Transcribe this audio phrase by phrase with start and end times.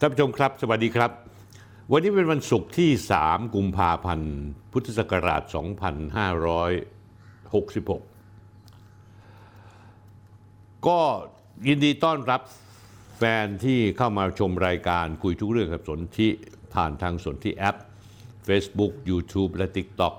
[0.00, 1.10] ท่านผู้ชมครับ สวัสดีครับ
[1.92, 2.90] วันนี้เป็นวันศุกร์ที่
[3.22, 4.34] 3 กุมภาพันธ์
[4.72, 5.50] พุทธศักราช 2566
[10.86, 10.98] ก็
[11.68, 12.42] ยินดีต้อนรับ
[13.18, 16.30] แฟนที่เข้ามาชมรายการคุยทุกเรื่องกับสนที่
[16.74, 17.76] ผ่านทางสนที่แอป
[18.48, 20.14] Facebook YouTube และ TikTok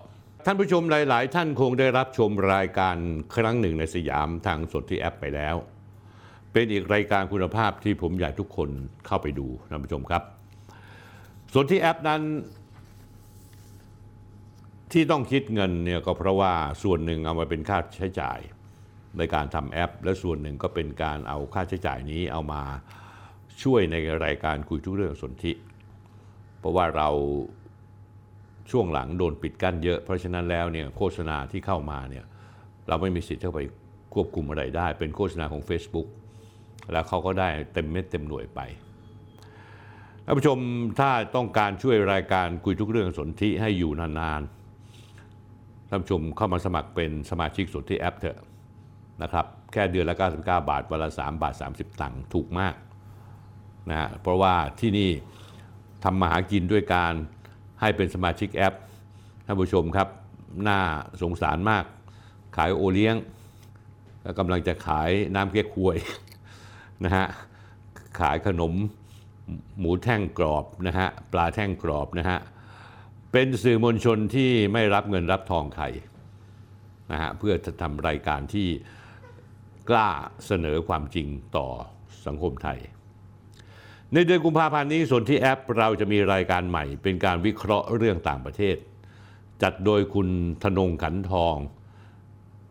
[0.45, 2.95] ท่านผู้ชมหลาย ๆ ท่านคงได้รับชมรายการ
[3.35, 5.57] ครั้งหนึ่งในสยามทางสนที่แอปไปแล้ว
[6.53, 8.69] เป็นอีกรายการคุณภาพที่ผมอยากทุกคน
[9.05, 10.23] เข้าไปดูท่านผู้ชมครับ
[11.53, 12.21] ส่วนที่แอปนั้น
[14.91, 18.39] ที่ต้องคิดเงินเนี่ยก็เพราะว่าส่วนหนึ่งเอามาเป็นค่าใช้จ่าย
[19.17, 22.61] ในการทำแอป และส่วนหนึ่งก็เป็นการเอาค่าใช้จ่ายนี้เอามา
[23.63, 23.95] ช่วยใน
[24.25, 25.53] รายการคุยทุกเรื่องสนธิ
[26.59, 27.09] เพราะว่าเรา
[28.71, 32.25] ช่วงหลังโดนปิดกั้นเยอะ เพราะฉะนั้นแล้วเนี่ยโฆษณาที่เข้ามาเนี่ย
[32.87, 33.59] เราไม่มีสิทธิ์เข้าไป
[34.13, 36.07] ควบคุมอะไรได้ เป็นโฆษณาของ Facebook
[36.91, 38.59] แล้วเขาก็ได้เต็มเม็ดเต็มหน่วยไป
[40.25, 40.57] ท่านผู้ชม
[40.99, 48.37] ถ้าต้องการช่วยรายการคุยทุกเรื่องสนธิให้อยู่นานๆท่านผู้ชมเข้ามาสมัครเป็นสมาชิกสนธิแอปเถอะ
[49.21, 52.75] นะครับแค่เดือนละ 99 บาทวันละ 3 บาท 30 ตังค์ถูกมาก
[53.89, 55.09] นะฮะเพราะว่าที่นี่
[56.03, 57.13] ทำมาหากินด้วยการ
[57.81, 58.73] ให้เป็นสมาชิกแอป
[59.45, 60.07] ท่านผู้ชมครับ
[60.67, 60.79] น่า
[61.21, 61.85] สงสารมาก
[62.57, 63.15] ขายโอเลี้ยง
[64.39, 65.97] กำลังจะขายน้ำเก๊กฮวย
[67.05, 67.25] นะฮะ
[68.19, 68.73] ขายขนม
[69.79, 72.39] หมูแท่งกรอบนะฮะปลาแท่งกรอบนะฮะ
[73.31, 75.85] เป็นสื่อมวลชนที่ไม่รับเงินรับทองใคร
[77.11, 78.67] นะฮะเพื่อจะทำรายการที่
[79.89, 80.09] กล้า
[80.45, 81.27] เสนอความจริง
[81.57, 81.67] ต่อ
[82.25, 82.79] สังคมไทย
[84.13, 88.75] ในเดือนกุมภาพันธ์นี้ส่วนที่แอปเราจะมีรายการใหม่ เป็นการวิเคราะห์เรื่องต่างประเทศ
[89.63, 90.29] จัดโดยคุณ
[90.63, 91.55] ธนงขันทอง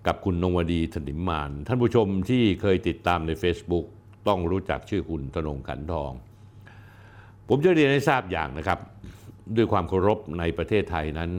[0.06, 3.86] กับคุณนงวดีถนิมมาน ท่านผู้ชมที่เคยติดตามใน Facebook
[4.28, 6.12] ต้องรู้จักชื่อคุณธนงขันทอง
[7.48, 8.78] ผมจะเรียนให้ทราบอย่างนะครับ
[9.56, 11.30] ด้วยความเคารพในประเทศไทยนั้น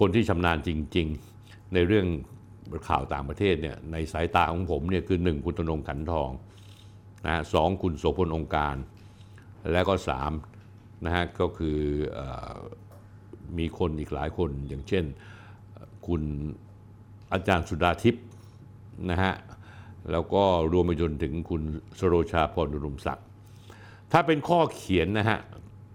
[0.00, 1.06] คนที่ชำนาญจริง
[1.40, 2.06] ๆ ในเรื่อง
[2.88, 6.30] ข่าวต่างประเทศเนี่ยในสายตาของผมเนี่ยคือหนึ่งคุณธนงขันทอง
[7.26, 8.74] นะสองคุณโสพลองค์การ
[9.72, 10.32] แล้วก็สาม
[11.04, 11.78] นะฮะก็คือ
[12.18, 12.20] อ
[13.58, 15.04] มีคนอีกหลายคนอย่างเช่น
[16.06, 16.22] คุณ
[17.32, 18.24] อาจารย์สุดาทิพย์
[19.10, 19.32] นะฮะ
[20.12, 21.62] แล้วก็รวมไปจนถึงคุณ
[21.98, 23.26] สโรชาพรดุรุมศักดิ์
[24.12, 25.38] ถ้าเป็นข้อเขียนนะฮะ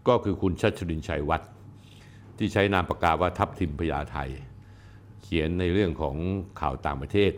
[0.07, 1.49] ก็คือคุณชัชรินชัยวัฒน์
[2.37, 4.29] ที่ใช้นามปากกาว่าทัพทิมพญาไทย
[5.23, 6.15] เขียนในเรื่องของ
[6.59, 7.33] ข่าวต่างประเทศ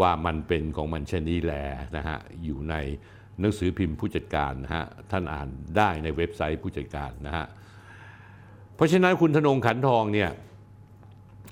[0.00, 1.54] ว่ามันเป็นของมันเช่นนี้แล
[1.96, 2.74] นะฮะ อยู่ใน
[3.40, 7.46] หนังสือพิมพ์ผู้จัดการนะฮะ ท่านอ่านได้ในเว็บไซต์ผู้จัดการนะฮะ
[8.74, 10.30] เพราะฉะนั้นคุณธนงขันทองเนี่ย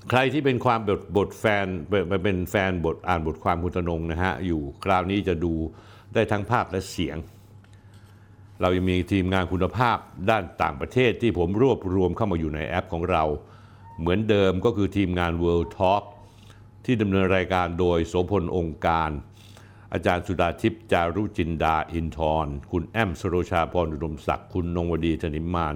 [0.09, 1.65] ใครที่เป็นความบทบทแฟน
[2.23, 5.53] เป็นแฟนบทอ่านบทความคุณธนงนะฮะอยู่คราวนี้จะดู
[6.13, 7.17] ได้ทั้งภาพและเสียง
[8.61, 9.97] เรายังมีทีมงานคุณภาพ
[10.29, 13.23] ด้านต่างประเทศที่ผมรวบรวมเข้ามาอยู่ในแอปของเรา
[13.99, 16.03] เหมือนเดิมก็คือทีมงาน World Talk
[16.85, 19.09] ที่ดำเนินรายการโดยโสพลองค์การ
[19.93, 25.75] อาจารย์สุดาทิพย์จารุจินดาอินทร์คุณแอมสโรชาพรอุดมศักดิ์คุณนงวดีธนิมมาน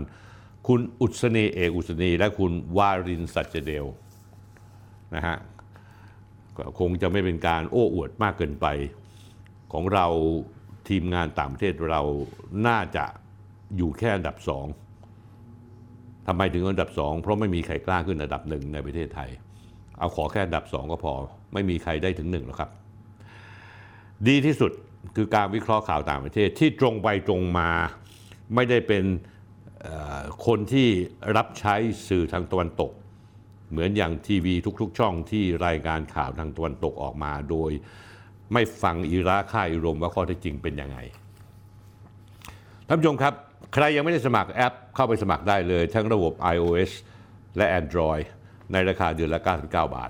[0.68, 3.86] คุณอุศนีเอกอุศนีและคุณวารินสัจเดล
[5.16, 5.38] นะฮะ
[6.80, 8.68] คงจะไม่เป็นการโอ้อวดมากเกินไป
[9.74, 10.08] ของเรา
[10.90, 12.02] ทีมงานต่างประเทศเรา
[12.68, 13.06] น่าจะ
[13.78, 14.66] อยู่แค่อันดับสอง
[16.28, 19.30] ทำไมถึงอันดับสองเพราะไม่มีใครกล้าขึ้นอันดับหนึ่งในประเทศไทย
[20.00, 21.14] เอาขอแค่อันดับสองก็พอ
[21.54, 22.70] ไม่มีใครได้ถึงหนึ่งหรอกครับ
[24.28, 24.72] ดีที่สุด
[25.16, 27.70] คือการวิเคราะห์ข่าวต่างประเทศที่ตรงไปตรงมา
[28.56, 29.04] ไม่ได้เป็น
[30.46, 30.88] คนที่
[31.38, 31.76] รับใช้
[32.08, 32.92] สื่อทางตะวันตก
[33.72, 37.72] เหมือนอย่างทีวีทุกๆ ช่องที่รายการข่าวทางตะวันตกออกมา โดย
[38.54, 40.98] ไม่ฟังอีราค่าอิรมว่าข้อเท็จจริงเป็นยังไง
[42.88, 43.34] ท่านผู้ชมครับ
[43.74, 46.92] ใครยังไม่ได้สมัครแอปเข้าไปสมัครได้เลย ทั้งระบบ iOS
[47.58, 48.24] และ Android
[48.72, 50.10] ในราคาเดือนละ 99 บาท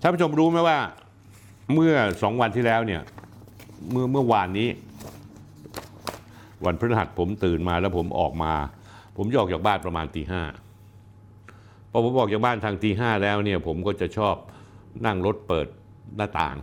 [0.00, 0.78] ท่านผู้ชมรู้ไหมว่า
[1.74, 3.02] เมื่อสองวันที่แล้วเนี่ย
[3.90, 4.68] เมื่อเมื่อวานนี้
[6.64, 8.52] วันพฤหัสผมตื่นมาแล้วผมออกมา
[9.16, 10.42] ผมจะออกจากบ้านประมาณตีห้า
[11.96, 14.34] พอผมออกจากบ้านทางตีห้าแล้วเนี่ยผมก็จะชอบ
[15.06, 15.66] นั่งรถเปิด
[16.16, 16.56] หน้าต่าง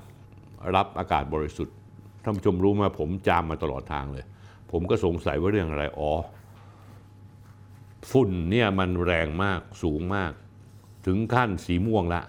[0.76, 1.76] รับอากาศบริสุทธิ์
[2.24, 4.26] ท่านผู้ชมรู้มาผมจามมาตลอดทางเลย
[4.72, 6.12] ผมก็สงสัยว่าเรื่องอะไรอ๋อ
[8.12, 10.32] ฝุ่นเนี่ยมันแรงมากสูงมาก
[11.06, 12.22] ถึงขั้นสีม่วงละ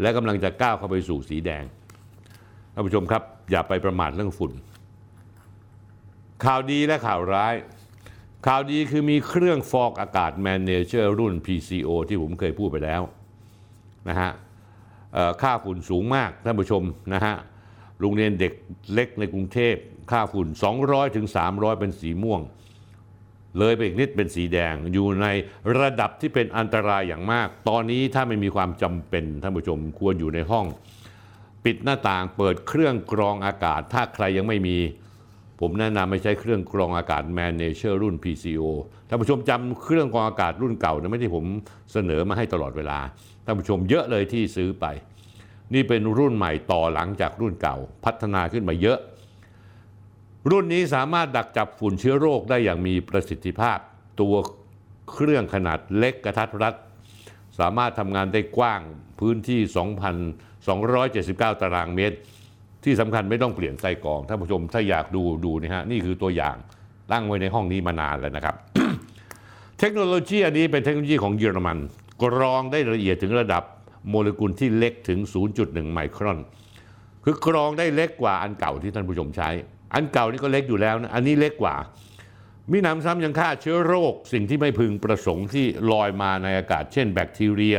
[0.00, 1.64] และกำลังจะก้าวเข้าไปสู่สีแดง
[2.72, 4.52] ท่านผู้ชมครับ อย่าไปประมาทเรื่องฝุ่น
[6.44, 7.54] ข่าวดีและข่าวร้าย
[8.48, 13.02] ข่าวดีคือมีเครื่องฟอกอากาศ Manager รุ่น PCO ที่ผมเคยพูดไปแล้ว
[14.08, 14.30] นะฮะ
[15.42, 16.82] ค่าฝุ่นสูงมากท่านผู้ชม
[17.14, 17.34] นะฮะ
[18.00, 18.52] โรงเรียนเด็ก
[18.94, 19.74] เล็กในกรุงเทพ
[20.10, 20.48] ค่าฝุ่น
[20.82, 22.40] 200ถึง300 เป็นสีม่วง
[23.58, 25.26] เลยไปอีกนิดเป็นสีแดง อยู่ใน
[25.78, 30.66] ระดับที่เป็นอันตรายอย่างมาก ตอนนี้ถ้าไม่มีความจำเป็นท่านผู้ชมควรอยู่ในห้อง
[31.64, 34.78] ปิดหน้าต่างเปิดเครื่องกรองอากาศ ถ้าใครยังไม่มี
[35.60, 38.62] ผมแนะนำไม่ใช้เครื่องกรองอากาศ Manager รุ่น PCO
[39.08, 41.44] ท่านผู้ชมจำเครื่องกรองอากาศรุ่นเก่านะไม่ที่ผม
[41.92, 42.98] เสนอมาให้ตลอดเวลา
[43.44, 44.86] ท่านผู้ชมเยอะเลยที่ซื้อไป
[45.74, 48.98] นี่เป็นรุ่นใหม่ต่อหลังจากรุ่นเก่า พัฒนาขึ้นมาเยอะ
[50.50, 53.78] รุ่นนี้สามารถดักจับฝุ่นเชื้อโรคได้อย่างมีประสิทธิภาพ
[54.20, 54.34] ตัว
[55.12, 56.74] เครื่องขนาดเล็กกระทัดรัด
[57.58, 58.80] สามารถทำงานได้กว้าง
[59.20, 59.60] พื้นที่
[60.80, 62.16] 2,279 ตารางเมตร
[62.86, 66.56] ที่สำคัญไม่ต้องเปลี่ยนไส้กรองท่านผู้ชมถ้าอยากดูดูนี่ฮะนี่คือตัวอย่าง
[67.12, 68.54] ตั้งไว้ในห้องนี้มานานแล้วนะครับ
[69.78, 71.78] เทคโนโลยีอันนี้เป็นเทคโนโลยีของเยอรมัน
[72.22, 73.62] กรองได้ละเอียดถึงระดับ
[74.08, 75.18] โมเลกุลที่เล็กถึง
[75.56, 76.38] 0.1 ไมครอน
[77.24, 79.48] คือกรองได้เล็กกว่าอันเก่าที่ท่านผู้ชมใช้
[79.94, 81.76] อันเก่านี่ก็เล็กอยู่แล้วนะอันนี้เล็กกว่า
[82.72, 87.76] มีหนำซ้ำยังฆ่าเชื้อโรค สิ่งที่ไม่พึงประสงค์ที่ลอยมาในอากาศ เช่น แบคทีเรีย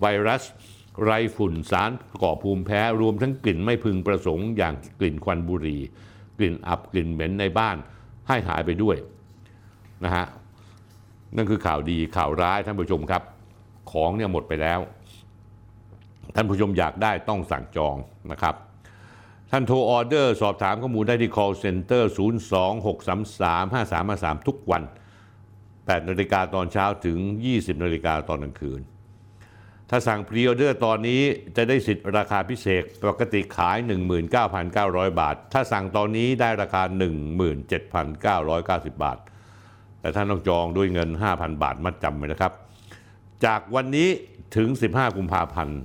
[0.00, 0.42] ไวรัส
[1.02, 1.90] ไรฝุ่นสาร
[2.22, 5.80] ก่อภูมิแพ้รวมทั้งกลิ่นไม่พึงประสงค์อย่างกลิ่นควันบุหรี่
[6.38, 7.76] กลิ่นอับกลิ่นเหม็นในบ้าน
[8.28, 8.96] ให้หายไปด้วย
[10.04, 10.26] นะฮะ
[11.36, 13.22] นั่นคือข่าวดีข่าวร้ายท่านผู้ชมครับ
[13.92, 14.80] ของเนี่ยหมดไปแล้ว
[16.34, 17.96] ท่านผู้ชมอยากได้ต้องสั่งจอง
[18.30, 18.54] นะครับ
[19.50, 22.02] ท่านโทรออเดอร์ สอบถามข้อมูลได้ที่ call center
[24.32, 24.82] 026335353 ทุกวัน
[25.50, 27.18] 8นาฬิกาตอนเช้าถึง
[27.50, 28.80] 20นาฬิกาตอนกลางคืน
[29.96, 31.20] ถ้าสั่งพรีออเดอร์ตอนนี้
[31.56, 33.76] จะได้สิทธิ์ราคาพิเศษปกติขาย
[34.48, 36.82] 19,900 บาท ถ้าสั่งตอนนี้ได้ราคา
[38.92, 39.18] 17,990 บาท
[40.00, 42.52] แต่ท่านต้องจองด้วยเงิน 5,000 บาทมัดจำไว้นะครับ
[43.44, 44.08] จากวันนี้
[44.56, 45.78] ถึง 15 กุมภาพันธ์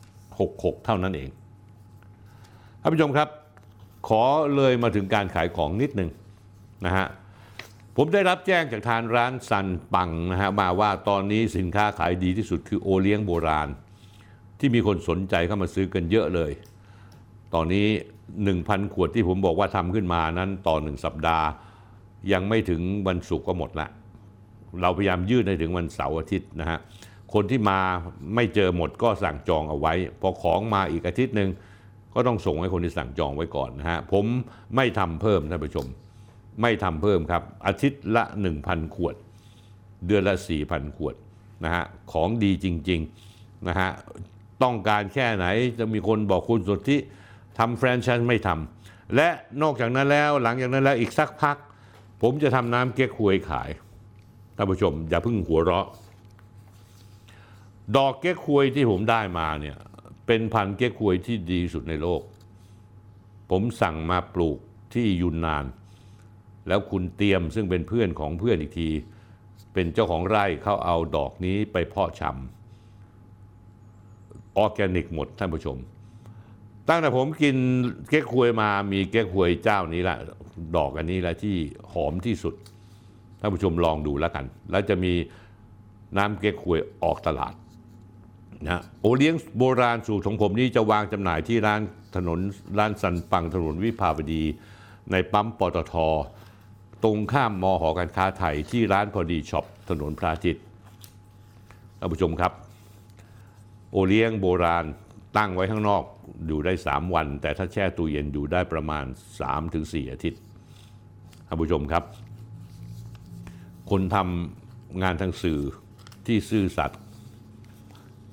[0.00, 1.28] 2566 เท่านั้นเอง
[2.80, 3.28] ท่านผู้ชมครับ
[4.08, 4.22] ขอ
[4.56, 6.10] เลยมาถึงการขายของนิดหนึ่ง
[6.86, 7.06] นะฮะ
[7.96, 13.68] ผมได้รับแจ้งจากทางร้านซันปังนะฮะมาว่าตอนนี้สินค้าขายดีที่สุดคือโอเลี้ยงโบราณ
[14.58, 16.52] ที่มีคนสนใจเข้ามาซื้อกันเยอะเลย
[17.54, 17.86] ตอนนี้
[18.40, 21.46] 1,000 ขวดที่ผมบอกว่าทำขึ้นมานั้นต่อหนึ่งสัปดาห์
[22.32, 23.88] ยังไม่ถึงวันศุกร์ก็หมดละ
[24.82, 26.78] เราพยายามยืดให้ถึงวันเสาร์อาทิตย์นะฮะ
[27.34, 27.78] คนที่มา
[28.34, 31.50] ไม่เจอหมดก็สั่งจองเอาไว้ พอของมาอีกอาทิตย์หนึ่ง
[32.14, 34.24] ก็ต้องส่งให้คนที่สั่งจองไว้ก่อนนะฮะผม
[34.76, 35.86] ไม่ทำเพิ่มท่านผู้ชม
[36.60, 38.24] ไม่ทำเพิ่มครับ อาทิตย์ละ
[38.60, 39.14] 1,000 ขวด
[40.06, 41.14] เดือนละ 4,000 ขวด
[41.64, 43.90] นะฮะของดีจริงๆนะฮะ
[44.62, 45.46] ต้องการแค่ไหน
[45.78, 46.96] จะมีคนบอกคุณสุทธิ
[47.58, 49.28] ทำแฟรนไชส์ไม่ทำและ
[49.62, 51.56] นอกจากนั้นแล้วหลังจากนั้นแล้วอีกสักพัก
[52.22, 53.70] ผมจะทำน้ำเก๊กฮวยขาย
[54.56, 55.86] ท่านผู้ชม อย่าเพิ่งหัวเราะ
[57.96, 59.76] ดอกเก๊กฮวยที่ผมได้มาเนี่ย
[60.26, 62.22] เป็นพันธุ์เก๊กฮวยที่ดีสุดในโลก
[63.50, 64.58] ผมสั่งมาปลูก
[64.94, 65.64] ที่ยุนนาน
[66.68, 68.88] แล้วคุณเตรียมซึ่งเป็นเพื่อนของเพื่อนอีกที
[69.74, 75.76] เป็นเจ้าของไร่เขาเอาดอกนี้ไปเพาะชำออร์แกนิกหมดท่านผู้ชม
[76.88, 77.56] ตั้งแต่ผมกิน
[78.08, 80.16] เก๊กฮวยมามีเก๊กฮวยเจ้านี้ละ
[80.76, 81.56] ดอกอันนี้ละที่
[81.92, 82.54] หอมที่สุด
[83.40, 85.12] ท่านผู้ชมลองดูแล้วกัน แล้วจะมี
[86.16, 87.54] น้ำเก๊กฮวยออกตลาด
[88.68, 91.80] นะโอเลี้ยงโบราณสูตรของผมนี่จะวางจำหน่ายที่ร้าน
[92.16, 92.40] ถนน
[92.78, 94.42] ร้านสันปังถนนวิภาวดี
[95.10, 95.94] ในปั๊มปตท
[97.04, 100.64] ตรงข้ามมอหอการค้าไทยที่ร้านพอดีช็อปถนนพระอาทิตย์
[101.98, 102.52] ท่านผู้ชมครับ
[103.90, 104.84] โอเลี้ยงโบราณ
[105.36, 106.02] ตั้งไว้ข้างนอก
[106.46, 109.04] อยู่ได้ 3 วัน แต่ถ้าแช่ตู้เย็นอยู่ได้ประมาณ
[109.58, 110.40] 3-4 อาทิตย์
[111.46, 112.04] ท่านผู้ชมครับ
[113.90, 115.60] คนทำงานทางสื่อ
[116.26, 117.00] ที่ซื่อสัตย์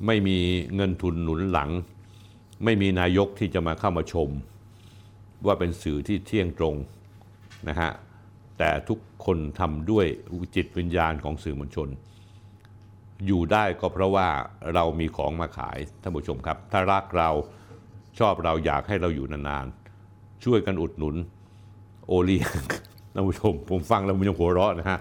[0.05, 0.37] ไม่มี
[0.75, 1.69] เงินทุนหนุนหลัง
[2.63, 4.29] ไม่มีนายกที่จะมาเข้ามาชม
[5.45, 6.75] ว่าเป็นสื่อที่เที่ยงตรง
[7.69, 7.91] นะฮะ
[8.59, 10.05] แต่ทุกคนทำด้วย
[10.55, 11.89] จิตวิญญาณของสื่อมวลชน
[13.27, 14.27] อยู่ได้ก็เพราะว่า
[14.73, 17.29] เรามีของมาขายท่านผู้ชมครับ ถ้ารักเรา
[18.19, 21.15] ชอบเราอยากให้เราอยู่นานๆ ช่วยกันอุดหนุน
[22.07, 22.51] โอเลี้ยง
[23.13, 24.99] ท่านผู้ชม ผมฟังแล้วผมยังหัวเราะนะฮะ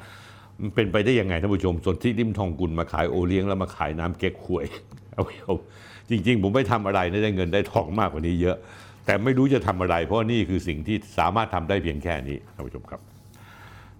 [0.60, 4.66] มันเป็นไปได้ยังไงท่านผู้ชมส่วนที่ริมทองกุลมาขายโอเลี้ยงแล้วมาขายน้ำเก๊กฮวย
[5.12, 5.54] เอา
[6.10, 8.56] จริง ๆ ผมไม่ทำอะไรนะได้เงินได้ทองมากกว่านี้เยอะ
[9.06, 13.00] แต่ไม่รู้จะทำอะไร เพราะนี่คือสิ่งที่สามารถทำได้เพียงแค่นี้ท่านผู้ชมครับ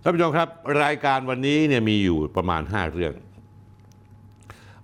[0.03, 0.49] ท่านผู้ชมครับ
[0.83, 3.15] รายการวันนี้เนี่ยมีอยู่ประมาณ 5 เรื่อง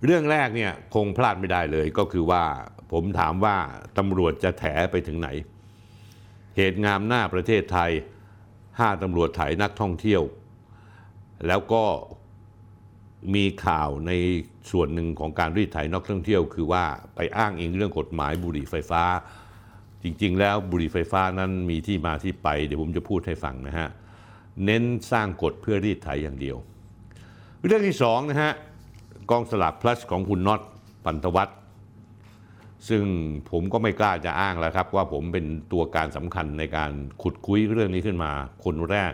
[0.05, 2.43] เรื่องแรกเนี่ยคงพลาดไม่ได้เลยก็คือว่า
[2.91, 3.57] ผมถามว่า
[3.97, 5.29] ตำรวจจะแถไปถึงไหน
[6.57, 7.91] เหตุงามหน้าประเทศไทย
[8.79, 10.23] ห้าตำรวจไถนักท่องเที่ยว
[11.47, 11.83] แล้วก็
[13.35, 14.11] มีข่าวใน
[14.71, 16.83] ส่วนหนึ่งของการรีดไถนักท่องเที่ยว คือว่า
[17.15, 19.03] ไปอ้างอิงเรื่องกฎหมายบุหรี่ไฟฟ้า
[20.03, 23.89] จริง ๆ แล้วบุหรี่ไฟฟ้านั้นมีที่มาที่ไป เดี๋ยวผมจะพูดให้ฟังนะฮะ
[24.63, 26.57] เน้นสร้างกฎเพื่อรีดไถอย่างเดียว
[27.65, 28.53] เรื่องที่สองนะฮะ
[29.31, 30.61] กองสลาก plus ของคุณน็อต
[31.05, 31.57] พันธ์ธวัช
[32.89, 33.03] ซึ่ง
[33.51, 38.31] ผมก็ไม่กล้าจะอ้างแล้วครับ ว่าผมเป็นตัวการสำคัญในการขุดคุ้ยเรื่องนี้ขึ้นมา
[38.65, 39.13] คนแรก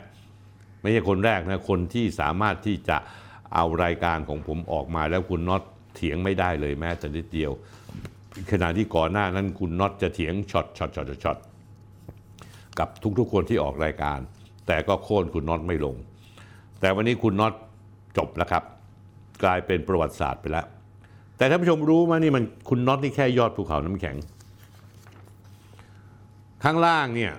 [0.82, 2.98] ไม่ใช่คนแรกนะคนที่สามารถที่จะ
[3.56, 5.64] เอารายการของผมออกมาแล้วคุณน็อต
[5.96, 7.52] เถียงไม่ได้เลยแม้แต่นิดเดียว
[8.52, 11.38] ขณะที่ก่อนหน้านั้นคุณน็อตจะเถียงช็อตช็อตช็อตช็อต
[12.80, 14.20] กับทุกๆคนที่ออกรายการ
[14.68, 15.96] แต่ก็โค่นคุณน็อตไม่ลง
[16.80, 17.54] แต่วันนี้คุณน็อต
[18.18, 18.64] จบแล้วครับ
[19.44, 20.66] กลายเป็นประวัติศาสตร์ไปแล้ว
[21.38, 24.16] แต่ท่านผู้ชมรู้ไหมนี่มันคุณน็อตนี่แค่ยอดภูเขาน้ำแข็ง
[26.64, 27.34] ข้างล่างเนี่ย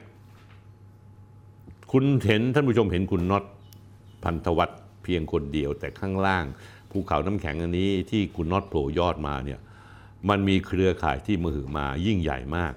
[1.92, 3.44] คุณเห็นท่านผู้ชมเห็นคุณน็อต
[4.24, 6.44] พันธวัฒน์เพียงคนเดียว แต่ข้างล่าง
[6.90, 9.60] ภูเขาน้ำแข็งอันนี้ที่คุณน็อตโผล่ยอดมาเนี่ย
[10.28, 12.72] มันมีเครือข่ายที่มือหือมายิ่งใหญ่มาก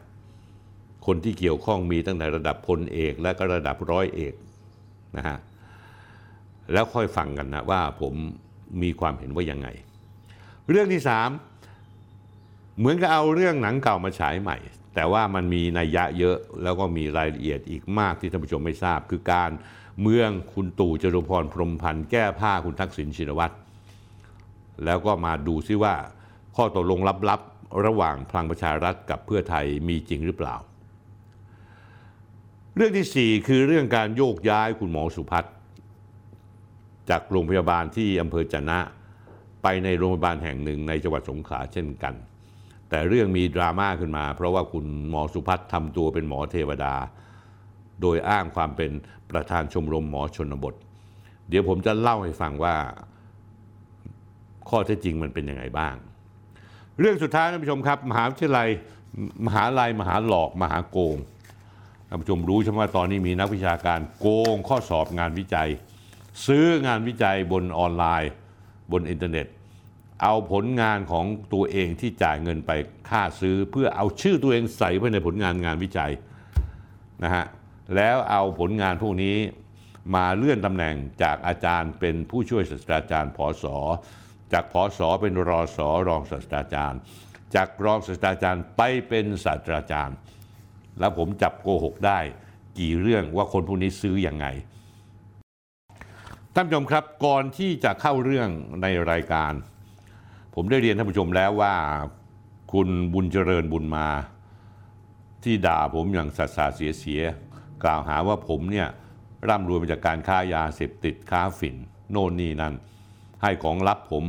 [1.05, 4.33] คนที่เกี่ยวข้องมีตั้งแต่ระดับพลเอกและก็ระดับร้อยเอก
[5.17, 5.37] นะฮะ
[6.73, 8.13] แล้วค่อยฟังกันนะว่าผม
[8.81, 9.67] มีความเห็นว่ายังไง
[10.69, 11.29] เรื่องที่สาม
[12.77, 14.57] เหมือนกับเอาเรื่องหนังเก่ามาฉายใหม่
[14.95, 19.51] แต่ว่ามันมีนัยยะเยอะแล้วก็มีรายละเอียดอีกมากที่ท่านผู้ชมไม่ทราบ คือการ
[20.01, 23.55] เมืองคุณตู่จรุพรพรมพันธ์แก้ผ้าคุณทักษิณชินวัตร
[24.85, 25.95] แล้วก็มาดูซิว่า
[26.55, 30.55] ข้อตกลงลับๆ ระหว่างพลังประชารัฐกับเพื่อไทยมีจริงหรือเปล่า
[32.77, 35.53] เรื่องที่สี่คือเรื่องการโยกย้ายคุณหมอสุพัฒน์
[37.09, 38.79] จากโรงพยาบาลที่อำเภอจะนะ
[39.63, 42.13] ไปในโรงพยาบาลแห่งหนึ่งในจังหวัดสงขลาเช่นกัน
[42.89, 46.95] แต่เรื่องมีดราม่าขึ้นมา เพราะว่าคุณหมอสุพัฒน์ทำตัวเป็นหมอเทวดา
[48.01, 48.91] โดยอ้างความเป็น
[49.31, 50.75] ประธานชมรมหมอชนบท
[51.49, 52.75] เดี๋ยวผมจะเล่าให้ฟังว่า
[54.69, 55.95] ข้อเท็จจริงมันเป็นยังไงบ้าง
[56.99, 58.69] เรื่องสุดท้ายท่านผู้ชมครับ มหาวิทยาลัย
[59.45, 65.69] มหาลัยมหาหลอกมหาโกงานผู้ชมรู้ใช่ไหมว่าตอนนี้มีนักวิชาการโกงข้อสอบงานวิจัย
[66.45, 68.31] ซื้องานวิจัยบนออนไลน์
[68.91, 69.47] บนอินเทอร์เน็ต
[70.23, 72.71] เอาผลงานของตัวเองที่จ่ายเงินไป
[73.09, 76.11] ค่าซื้อ เพื่อเอาชื่อตัวเองใส่ไว้ในผลงานงานวิจัย
[77.23, 77.45] นะฮะ
[77.95, 79.37] แล้วเอาผลงานพวกนี้
[80.15, 83.77] มาเลื่อนตำแหน่งจากอาจารย์เป็นผู้ช่วยศาสตราจารย์ผอสอ
[84.53, 86.99] จากผอสอเป็นรอสอรองศาสตราจารย์
[87.55, 90.15] จากรองศาสตราจารย์ไปเป็นศาสตราจารย์
[90.99, 92.19] แล้วผมจับโกหกได้
[92.79, 94.45] กี่เรื่องว่าคนพวกนี้ซื้ออยังไง
[96.53, 98.49] ท่านผู้ชมครับก่อนที่จะเข้าเรื่อง
[98.81, 99.53] ในรายการ
[100.55, 101.73] ผมได้เรียนท่านผู้ชมแล้วว่า
[102.73, 104.07] คุณบุญเจริญบุญมา
[105.43, 107.21] ที่ด่าผมอย่างสัสาเสียเสีย
[107.83, 108.87] กล่าวหาว่าผมเนี่ย
[109.49, 111.75] ร่ำรวยมาจากการค้ายาเสพติดค้าฝิ่น
[112.11, 112.73] โน่นนี่นั่น
[113.41, 114.25] ให้ของลับผม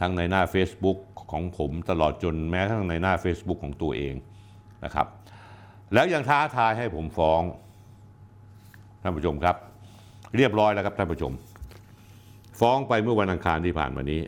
[0.00, 0.98] ทั้งในหน้า Facebook
[1.32, 4.14] ของผมตลอดจนแม้ทั้งในหน้า Facebook ของตัวเอง
[4.84, 5.06] นะครับ
[5.94, 7.42] แล้วยังท้าทายให้ผมฟ้อง
[9.02, 9.56] ท่านผู้ชมครับ
[10.36, 11.32] เรียบร้อยแล้วครับท่านผู้ชม
[12.60, 14.20] ฟ้องไปเมื่อวันอังคารที่ผ่านมานี้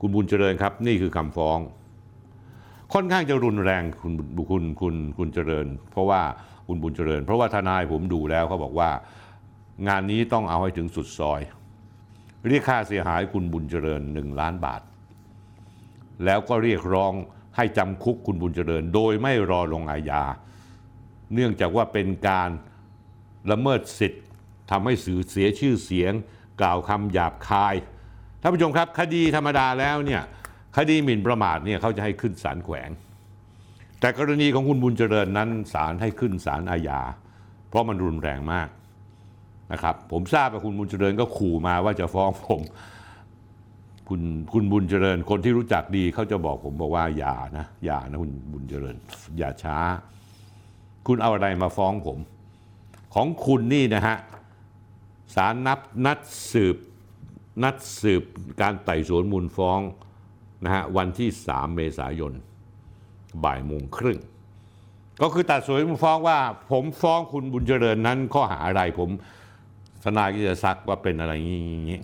[0.00, 1.58] คุณบุญเจริญครับ นี่คือคำฟ้อง
[2.94, 4.12] ค่อนข้างจะรุนแรงคุณ
[4.50, 6.20] คุณคุณคุณเจริญ เพราะว่า
[6.66, 8.90] คุณบุญเจริญ เพราะว่าทนายผมดูแล้วเขาบอกว่า
[9.88, 11.40] งานนี้ต้องเอาให้ถึงสุดซอย
[12.46, 14.82] เรียกค่าเสียหายคุณบุญเจริญ1ล้านบาท
[16.24, 17.12] แล้วก็เรียกร้อง
[17.56, 20.22] ให้จำคุกคุณบุญเจริญ โดยไม่รอลงอาญา
[21.34, 22.50] เนื่องจากว่าเป็นการ
[23.50, 24.24] ละเมิดสิทธิ์
[24.70, 26.12] ทำให้สื่อเสียชื่อเสียง
[26.60, 27.74] กล่าวคำหยาบคาย
[28.40, 30.22] ท่านผู้ชมครับคดีธรรมดาแล้วเนี่ย
[30.76, 32.90] คดีหมิ่นประมาทเนี่ยเขาจะให้ขึ้นศาลแขวง
[34.00, 37.00] แต่กรณีของคุณบุญเจริญนั้นศาลให้ขึ้นศาลอาญา
[37.68, 38.68] เพราะมันรุนแรงมาก
[39.72, 42.62] นะครับ ผมทราบว่าคุณบุญเจริญก็ขู่มาว่าจะฟ้องผม
[44.08, 44.20] คุณ
[44.52, 48.96] คุณบุญเจริญคนที่รู้จักดีเขาจะบอกผมบอกว่าอย่านะอย่านะคุณบุญเจริญ
[49.38, 49.78] อย่าช้า
[51.08, 52.18] คุณเอาอะไรมาฟ้องผม
[53.14, 54.16] ของคุณนี่นะฮะ
[55.34, 56.18] ศาลนับนัด
[56.52, 56.76] สืบ
[57.62, 58.22] นัดสืบ
[58.60, 59.80] การไต่สวนมูลฟ้อง
[60.64, 62.32] นะฮะวันที่ 3 เมษายน
[63.44, 64.18] บ่ายโมงครึ่ง
[65.22, 66.38] ก็คือตัดสวนมูลฟ้องว่า
[66.70, 69.10] ผมฟ้องคุณบุญเจริญนั้นข้อหาอะไรผม
[70.04, 71.50] ทนายก็จะซักว่าเป็นอะไรอย่าง
[71.90, 72.00] นี้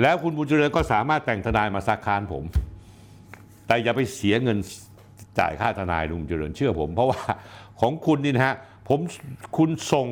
[0.00, 2.44] แล้วคุณบุญเจริญก็สามารถแต่งทนายมาซักค้านผม
[3.66, 4.58] แต่อย่าไปเสียเงิน
[5.38, 7.20] จ่ายค่าทนายลุงเจริญเชื่อผม เพราะว่า
[7.80, 8.54] ของคุณนี่นะฮะ
[8.88, 8.98] ผม
[9.56, 10.06] คุณส่ง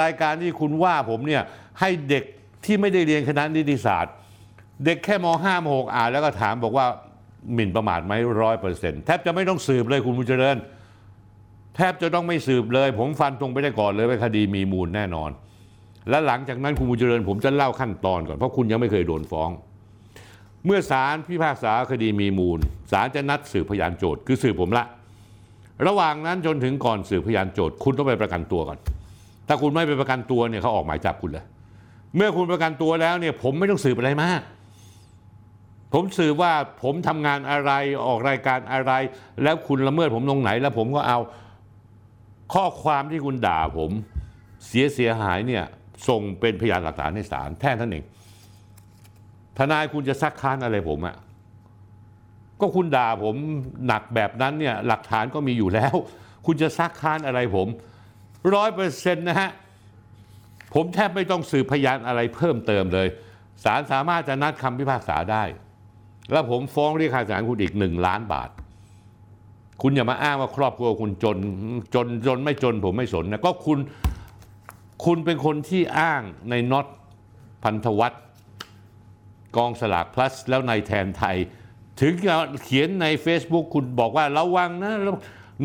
[0.00, 1.42] รายการที่คุณว่าผมเนี่ย
[1.80, 2.24] ให้เด็ก
[2.64, 4.14] ที่ไม่ได้เรียนคณะนิติศาสตร์
[4.84, 6.86] เด็กแค่มห้ามหกอ่านแล้วก็ถามบอกว่า
[7.54, 8.12] หมิ่นประมาทไหม
[8.42, 10.56] ร้อยเปอร์เซ็นต์แทบจะไม่ต้องสืบเลยคุณบุญเจริญ
[11.76, 15.30] แทบจะต้องไม่สืบเลย ผมฟันตรงไปได้ก่อนเลยว่าคดีมีมูลแน่นอน
[16.10, 19.50] และหลังจากนั้นคุณบุญเจริญ ผมจะเล่าขั้นตอนก่อนเพราะคุณยังไม่เคยโดนฟ้อง
[20.66, 22.58] เมื่อศาลพิพากษาคดีมีมูล
[22.92, 24.84] ศาลจะนัดสืบพยานโจทย์คือสืบผมละ
[25.86, 28.78] ระหว่างนั้นจนถึงก่อนสืบพยานโจทย์คุณต้องไปประกันตัวก่อน
[29.48, 31.44] ถ้าคุณไม่ไปประกันตัวเนี่ยเขาออกหมายจับคุณเลย
[32.16, 34.40] เมื่อคุณประกันตัวแล้วเนี่ยผมไม่ต้องสืบอะไรมาก
[35.92, 37.72] ผมสืบว่าผมทำงานอะไร
[38.06, 38.92] ออกรายการอะไร
[39.42, 41.18] แล้วคุณละเมิดผมตรงไหน แล้วผมก็เอา
[42.54, 43.90] ข้อความที่คุณด่าผม
[44.66, 45.64] เสียเสียหายเนี่ย
[46.08, 48.04] ส่งเป็นพยานหลักฐานให้ศาลแท่นั้นเอง
[49.58, 51.16] ทนายคุณจะซักค้านอะไรผมอะ
[52.62, 53.34] ก็คุณด่าผม
[53.86, 55.94] หนักแบบนั้นเนี่ยหลักฐานก็มีอยู่แล้ว
[56.46, 57.68] คุณจะซักค้านอะไรผม
[58.54, 59.50] ร้อยเปอร์เซ็นต์นะฮะ
[60.74, 63.08] ผมแทบไม่ต้องสืบพยานอะไรเพิ่มเติมเลย
[63.64, 65.44] ศาลสามารถจะนัดคำพิพากษาได้
[66.32, 68.50] แล้วผมฟ้องเรียกค่าเสียหายคุณอีกหนึ่งล้านบาท
[69.82, 71.38] คุณอย่ามาอ้างว่าครอบครัวคุณจน
[71.94, 73.78] จนจนไม่จนผมไม่สนนะก็คุณ
[75.04, 76.86] คุณเป็นคนที่อ้างในน็อต
[77.64, 78.22] พันธวัฒน์
[79.56, 81.36] กองสลาก plus แล้วในแทนไทย
[82.00, 84.92] ถึงจะเขียนใน Facebook คุณบอกว่าระวังนะ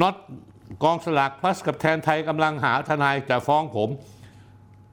[0.02, 0.16] น็อต
[0.84, 3.90] กองสลาก plus กับแทนไทยกำลังหาทนายจะฟ้องผม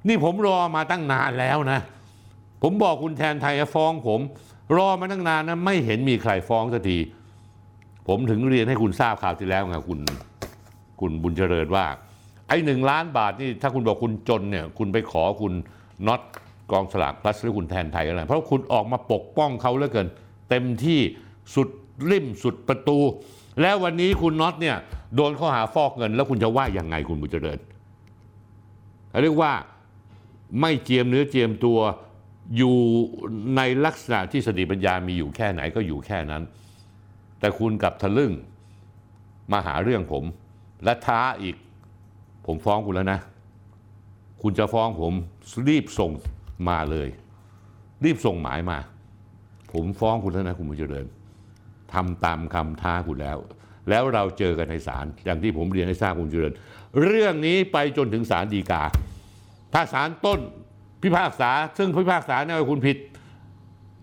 [0.08, 1.80] นี่ผมรอมาตั้งนานแล้วนะ
[2.62, 4.20] ผมบอกคุณแทนไทยจะฟ้องผม
[4.76, 6.98] รอมาตั้งนานนะไม่เห็นมีใครฟ้องสักที
[8.08, 10.00] ผมถึงเรียนให้คุณทราบข่าวที่แล้วไงคุณ
[11.00, 11.86] คุณบุญเจริญว่า
[12.48, 15.52] ไอ้หนึ่งล้านบาทนี่ถ้าคุณบอกคุณจนเนี่ย คุณไปขอคุณ
[16.06, 16.22] น็อต
[16.72, 20.08] กองสลากพลัสหรือคุณแทนไทยอะไรเพราะคุณออกมาปกป้องเขาเหลือเกิน
[20.50, 21.00] เต็มที่
[21.54, 21.68] สุด
[22.10, 22.98] ริมสุดประตู
[23.60, 24.76] แล้ววันนี้คุณน็อตเนี่ย
[25.14, 27.58] โดนข้อหาฟอกเงิน แล้วคุณจะว่ายังไงคุณบุญเจริญ
[29.22, 29.52] เรียกว่า
[30.60, 31.78] ไม่เจียมเนื้อเจียมตัว
[32.56, 32.76] อยู่
[33.56, 36.42] ในลักษณะที่สติปัญญามีอยู่แค่ไหนก็อยู่แค่นั้น
[37.40, 38.32] แต่คุณกับทะลึ่ง
[39.52, 40.24] มาหาเรื่องผม
[40.84, 41.56] และท้าอีก
[42.46, 43.20] ผมฟ้องคุณแล้วนะ
[44.42, 45.12] คุณจะฟ้องผม
[45.68, 46.10] รีบส่ง
[46.68, 47.08] มาเลย
[48.04, 48.78] รีบส่งหมายมา
[49.72, 51.06] ผมฟ้องคุณแล้วนะคุณบุญเจริญ
[51.94, 53.38] ทำตามคำท้าคุณแล้ว
[53.88, 56.52] แล้วเราเจอกันในศาลอย่างที่ผมเรียนให้ทราบคุณเจริญ
[57.04, 58.82] เรื่องนี้ไปจนถึงศาลฎีกา
[59.72, 60.40] ถ้าศาลต้น
[61.02, 62.96] พิพากษา ซึ่งพิพากษาเนี่ยว่าคุณผิด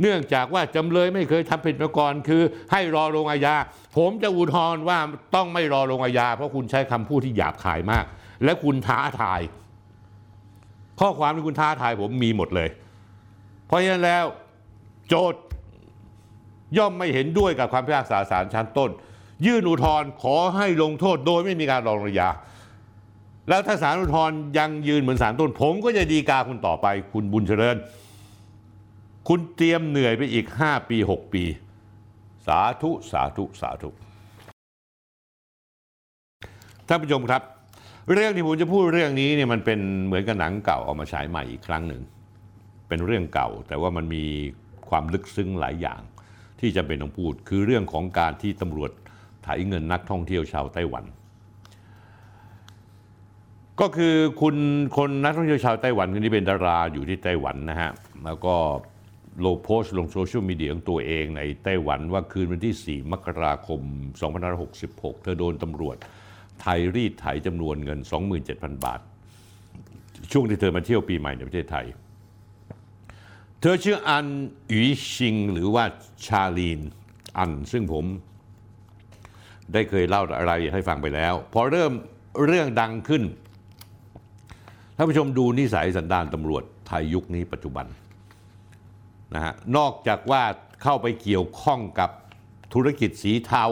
[0.01, 3.55] เนื่องจากว่าจำเลยไม่เคยทำผิดมาก่อนคือ ให้รอลงอาญา
[3.97, 4.99] ผมจะอุทธรณ์ว่า
[5.35, 8.05] ต้องไม่รอลงอาญา เพราะคุณใช้คำพูดที่หยาบคายมาก
[8.43, 9.41] และคุณท้าทาย
[10.99, 12.69] ข้อความที่คุณท้าทายผมมีหมดเลย
[13.67, 14.25] เพราะฉะนั้นแล้ว
[15.07, 15.41] โจทย์
[16.77, 18.89] ย่อมไม่เห็นด้วยกับความพิพากษาศาลชั้นต้น
[19.45, 22.29] ยื่นอุทธรณ์ขอให้ลงโทษโดยไม่มีการรองอาญา
[23.49, 27.77] แล้วถ้าศาลอุทธรณ์ยังยืนเหมือนศาลต้น ผมก็จะดีกาคุณต่อไป คุณบุญเจริญ
[29.27, 31.43] คุณเตรียมเหนื่อยไปอีก 5 ปี 6 ปี
[32.47, 33.89] สาธุสาธุสาธุ
[36.87, 37.41] ท่านผู้ชมครับ
[38.13, 42.01] เรื่องที่ผมจะพูดเรื่องนี้เนี่ยมันเป็นเหมือนกับหนังเก่าเอามาฉายใหม่อีกครั้งหนึ่ง
[42.87, 44.25] เป็นเรื่องเก่าแต่ว่ามันมี
[44.89, 45.99] ความลึกซึ้งหลายอย่าง
[46.59, 48.91] ที่จะเป็นต้องพูด คือเรื่องของการที่ตำรวจ
[49.43, 51.03] ไถเงินนักท่องเที่ยวชาวไต้หวัน
[53.81, 54.55] ก็คือคุณ
[54.97, 57.91] คนนักท่องเที่ยวชาวไต้หวันคนนี้เป็นดาราอยู่ที่ไต้หวันนะฮะ
[58.25, 58.55] แล้วก็
[59.39, 63.81] โลโพสต์ลงโซเชียลมีเดียของตัวเองในไต้หวันว่าคืนวันที่ 4 มกราคม
[64.47, 65.97] 2566 เธอโดนตำรวจ
[66.61, 67.99] ไทยรีดไถจำนวนเงิน
[68.41, 68.99] 27,000 บาท
[70.31, 71.85] ช่วงที่เธอมาเที่ยวปีใหม่ในประเทศไทย
[73.61, 74.25] เธอชื่ออัน
[74.69, 75.83] หยีชิงหรือว่า
[76.25, 76.79] ชาลีน
[77.37, 78.05] อัน ซึ่งผม
[79.73, 81.91] ได้เคยเล่ารายละเอียดให้ฟังไปแล้ว พอเริ่ม
[82.45, 83.23] เรื่องดังขึ้น
[84.95, 87.85] ท่านผู้ชมดูนิสัยสันดานตำรวจไทยยุคนี้ปัจจุบัน
[89.33, 90.43] นะฮะนอกจากว่า
[90.83, 92.09] เข้าไปเกี่ยวข้องกับ
[92.73, 93.63] ธุรกิจสีเทา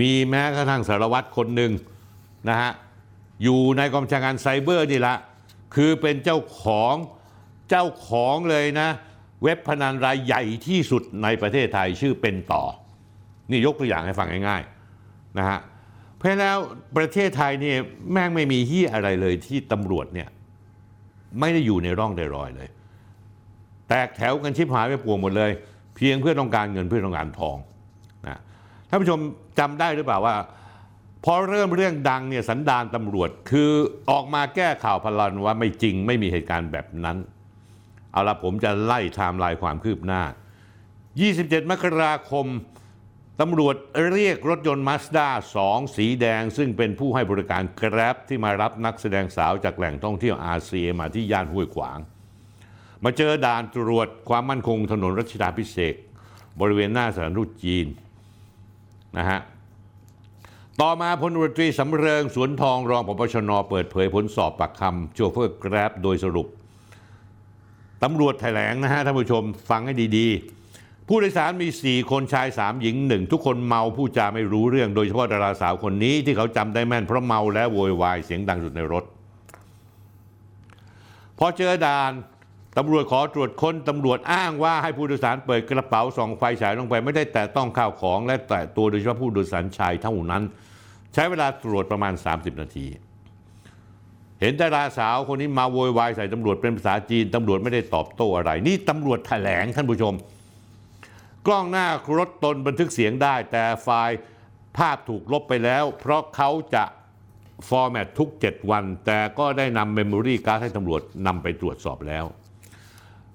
[0.00, 1.72] มีแม้กระทั่งสารวัตรคนหนึ่ง
[2.48, 2.70] นะฮะ
[3.42, 5.14] อยู่ในกองบัญชาการไซเบอร์นี่ละ
[5.74, 6.94] คือเป็นเจ้าของ
[7.70, 8.88] เจ้าของเลยนะ
[9.42, 12.62] เว็บพนันรายใหญ่ที่สุดในประเทศไทยชื่อเป็นต่อ
[13.50, 15.58] นี่ยกตัวอย่างให้ฟังง่ายๆนะฮะ
[16.16, 16.58] เพราะแล้ว
[16.96, 17.74] ประเทศไทยนี่
[18.12, 20.28] แม่งไม่มีที่อะไรเลยที่ตำรวจเนี่ย
[21.40, 22.68] ไม่ได้อยู่ในร่องในรอยเลย
[23.88, 25.50] แตกแถวกันชิบหายไปปวงหมดเลย
[25.96, 27.56] เพียงเพื่อต้องการเงินเพื่อต้องการทอง
[28.26, 28.40] นะ
[28.88, 29.18] ท่านผู้ชม
[29.58, 30.34] จำได้หรือเปล่าว่า
[31.24, 33.70] พอเริ่มเรื่องดังเนี่ยสันดานตำรวจคือ
[34.10, 37.16] ออกมาแก้ข่าวพลันว่าไม่จริงไม่มีเหตุการณ์แบบนั้น
[38.14, 40.22] เอาละผมจะไล่ไทม์ไลน์ความคืบหน้า
[40.96, 42.46] 27 มกราคม
[43.40, 43.76] ตำรวจ
[44.12, 45.28] เรียกรถยนต์มาสด้า
[45.62, 51.98] 2 สีแดง ซึ่งเป็นผู้ให้บริการแกร็บที่มารับนักแสดงสาวจากแหล่งท่องเที่ยวอาเซียมาที่ย่านห้วยขวาง
[53.04, 55.98] มาเจอด่านตรวจความมั่นคงถนนรัชดาพิเศษก
[56.60, 57.86] บริเวณหน้าสถานทูตจีน
[59.18, 59.40] นะฮะ
[60.80, 66.48] ต่อมาพลตรีสำเริงสวนทองรองปปชนเปิดเผยผลสอบปากคำโชเฟอร์แกร็บโดยสรุป
[68.04, 79.04] ตำรวจแถลงนะฮะท่านผู้ชมฟังให้ดีๆ ผู้โดยสารมี 4 คนชาย 3 หญิง 1 ทุกคนเมาผู้จาไม่รู้เรื่อง โดยเฉพาะดาราสาวคนนี้ที่เขาจำได้แม่นเพราะเมาและโวยวายเสียงดังสุดในรถ
[81.38, 82.12] พอเจอด่าน
[82.78, 90.42] ตำรวจขอตรวจค้นตำรวจอ้างว่าให้ผู้โดยสารเปิดกระเป๋าส่องไฟฉายลงไปไม่ได้แตะต้องข้าวของ และแตะตัวโดยเฉพาะผู้โดยสารชายเท่านั้น
[91.14, 92.86] ใช้เวลาตรวจประมาณ 30 นาที
[94.44, 100.14] เห็นดาราสาวคนนี้มาโวยวายใส่ตำรวจเป็นภาษาจีนตำรวจไม่ได้ตอบโต้อะไร นี่ตำรวจแถลงท่านผู้ชม
[101.46, 101.86] กล้องหน้า
[102.18, 104.18] รถตนบันทึกเสียงได้ แต่ไฟล์
[104.76, 106.84] ภาพถูกลบไปแล้ว เพราะเขาจะ
[107.68, 112.24] format ทุก 7 วัน แต่ก็ได้นำเมมโมรี่การ์ดให้ตำรวจนำไปตรวจสอบแล้ว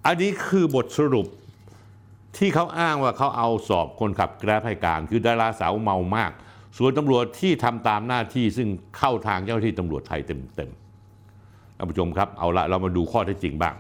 [0.06, 1.28] อันนี้คือบทสรุป
[2.38, 6.32] ที่เขาอ้างว่าเขาเอาสอบคนขับ Grab ให้การ คือดาราสาวเมามาก
[6.78, 10.89] ส่วนตำรวจที่ทำตามหน้าที่ซึ่งเข้าทางเจ้าหน้าที่ตำรวจไทยเต็มๆ
[11.80, 13.76] ท่านผู้ชมครับ เอาละเรามาดูข้อเท็จจริงบ้าง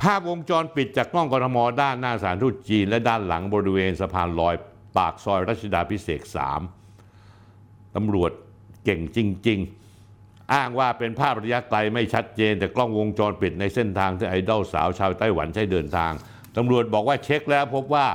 [0.00, 4.54] ภาพวงจรปิดจากกล้องกรทมด้านหน้าสถารทูตจีน และด้านหลังบริเวณสะพานลอย
[4.96, 6.22] ปากซอยรัชดาพิเศษก
[7.12, 8.30] 3ตำรวจ
[8.84, 9.58] เก่งจริง
[10.04, 16.12] ๆ อ้างว่าเป็นภาพระยะไกลไม่ชัดเจน แต่กล้องวงจรปิดในเส้นทางที่ไอดอลสาวชาวไต้หวันใช้เดินทาง
[16.56, 18.06] ตำรวจบอกว่าเช็คแล้วพบว่า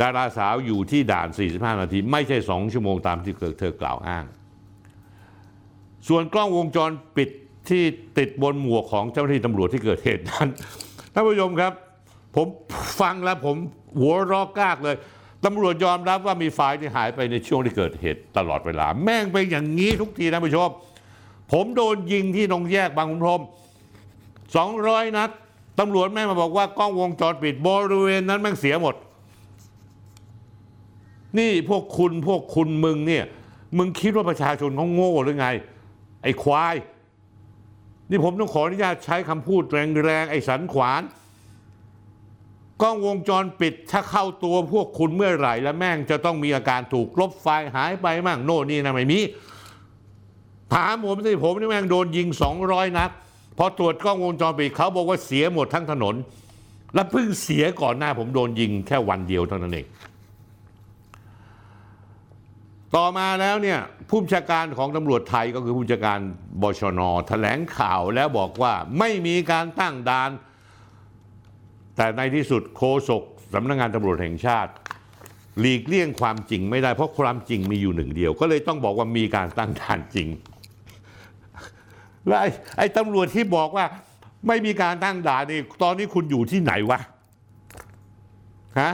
[0.00, 4.24] ดาราสาวอยู่ที่ด่าน 45 นาที ไม่ใช่ 2 ชั่วโมงตามที่เธอกล่าวอ้าง
[6.08, 7.30] ส่วนกล้องวงจรปิด
[7.70, 7.82] ที่
[8.18, 10.48] ติดบนหมวกของเจ้าหน้าที่ตำรวจที่เกิดเหตุนั้น
[11.12, 11.72] ท่านผู้ชมครับ
[12.36, 12.46] ผม
[13.00, 13.56] ฟังแล้วผม
[14.00, 14.96] หัวรอกกากเลย
[15.44, 20.68] ตำรวจยอมรับว่ามีไฟล์ที่หายไปในช่วงที่เกิดเหตุตลอดเวลา แม่งเป็นอย่างนี้ทุกทีท่านผู้ชม
[21.52, 23.42] ผมโดนยิงที่ตรงแยกบางขุนพรหม
[24.08, 25.30] 200 นัด
[25.80, 28.94] ตำรวจแม่งมาบอกว่ากล้องวงจรปิดบริเวณนั้นแม่งเสียหมด
[31.38, 33.24] นี่พวกคุณพวกคุณมึงเนี่ย
[33.78, 35.48] มึงคิดว่าประชาชนเขาโง่หรือไง
[36.22, 36.74] ไอ้ควาย
[38.10, 41.02] นี่ผมต้องขออนุญาตใช้คำพูดแรงๆไอ้สันขวาน
[42.82, 49.18] กล้องวงจรปิดถ้าเข้าตัวพวกคุณเมื่อไหร่ แล้วแม่งจะต้องมีอาการถูกลบไฟล์หายไปมั่งโน่นนี่นะไม่มี
[50.74, 52.28] ถามผมสิผมนี่แม่งโดนยิง
[52.62, 53.10] 200 นัด
[53.58, 56.14] พอตรวจกล้องวงจรปิดเขาบอกว่าเสียหมดทั้งถนน
[56.94, 59.86] และเพิ่งเสียก่อนหน้าผมโดนยิงแค่วันเดียวเท่านั้นเอง
[62.94, 66.18] ต่อมาแล้วเนี่ยผู้บัญชาการของตำรวจไทยก็คือผู้บัญชาการ
[66.62, 70.30] บชนแถลงข่าวแล้วบอกว่าไม่มีการตั้งด่าน
[71.96, 73.22] แต่ในที่สุดโฆษก
[73.54, 74.72] สำนักงานตำรวจแห่งชาติ
[75.60, 80.28] หลีกเลี่ยงความจริงไม่ได้เพราะความจริงมีอยู่หนึ่งเดียว ก็เลยต้องบอกว่ามีการตั้งด่านจริง
[82.26, 83.84] แล้วไอ้ไอ้ตำรวจที่บอกว่า
[84.46, 86.98] ไม่มีการตั้งด่านนี่ตอนนี้คุณอยู่ที่ไหนวะ
[88.80, 88.92] ฮะ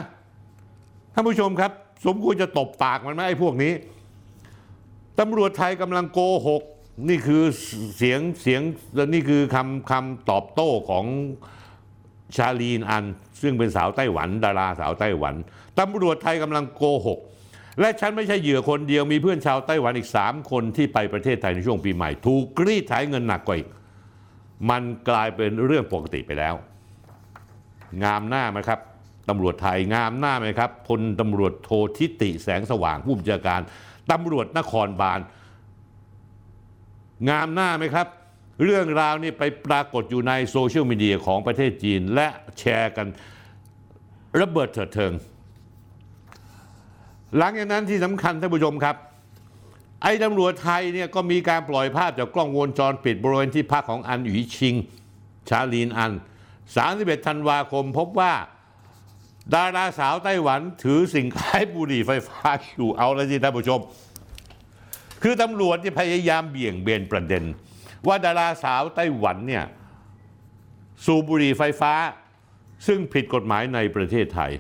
[1.15, 1.73] ท่านผู้ชมครับ
[2.07, 3.73] สมควรจะตบปากมันไหมไอ้พวกนี้
[5.21, 6.63] ตำรวจไทยกำลังโกหก
[7.09, 7.43] นี่คือ
[7.97, 8.61] เสียงเสียง
[9.15, 11.05] นี่คือคำคำตอบโต้ของ
[12.37, 13.05] ชาลีนอัน
[13.43, 15.35] ซึ่งเป็นสาวไต้หวัน ดาราสาวไต้หวัน
[15.81, 17.19] ตำรวจไทยกำลังโกหก
[17.81, 23.69] และฉันไม่ใช่เหยื่อคนเดียวมีเพื่อนชาวไต้หวันอีก 3 คนที่ไปประเทศไทยในช่วงปีใหม่ ถูกกรีดไถเงินหนักกว่าอีก
[24.71, 26.55] มันกลายเป็นเรื่องปกติไปแล้ว
[28.03, 28.81] งามหน้าไหมครับ
[29.29, 33.61] ตำรวจไทยงามหน้าไหมครับพลตำรวจโททิติแสงสว่างผู้บัญชาการ
[34.13, 35.21] ตำรวจนครบาล
[37.29, 38.07] งามหน้าไหมครับ
[38.65, 43.07] เรื่องราวนี้ไปปรากฏอยู่ในโซเชียลมีเดียของประเทศจีน และแชร์กัน
[44.41, 45.13] ระเบิดเถิดเทิง
[47.37, 48.97] หลังจากนั้นที่สำคัญท่านผู้ชมครับ
[50.03, 54.75] ไอ้ตำรวจไทยเนี่ยก็มีการปล่อยภาพจากกล้องวงจรปิดบริเวณที่พักของอันหยีชิง
[55.49, 56.13] ชาลีนอัน
[56.69, 58.33] 31 ธันวาคมพบว่า
[59.55, 63.81] ดาราสาวไต้หวันถือสิ่งคล้ายบุหรี่ไฟฟ้าอยู่เอาล้วสิท่านผู้ชม
[65.23, 67.45] คือตำรวจที่พยายามเบี่ยงเบนประเด็น
[68.07, 69.65] ว่าดาราสาวไต้หวันเนี่ย
[71.05, 71.93] สูบบุหรี่ไฟฟ้า
[72.87, 74.53] ซึ่งผิดกฎหมายในประเทศไทย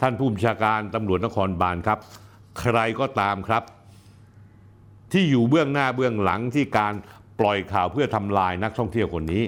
[0.00, 1.98] ท่านผู้บัญชาการตำรวจนครบาลครับ
[2.60, 3.62] ใครก็ตามครับ
[5.12, 6.94] ที่อยู่เบื้องหน้าเบื้องหลังที่การ
[7.40, 9.42] ปล่อยข่าวเพื่อทำลายนักท่องเที่ยวคนนี้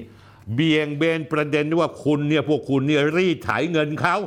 [0.55, 4.17] เบี่ยงเบนประเด็นว่าคุณเนี่ยพวกคุณเนี่ยรีดไถเงินเขา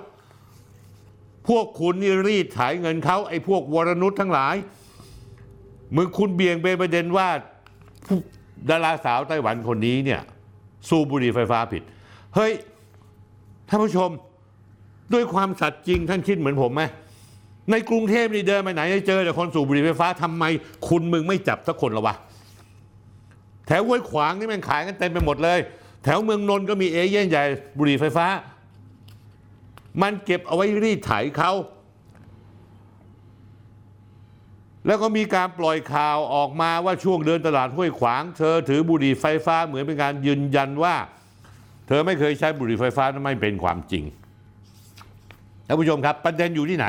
[1.49, 4.57] พวกคุณนี่รีดไถเงินเขาไอ้พวกวรนุษทั้งหลาย
[5.97, 7.29] มึงคุณเบี่ยงเบนประเด็นว่า
[8.71, 10.21] ดาราสาวไต้หวันคนนี้เนี่ย
[10.89, 11.83] สูบบุหรี่ไฟฟ้าผิด
[12.35, 12.53] เฮ้ย
[13.69, 14.11] ท่านผู้ชม
[15.13, 16.83] ด้วยความสัตย์จริงท่านคิดเหมือนผมไหม
[17.71, 20.45] ในกรุงเทพนี่เดินไปไหนจะเจอแต่คนสูบบุหรี่ไฟฟ้าทำไม
[20.89, 22.15] คุณมึงไม่จับสักคนละวะ
[23.67, 25.59] แถวห้วยขวางนี่มันขายกันเต็มไปหมดเลย
[26.05, 27.45] แถวเมืองนนท์ก็มีเอเย่นใหญ่
[27.79, 28.27] บุหรี่ไฟฟ้า
[30.03, 31.53] มันเก็บเอาไว้รีดไถเขา
[34.87, 40.95] แล้วก็มีการปล่อยข่าวออกมาว่าช่วงเดินตลาดห้วยขวาง เธอถือบุหรี่ไฟฟ้าเหมือนเป็นการยืนยันว่า
[41.87, 44.05] เธอไม่เคยใช้บุหรี่ไฟฟ้านั้นไม่เป็นความจริง
[45.67, 46.87] ท่านผู้ชมครับ ประเด็นอยู่ที่ไหน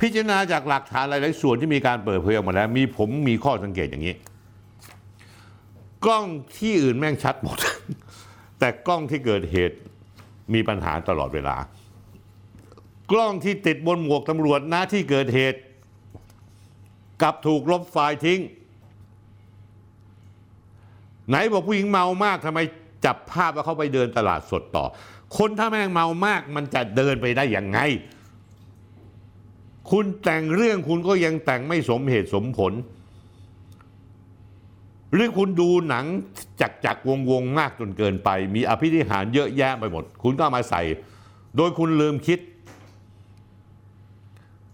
[0.00, 4.14] พิจารณาจากหลักฐานหลาย ๆ ส่วนที่มีการเปิดเผยออกมาแล้ว มีผมมีข้อสังเกตอย่างนี้
[6.04, 6.26] กล้อง
[6.58, 7.58] ที่อื่นแม่งชัดหมด
[8.58, 9.76] แต่กล้องที่เกิดเหตุ
[10.54, 11.56] มีปัญหาตลอดเวลา
[13.12, 15.60] กล้องที่ติดบนหมวกตำรวจหน้าที่เกิดเหตุ
[17.22, 18.40] กลับถูกลบไฟล์ทิ้ง
[21.28, 22.60] ไหนบอกผู้หญิงเมามากทำไม
[23.04, 24.84] จับภาพว่าเขาไปเดินตลาดสดต่อ
[25.36, 27.78] คนถ้าแม่งเมามากมันจะเดินไปได้อย่างไง
[29.90, 32.72] คุณแต่งเรื่องคุณก็ยังแต่งไม่สมเหตุสมผล
[35.12, 36.04] หรือคุณดูหนัง
[36.60, 40.82] จักจักวงวงๆมากจนเกินไป มีอภิธิหารเยอะแยะไปหมด คุณก็ามาใส่
[41.56, 42.38] โดยคุณลืมคิด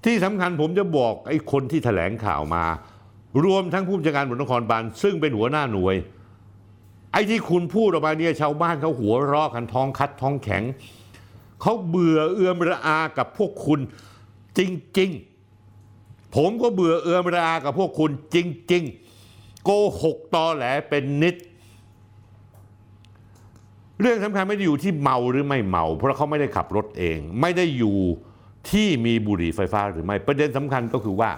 [0.05, 2.65] ที่สำคัญผมจะบอกไอ้คนที่แถลงข่าวมา
[3.45, 5.97] รวมทั้งผู้บัญชาการตำรนครบาลซึ่งเป็นหัวหน้าหน่วย
[7.13, 10.63] ไอ้ที่คุณพูดออกมาเนี่ยชาวบ้านเขาหัวเรอกันท้องคัดท้องแข็ง
[11.61, 13.81] เขาเบื่อเอือมระอากับพวกคุณ
[14.59, 14.61] จ
[14.99, 15.11] ริง
[15.73, 18.37] ๆ ผมก็เบื่อเอือมระอากับพวกคุณจ
[18.73, 19.04] ริง ๆ
[19.65, 19.71] โก
[20.03, 21.37] หกตอแหลเป็นนิด
[24.01, 27.99] เรื่องสำคัญไม่ได้อยู่ที่เมาหรือไม่เมา เพราะเขาไม่ได้ขับรถเอง ไม่ได้อยู่
[28.71, 31.31] ที่มีบุหรี่ไฟฟ้าหรือไม่ประเด็นสำคัญก็คือว่า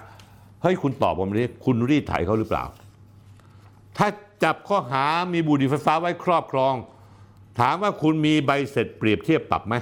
[0.63, 2.65] เฮ้ยคุณตอบผมนี้คุณรีดไถเขาหรือเปล่า
[3.97, 4.09] ถ้า
[4.45, 6.75] จับข้อหามีบุหรี่ไฟฟ้าไว้ครอบครอง
[7.61, 9.75] ถามว่าคุณมีใบเสร็จเปรียบเทียบปรับไหม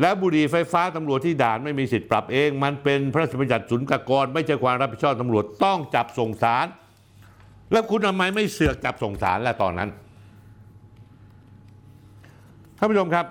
[0.00, 6.66] และบุหรี่ไฟฟ้าตำรวจที่ด่านไม่มีสิทธิ์ปรับเอง มันเป็นพระราชบัญญัติศุลกากร ไม่ใช่ความรับผิดชอบตำรวจต้องจับส่งสาร
[7.72, 9.90] แล้วคุณทำไมไม่เสือกจับส่งสารล่ะตอนนั้น
[12.78, 13.26] ท่านผู้ชมครับ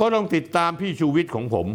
[0.00, 1.66] ก็ต้องติดตามพี่ชูวิทย์ของผม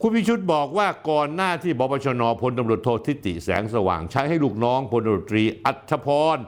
[0.00, 6.38] คุณพิชุดบอกว่าก่อนหน้าที่บปชนพลตำรวจโททิติแสงสว่าง ใช้ให้ลูกน้องพลตำรวจตรีอัชพร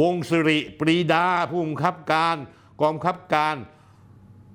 [0.00, 2.36] วงศิริปรีดาผู้บังคับการ
[2.80, 3.56] กองบังคับการ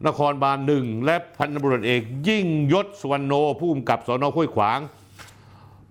[0.08, 4.80] นครบาลหนึ่งและพันตำรวจเอกยิ่งยศสวรรณโนผู้กำกับสอนอห้วยขวาง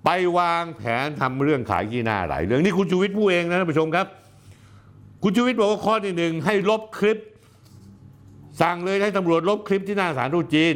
[0.05, 4.07] ไปวางแผนทำเรื่องขายขี้หน้าหลายเรื่องนี่คุณชูวิทย์พูดเองนะท่านผู้ชมครับ
[5.23, 7.19] คุณชูวิทย์บอกว่าข้อที่หนึ่งให้ลบคลิป
[8.61, 10.75] สั่งเลยให้ตำรวจลบคลิปที่หน้าสารทูตจีน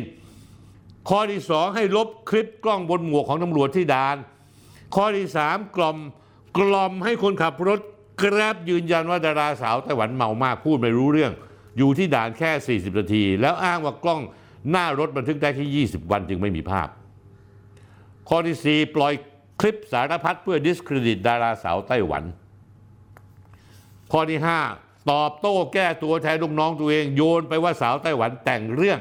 [1.09, 4.17] ข้อที่สองให้ลบคลิปกล้องบนหมวกของตำรวจที่ด่าน
[4.95, 5.99] ข้อที่สามกล่อม
[6.59, 7.81] กล่อมให้คนขับรถ
[8.19, 11.33] แกรบยืนยันว่าดาราสาวไต้หวันเมามากพูดไม่รู้เรื่อง
[11.79, 14.21] อยู่ที่ด่านแค่ 40 นาที แล้วอ้างว่ากล้อง
[14.71, 16.89] หน้ารถบันทึกได้แค่ 20 วันจึงไม่มีภาพ
[18.29, 19.13] ข้อที่ 4 ปล่อย
[19.61, 22.25] คลิปสารพัดเพื่อดิสเครดิตดาราสาวไต้หวัน
[24.13, 24.41] ข้อที่
[24.75, 29.01] 5 ตอบโต้แก้ตัวแทนลูกน้องตัวเองโยนไปว่าสาวไต้หวันแต่งเรื่อง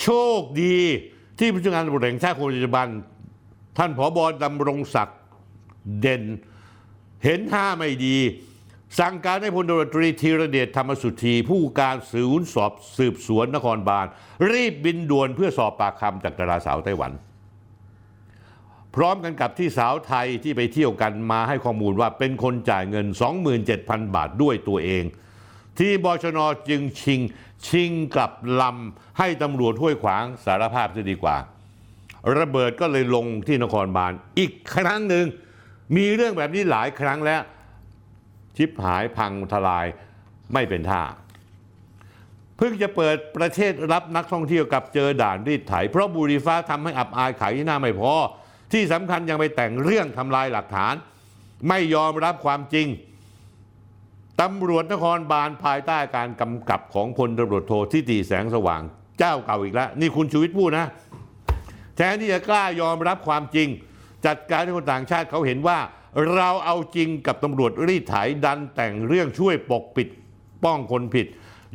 [0.00, 0.78] โชคดี
[1.38, 2.86] ที่ผู้จัดการตำรวจแห่งชาติคนปัจจุบัน
[3.78, 5.18] ท่านผอบอดำรงศักดิ์
[6.00, 6.22] เด่น
[7.24, 8.16] เห็นท่าไม่ดี
[8.98, 14.06] สั่งการให้พลตรตรีธีรเดชธรรมสุธีผู้การศูนย์สอบสืบสวนนครบาล
[14.52, 17.12] รีบบินด่วนเพื่อสอบปากคำจากดาราสาวไต้หวัน
[18.94, 23.06] พร้อมกันกับที่สาวไทยที่ไปเที่ยวกันมาให้ข้อมูลว่าเป็นคนจ่ายเงิน
[23.60, 25.04] 27,000 บาทด้วยตัวเอง
[25.78, 27.20] ที่บชนจึงชิง
[27.68, 31.36] ชิงกลับลำให้ตำรวจห้วยขวางสารภาพจะดีกว่า
[32.38, 35.26] ระเบิดก็เลยลงที่นครบาลอีกครั้งหนึ่ง
[35.96, 37.40] มีเรื่องแบบนี้หลายครั้งแล้ว
[38.56, 39.86] ชิบหายพังทลาย
[40.52, 41.02] ไม่เป็นท่า
[42.56, 48.12] เพิ่งจะเปิดประเทศรับนักท่องเที่ยวกับเจอด่านรีดไถ เพราะบุรีฟ้าทำให้อับอายขายที่หน้าไม่พอ
[48.72, 50.94] ที่สำคัญยังไปแต่งเรื่องทำลายหลักฐาน
[51.68, 52.86] ไม่ยอมรับความจริง
[54.40, 58.82] ตำรวจนครบาลภายใต้การกำกับของพลตำรวจโททิติแสงสว่าง
[59.18, 60.86] เจ้าเก่าอีกแล้ว นี่คุณชูวิทย์พูดนะ
[61.96, 63.68] แทนที่จะกล้ายอมรับความจริง
[64.26, 65.78] จัดการให้คนต่างชาติเขาเห็นว่า
[66.36, 68.14] เราเอาจริงกับตำรวจรีดไถ
[68.44, 70.08] ดันแต่งเรื่องช่วยปกปิด
[70.64, 71.26] ป้องคนผิด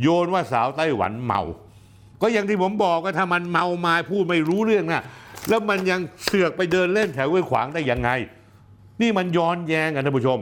[0.02, 1.42] โยนว่าสาวไต้หวันเมา
[2.22, 5.04] ก็อย่างที่ผมบอกว่าถ้ามันเมามาพูดไม่รู้เรื่องนะ
[5.50, 8.10] แล้วมันยังเสือกไปเดินเล่นแถวห้วยขวางได้ยังไง
[9.02, 10.40] นี่มันย้อนแย้งกันท่านผู้ชม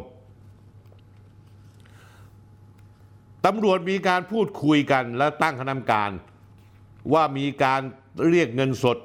[3.46, 6.12] ตำรวจมีการพูดคุยกันและตั้งคณะกรรมการ
[7.14, 7.82] ว่ามีการ
[8.30, 8.98] เรียกเงินสด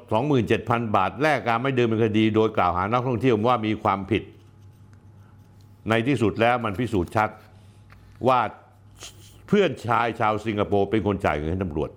[0.45, 4.23] 27,000 บาท แลกการไม่เดินเป็นคดี โดยกล่าวหานักท่องเที่ยวว่ามีความผิด
[5.91, 7.31] ในที่สุดแล้วมันพิสูจน์ชัด
[8.29, 8.41] ว่า
[9.49, 11.91] เพื่อนชายชาวสิงคโปร์เป็นคนจ่ายเงินให้ตำรวจ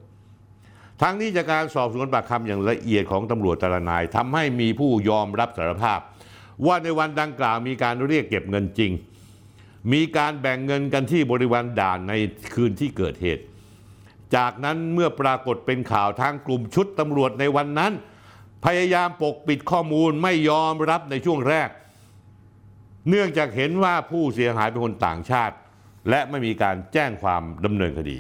[1.01, 5.99] ทั้งนี้จากการสอบสวนปากคำอย่างละเอียดของตำรวจแต่ละนายทำให้มีผู้ยอมรับสารภาพ
[6.65, 8.91] ว่าในวันดังกล่าวมีการเรียกเก็บเงินจริง
[9.93, 12.13] มีการแบ่งเงินกันที่บริเวณด่านใน
[12.53, 13.43] คืนที่เกิดเหตุ
[14.35, 17.93] จากนั้นเมื่อปรากฏเป็นข่าวทางกลุ่มชุดตำรวจในวันนั้น
[18.65, 21.69] พยายามปกปิดข้อมูลไม่ยอมรับในช่วงแรก
[23.09, 25.55] เนื่องจากเห็นว่าผู้เสียหายเป็นคนต่างชาติ
[26.09, 28.19] และไม่มีการแจ้งความดำเนินคดี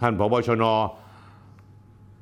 [0.00, 0.64] ท่านพบชน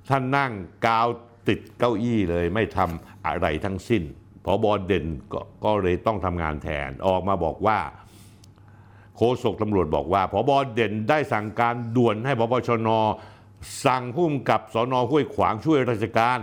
[0.09, 0.53] ท่านนั่ง
[0.87, 1.07] กาว
[1.49, 4.03] ติดเก้าอี้เลยไม่ทำอะไรทั้งสิ้น
[4.45, 7.79] พอบอเด่นกก็เลยต้องทำงานแทนออกมาบอกว่า
[9.17, 12.91] โฆษกตำรวจบอกว่าพอบอเด่นได้สั่งการด่วนให้พบชน
[13.87, 16.39] สั่งผู้กำกับสอนอห้วยขวางช่วยราชการ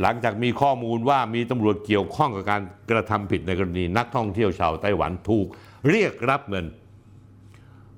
[0.00, 5.46] หลังจากมีข้อมูลว่ามีตำรวจเกี่ยวข้องกับการกระทำผิดในกรณีนักท่องเที่ยวชาวไต้หวันถูก
[5.88, 6.66] เรียกรับเงิน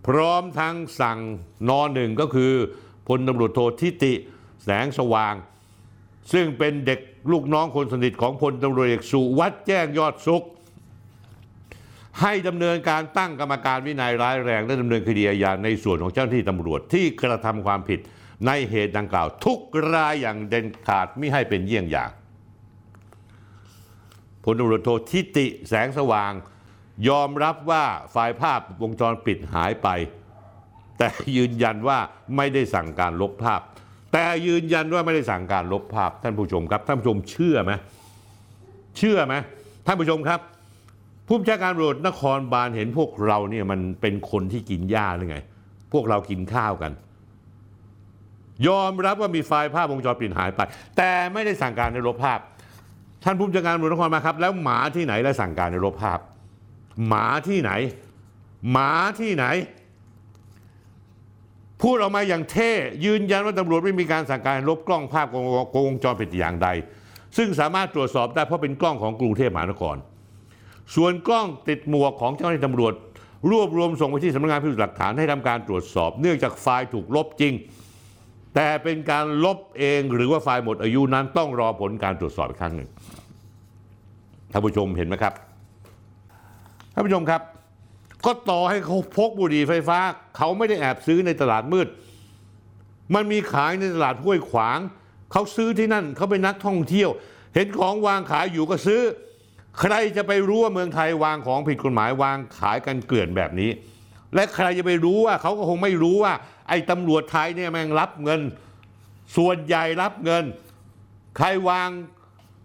[0.06, 1.18] พร้อมทั้งสั่ง
[1.68, 2.52] นอหนึ่งก็คือ
[3.08, 4.12] พลตำรวจโททิติ
[4.64, 5.34] แสงสว่าง
[6.32, 7.00] ซึ่งเป็นเด็ก
[7.32, 10.44] ลูกน้องคนสนิทของพลตำรวจเอกสุวัฒน์แจ้งยอดสุข
[12.20, 18.00] ให้ดำเนินการตั้งกรรมการวินัยร้ายแรง และดำเนินคดีอาญาในส่วนของเจ้าหน้าที่ตำรวจที่กระทำความผิด
[18.46, 19.58] ในเหตุดังกล่าว ทุก
[19.92, 22.10] รายอย่างเด่นขาดไม่ให้เป็นเยี่ยงอย่าง
[24.44, 26.32] พลตำรวจโททิติแสงสว่าง
[27.08, 29.88] ยอมรับว่าไฟล์ภาพวงจรปิดหายไป
[30.98, 31.98] แต่ยืนยันว่า
[32.36, 33.60] ไม่ได้สั่งการลบภาพ
[34.12, 37.72] แต่ยืนยันว่าไม่ได้สั่งการลบภาพ ท่านผู้ชมครับท่านผู้ชมเชื่อไหม
[38.98, 39.34] เชื่อไหม
[39.86, 40.40] ท่านผู้ชมครับ
[41.26, 45.38] ผู้บัญชาการตำรวจนครบาลเห็นพวกเราเนี่ยมันเป็นคนที่กินหญ้าหรือไง
[45.92, 46.92] พวกเรากินข้าวกัน
[48.68, 50.60] ยอมรับว่ามีไฟล์ภาพวงจรปิดหายไป
[50.96, 52.38] แต่ไม่ได้สั่งการในลบภาพ
[53.24, 56.18] ท่านผู้บัญชาการตำรวจนครบาครับ แล้วหมาที่ไหนและสั่งการในลบภาพ
[57.08, 57.72] หมาที่ไหน
[58.70, 59.44] หมาที่ไหน
[61.82, 62.70] พูดออกมาอย่างเท่
[63.04, 65.26] ยืนยันว่าตำรวจไม่มีการสั่งการลบกล้องภาพ
[65.86, 66.68] วงจรปิดอย่างใด
[67.36, 69.96] ซึ่งสามารถตรวจสอบได้เพราะเป็นกล้องของกรุงเทพมหานคร
[70.96, 72.94] ส่วนกล้องติดหมวกของเจ้าหน้าที่ตำรวจ
[73.50, 77.52] รวบรวมส่งไปที่สำนักงานพิสูจน์หลักฐานให้ทำการตรวจสอบ เนื่องจากไฟล์ถูกลบจริง
[78.54, 82.88] แต่เป็นการลบเองหรือว่าไฟล์หมดอายุนั้นต้องรอผลการตรวจสอบอีกครั้งหนึ่ง
[84.52, 85.34] ท่านผู้ชมเห็นไหมครับ
[86.92, 87.42] ท่านผู้ชมครับ
[88.26, 89.98] ก็ต่อให้เขาพกบุหรี่ไฟฟ้า
[90.36, 91.88] เขาไม่ได้แอบซื้อในตลาดมืด
[93.14, 94.78] มันมีขายในตลาดห้วยขวาง
[95.32, 97.10] เขาซื้อที่นั่นเขาเป็นนักท่องเที่ยว
[97.54, 99.00] เห็นของวางขายอยู่ก็ซื้อ
[99.80, 103.70] ใครจะไปรู้ว่าเมืองไทยวางของผิดกฎหมายวางขายกันเกลื่อนแบบนี้
[104.34, 106.32] และใครจะไปรู้ว่าเขาก็คงไม่รู้ว่า
[106.70, 108.40] ไอ้ตำรวจไทยเนี่ยแม่งรับเงิน
[109.36, 110.44] ส่วนใหญ่รับเงิน
[111.36, 111.88] ใครวาง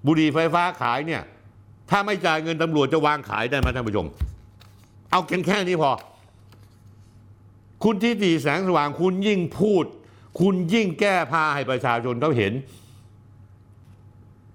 [0.05, 1.21] บุหรี่ไฟฟ้าขายเนี่ย
[1.89, 4.07] ถ้าไม่จ่ายเงินตำรวจจะวางขายได้ไหมท่านผู้ชม
[5.11, 5.91] เอาแค่แค่นี้พอ
[7.83, 9.85] คุณที่ตีแสงสว่างคุณยิ่งพูด
[10.39, 12.53] คุณยิ่งแก้ผ้าให้ประชาชนเขาเห็น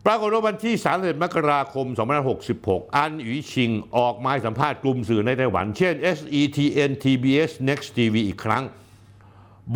[0.06, 1.86] ปรากฏว่าวันที่31มกราคม
[2.40, 8.64] 2566 อันหยุยชิงออกมาสัมภาษณ์กลุ่มสื่อในไต้หวัน เช่น SETN TBS Next TV อีกครั้ง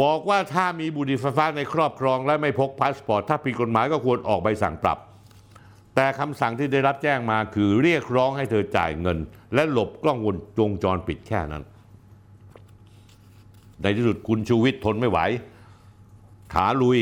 [0.02, 4.98] บอกว่าถ้ามีบุหรี่ไฟฟ้าในครอบครองและไม่พกพาสปอร์ต ถ้าผิดกฎหมายก็ควรออกใบสั่งปรับ
[5.94, 9.18] แต่คำสั่งที่ได้รับแจ้งมาคือเรียกร้องให้เธอจ่ายเงิน
[9.54, 10.18] และหลบกล้อง
[10.60, 11.64] วงจรปิดแค่นั้น
[13.82, 15.18] ในที่สุดคุณชูวิทย์ทนไม่ไหว
[16.54, 16.98] ขาลุย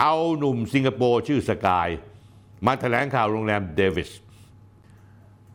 [0.00, 1.88] เอาหนุ่มสิงคโปร์ชื่อสกาย
[2.66, 4.10] มาแถลงข่าวโรงแรมเดวิส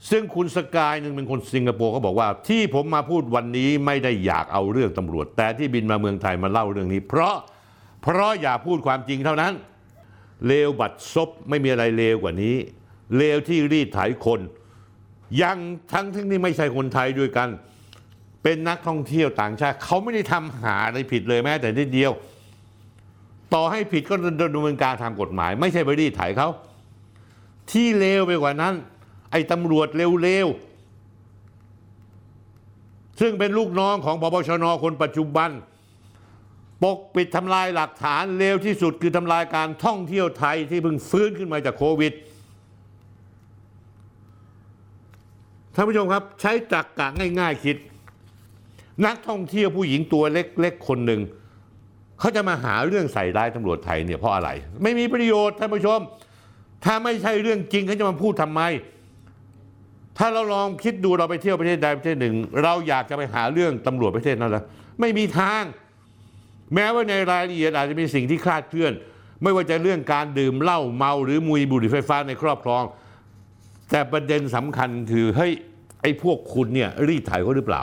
[0.09, 7.35] ซึ่งคุณสกายหนึ่งเป็นคนสิงคโปร์เขาบอกว่า ที่ผมมาพูดวันนี้ไม่ได้อยากเอาเรื่องตำรวจ แต่ที่บินมาเมืองไทยมาเล่าเรื่องนี้ เพราะ
[8.01, 9.53] เพราะอยากพูดความจริงเท่านั้น
[10.47, 12.55] เลวบัดซบไม่มีอะไรเลวกว่านี้
[13.17, 14.39] เลวที่รีดไถคน
[15.41, 15.57] ยัง
[15.93, 17.49] ทั้งทั้งที่ไม่ใช่คนไทยด้วยกัน
[18.43, 22.11] เป็นนักท่องเที่ยวต่างชาติเขาไม่ได้ทำหาอะไรผิดเลยแม้แต่นิดเดียว
[23.53, 24.15] ต่อให้ผิดก็
[24.55, 26.49] ดำเนินการทางกฎหมาย ไม่ใช่ไปรีดไถเขา
[27.71, 28.73] ที่เลวไปกว่านั้น
[29.31, 29.87] ไอ้ตำรวจ
[30.23, 35.49] เร็วๆ ซึ่งเป็นลูกน้องของพบชนคนปัจจุบัน
[36.83, 42.13] ปกปิดทำลายหลักฐานเลวที่สุดคือทำลายการท่องเที่ยวไทยที่เพิ่งฟื้นขึ้นมาจากโควิด
[45.75, 47.07] ท่านผู้ชมครับ ใช้ตรรกกะ
[47.39, 47.77] ง่าย ๆ คิด
[49.05, 51.21] นักท่องเที่ยวผู้หญิงตัวเล็กๆ คนหนึ่ง
[52.19, 54.49] เขาจะมาหาเรื่องใส่ร้ายตำรวจไทยเนี่ยเพราะอะไร
[54.83, 55.99] ไม่มีประโยชน์ท่านผู้ชม
[56.85, 58.61] ถ้าไม่ใช่เรื่องจริงเขาจะมาพูดทำไม
[60.19, 64.63] ถ้าเราลองคิดดูเราไปเที่ยวประเทศใดประเทศหนึ่ง เราอยากจะไปหาเรื่องตำรวจประเทศนั้นล้ว
[64.99, 65.63] ไม่มีทาง
[66.73, 68.93] แม้ว่าในรายละเอียดอาจจะมีสิ่งที่คลาดเคลื่อน
[69.43, 72.83] ไม่ว่าจะเรื่องการดื่มเหล้าเมาหรือมุยบุหรี่ไฟฟ้าในครอบครอง
[73.91, 75.51] แต่ประเด็นสำคัญคือเฮ้ย
[76.01, 77.81] ไอ้พวกคุณเนี่ยรีดไถเขาหรือเปล่า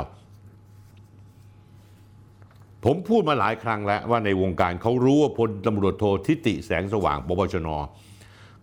[2.85, 7.69] ผมพูดมาหลายครั้งแล้วว่าในวงการเขารู้ว่าพลตำรวจโททิติแสงสว่างปปชน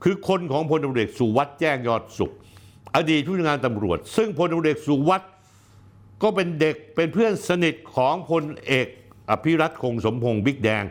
[0.03, 2.31] คือคนของพลตำรวจสุวัสด์แจ้งยอดสุข
[2.95, 5.31] อดีตผู้งานตำรวจ ซึ่งพลตำรวจเอกสุวัสด์
[6.21, 8.87] ก็เป็นเด็กเป็นเพื่อนสนิทของพลเอก
[9.29, 10.83] อภิรัตคงสมพงษ์บิ๊กแดง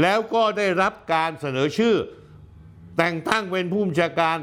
[0.00, 1.94] แล้วก็ได้รับการเสนอชื่อ
[2.96, 4.38] แต่งตั้งเป็นผู้บัญชาการ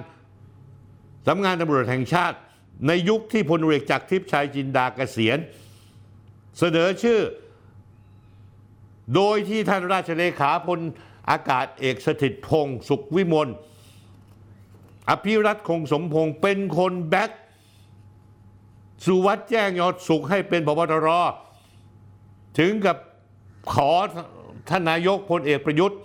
[1.28, 2.38] สำนักงานตำรวจแห่งชาติ
[2.88, 5.38] ในยุคที่พลเอกจักรทิพย์ชัยจินดาเกษียณ
[6.60, 7.20] เสนอชื่อ
[9.16, 10.80] โดยที่ท่านราชเลขาพล
[11.30, 13.48] อากาศเอกสถิตพงศ์สุขวิมล
[15.10, 17.32] อภิรัตคงสมพงศ์เป็นคนแบ็ก
[19.06, 21.08] สุวัสด์แจ้งยอดสุขให้เป็นพบตร
[22.60, 22.97] ถึงกับ
[23.74, 23.91] ขอ
[24.70, 25.99] ท่านนายกพลเอกประยุทธ์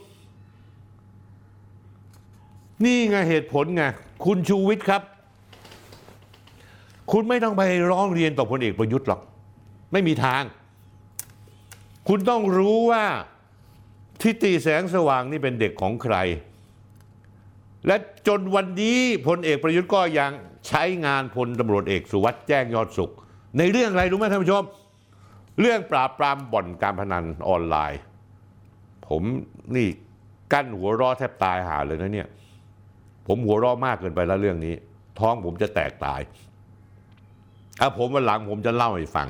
[2.85, 3.83] นี่ไงเหตุผลไง
[4.25, 5.03] คุณชูวิทย์ครับ
[7.13, 9.21] คุณไม่ต้องไปร้องเรียนต่อพลเอกประยุทธ์หรอก
[9.93, 10.43] ไม่มีทาง
[12.09, 13.05] คุณต้องรู้ว่า
[14.21, 16.17] ทิติแสงสว่างนี่เป็นเด็กของใคร
[17.87, 20.31] และจนวันนี้พลเอกประยุทธ์ก็ยัง
[20.69, 23.13] ใช้งานพลตำรวจเอกสุวัสด์แจ้งยอดสุข
[23.59, 24.65] ในเรื่องอะไรรู้ไหมท่านผู้ชม
[25.61, 28.01] เรื่องปราบปรามบ่อนการพนันออนไลน์
[29.09, 29.23] ผม
[29.77, 29.89] นี่
[30.53, 32.29] กั้นหัวรอแทบตายหาเลยนะเนี่ย
[33.27, 34.75] ผมหัวรอมากเกินไปแล้วเรื่องนี้
[35.19, 36.21] ท้องผมจะแตกตาย
[37.79, 39.29] เอาผมวันหลังผมจะเล่าให้ฟัง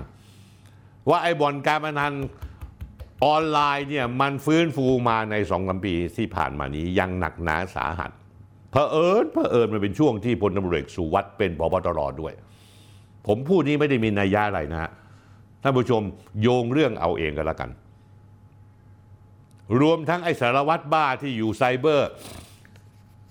[1.09, 2.13] ว่าไอ้บ่อนการพนัน
[3.25, 8.11] ออนไลน์เนี่ยมันฟื้นฟูมาในสองสามปีที่ผ่านมานี้ยังหนักหนาสาหัส
[8.71, 12.33] เผอิญเผอิญมันเป็นช่วงที่พลตำรวจเอกสุวัสด์เป็นพบตรด้วย
[13.27, 14.91] ผมพูดนี้ไม่ได้มีนัยยะอะไรนะฮะ
[15.63, 16.03] ท่านผู้ชม
[16.43, 17.71] โยงเรื่องเอาเองกันละกัน
[19.81, 22.11] รวมทั้งไอสารวัตรบ้าที่อยู่ไซเบอร์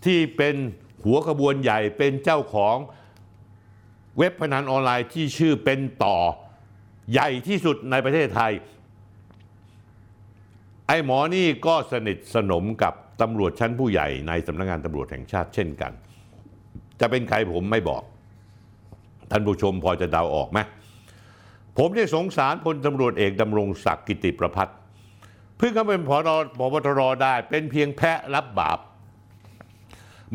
[0.06, 0.56] ที่เป็น
[1.04, 2.78] หัวขบวนใหญ่เป็นเจ้าของ
[4.18, 6.18] เว็บพนันออนไลน์ที่ชื่อเป็นต่อ
[7.12, 8.54] ใหญ่ที่สุดในประเทศไทย
[10.88, 15.92] ไอ้หมอนี่ก็สนิทสนมกับ ตำรวจชั้นผู้ใหญ่ในสำนักงานตำรวจแห่งชาติเช่นกัน
[17.00, 18.04] จะเป็นใครผมไม่บอก
[19.32, 20.60] ท่านผู้ชมพอจะเดาออกไหม
[21.78, 24.78] ผมได้สงสารพลตำรวจเอกดำรงศักดิ์กิติประพัฒน์
[25.58, 26.18] เพิ่งเขาเป็นพอ
[26.58, 28.80] พบตรได้ เป็นเพียงแพะรับบาป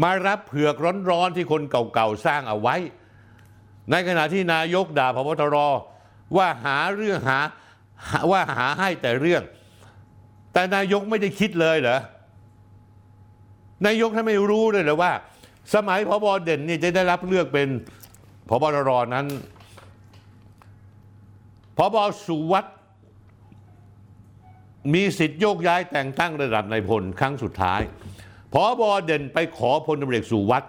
[0.03, 0.75] มารับเผือก
[1.11, 2.77] ร้อนๆที่คนเก่าๆสร้างเอาไว้
[3.91, 5.57] ในขณะที่นายกด่าพบตร
[6.37, 7.41] ว่าหาเรื่องหา
[8.31, 9.43] ว่าหาให้แต่เรื่อง
[10.53, 12.01] แต่นายกไม่ได้คิดเลยเหรอ
[13.87, 15.13] นายกท่านไม่รู้เลยเหรอว่า
[15.75, 17.69] สมัยพบเด่นนี่จะได้รับเลือกเป็น
[18.49, 19.27] พบตรนั้น
[21.77, 22.67] พบสุวัสด
[24.95, 27.81] มีสิทธิ์โยกย้ายแต่งตั้งระดับนายพลครั้งสุดท้าย
[28.53, 30.65] พบอเด่นไปขอพลตำรวจสุวัสด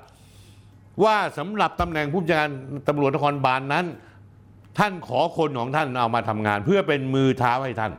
[1.04, 2.50] ว่าสำหรับตำแหน่งผู้จัดการ
[2.88, 3.86] ตำรวจนครบาลนนั้น
[4.78, 7.92] ท่านขอคนของท่านเอามาทำงาน เพื่อเป็นมือเท้าให้ท่าน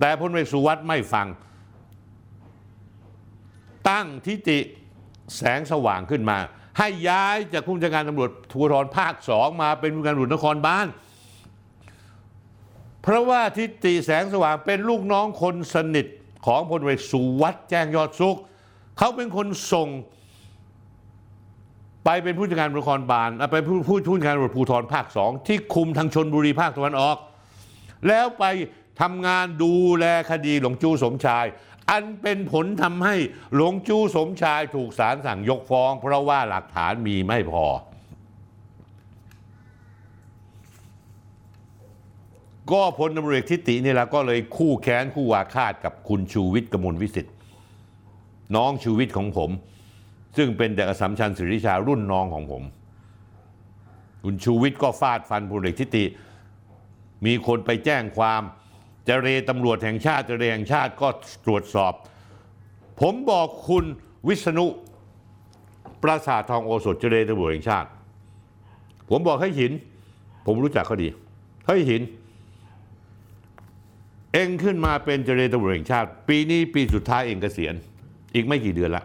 [0.00, 1.26] แต่พลตำรวจเอกสุวัสดไม่ฟัง
[3.88, 4.58] ตั้งทิติ
[5.36, 6.38] แสงสว่างขึ้นมา
[6.78, 10.86] ให้ย้ายจากผู้จัดการตำรวจภูธรภาคสองมาเป็นผู้การตำรวจนครบาล
[13.02, 16.06] เพราะว่าทิติแสงสว่างเป็นลูกน้องคนสนิท
[16.46, 18.36] ของพลเอกสุวัสด์แจ้งยอดสุข
[18.98, 19.88] เขาเป็นคนส่ง
[22.04, 27.16] ไปเป็นผู้จัดการนครบาลไปผู้ผู้ผู้จัดการตำรวจภูธรภาคสองที่คุมทางชนบุรีภาคตะวันออก
[28.08, 28.44] แล้วไป
[29.00, 31.46] ทำงานดูแลคดีหลวงจูสมชาย
[31.90, 33.16] อันเป็นผลทำให้
[33.54, 37.64] หลวงจู้สมชายถูกศาลสั่งยกฟ้อง เพราะว่าหลักฐานมีไม่พอ
[42.70, 47.34] ก็พลตำรวจทิตินี่แหละก็เลยคู่แค้นคู่วาฆาตกับคุณชูวิทย์กมลวิสิทธิ์
[48.56, 49.50] น้องชูวิทย์ของผม
[50.36, 52.62] ซึ่งเป็นเด็กสัมชัญศรีชารุ่นน้องของผม
[54.24, 56.04] คุณชูวิทย์ก็ฟาดฟันพลเอกทิติ
[57.26, 58.42] มีคนไปแจ้งความ
[59.04, 61.08] เจเรตำรวจแห่งชาติเจเรแห่งชาติก็
[61.46, 61.92] ตรวจสอบ
[63.00, 63.84] ผมบอกคุณ
[64.28, 64.66] วิษณุ
[66.02, 67.88] ปราสาททองโอสถเจเรตำรวจแห่งชาติ
[69.10, 69.72] ผมบอกให้หิน
[70.46, 71.08] ผมรู้จักเขาดี
[71.66, 72.02] ให้หิน
[74.32, 77.74] เองขึ้นมาเป็นเจเรตำรวจแห่งชาติ ปีนี้ปีสุดท้ายเองเกษียณ
[78.34, 79.04] อีกไม่กี่เดือนละ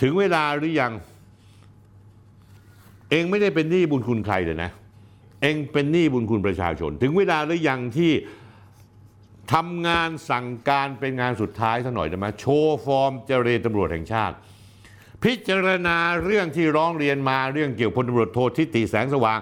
[0.00, 0.92] ถึงเวลาหรือยัง
[3.10, 4.70] เองไม่ได้เป็นหนี้บุญคุณใครเลยนะ
[5.42, 8.12] เองเป็นหนี้บุญคุณประชาชน ถึงเวลาหรือยังที่
[9.52, 14.36] ทำงานสั่งการเป็นงานสุดท้ายสักหน่อยจะมาโชว์ฟอร์มเจรตำรวจแห่งชาติ
[15.22, 19.38] พิจารณาเรื่องที่ร้องเรียนมาเรื่องเกี่ยวพลตำรวจโททิติแสงสว่าง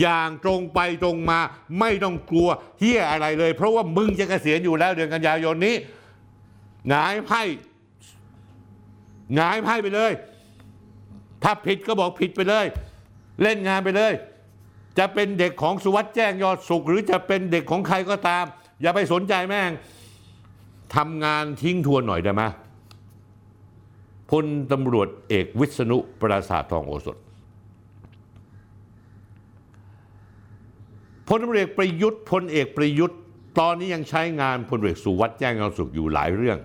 [0.00, 1.40] อย่างตรงไปตรงมา
[1.80, 5.76] ไม่ต้องกลัวเฮี้ยอะไรเลย เพราะว่ามึงจะเกษียณอยู่แล้วเดือนกันยายนนี้
[6.88, 7.42] หงายไพ่
[9.36, 10.12] หงายไพ่ไปเลย
[11.42, 12.66] ถ้าผิดก็บอกผิดไปเลย
[13.42, 14.12] เล่นงานไปเลย
[14.98, 18.44] จะเป็นเด็กของสุวัสด์แจ้งยอดสุข หรือจะเป็นเด็กของใครก็ตาม
[18.82, 19.70] อย่าไปสนใจแม่ง
[20.96, 22.42] ทำงานทิ้งทวนหน่อยได้ไหม
[24.30, 27.16] พลตำรวจเอกวิษณุปราสาททองโอสถ
[31.28, 33.18] พลตำรวจเอกประยุทธ์พลเอกประยุทธ์
[33.58, 36.58] ตอนนี้ยังใช้งานพลเอกสุวัสด์แจ้งยอดสุขอยู่หลายเรื่อง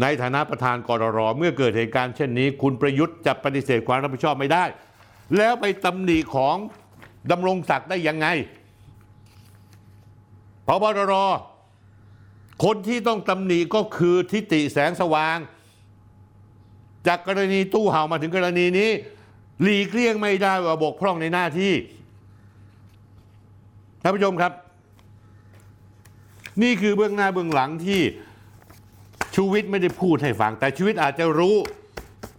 [0.00, 4.64] ในฐานะประธานกรรเมื่อเกิดเหตุการณ์เช่นนี้ คุณประยุทธ์จะปฏิเสธความรับผิดชอบไม่ได้
[5.36, 6.56] แล้วไปตำหนิของ
[7.30, 8.26] ดำรงศักดิ์ได้ยังไง
[10.66, 11.14] พบตร
[12.64, 15.38] คนที่ต้องตำหนิก็คือทิติแสงสว่าง
[17.06, 18.90] จากกรณีตู้เห่ามาถึงกรณีนี้
[19.62, 21.72] หลีกเลี่ยงไม่ได้ว่าบกพร่องในหน้าที่
[24.02, 24.52] ท่านผู้ชมครับ
[26.62, 28.00] นี่คือเบื้องหน้าเบื้องหลังที่
[29.34, 31.56] ชูวิทย์ไม่ได้พูดให้ฟัง แต่ชีวิตอาจจะรู้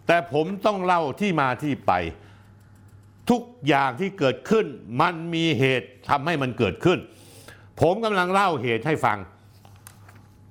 [0.07, 1.91] แต่ผมต้องเล่าที่มาที่ไป
[3.31, 4.65] ทุกอย่างที่เกิดขึ้น
[5.01, 6.99] มันมีเหตุทำให้มันเกิดขึ้น
[7.81, 9.17] ผมกำลังเล่าเหตุให้ฟัง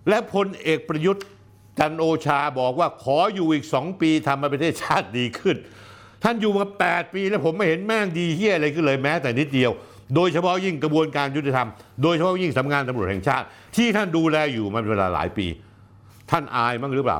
[0.08, 1.24] และพลเอกประยุทธ์
[1.78, 5.56] จันโอชาบอกว่าขออยู่อีกสองปีทำให้ประเทศชาติดีขึ้น
[6.22, 9.70] ท่านอยู่มา 8 ปีแล้วผมไม่เห็นแม่งดีเฮียอะไรขึ้นเลยแม้แต่นิดเดียว
[10.14, 11.68] โดยเฉพาะยิ่งกระบวนการยุติธรรม
[12.02, 15.46] โดยเฉพาะยิ่งสำนักงานตำรวจแห่งชาติ ที่ท่านดูแลอยู่มันเป็นเวลาหลายปี
[16.30, 17.18] ท่านอายมั้งหรือเปล่า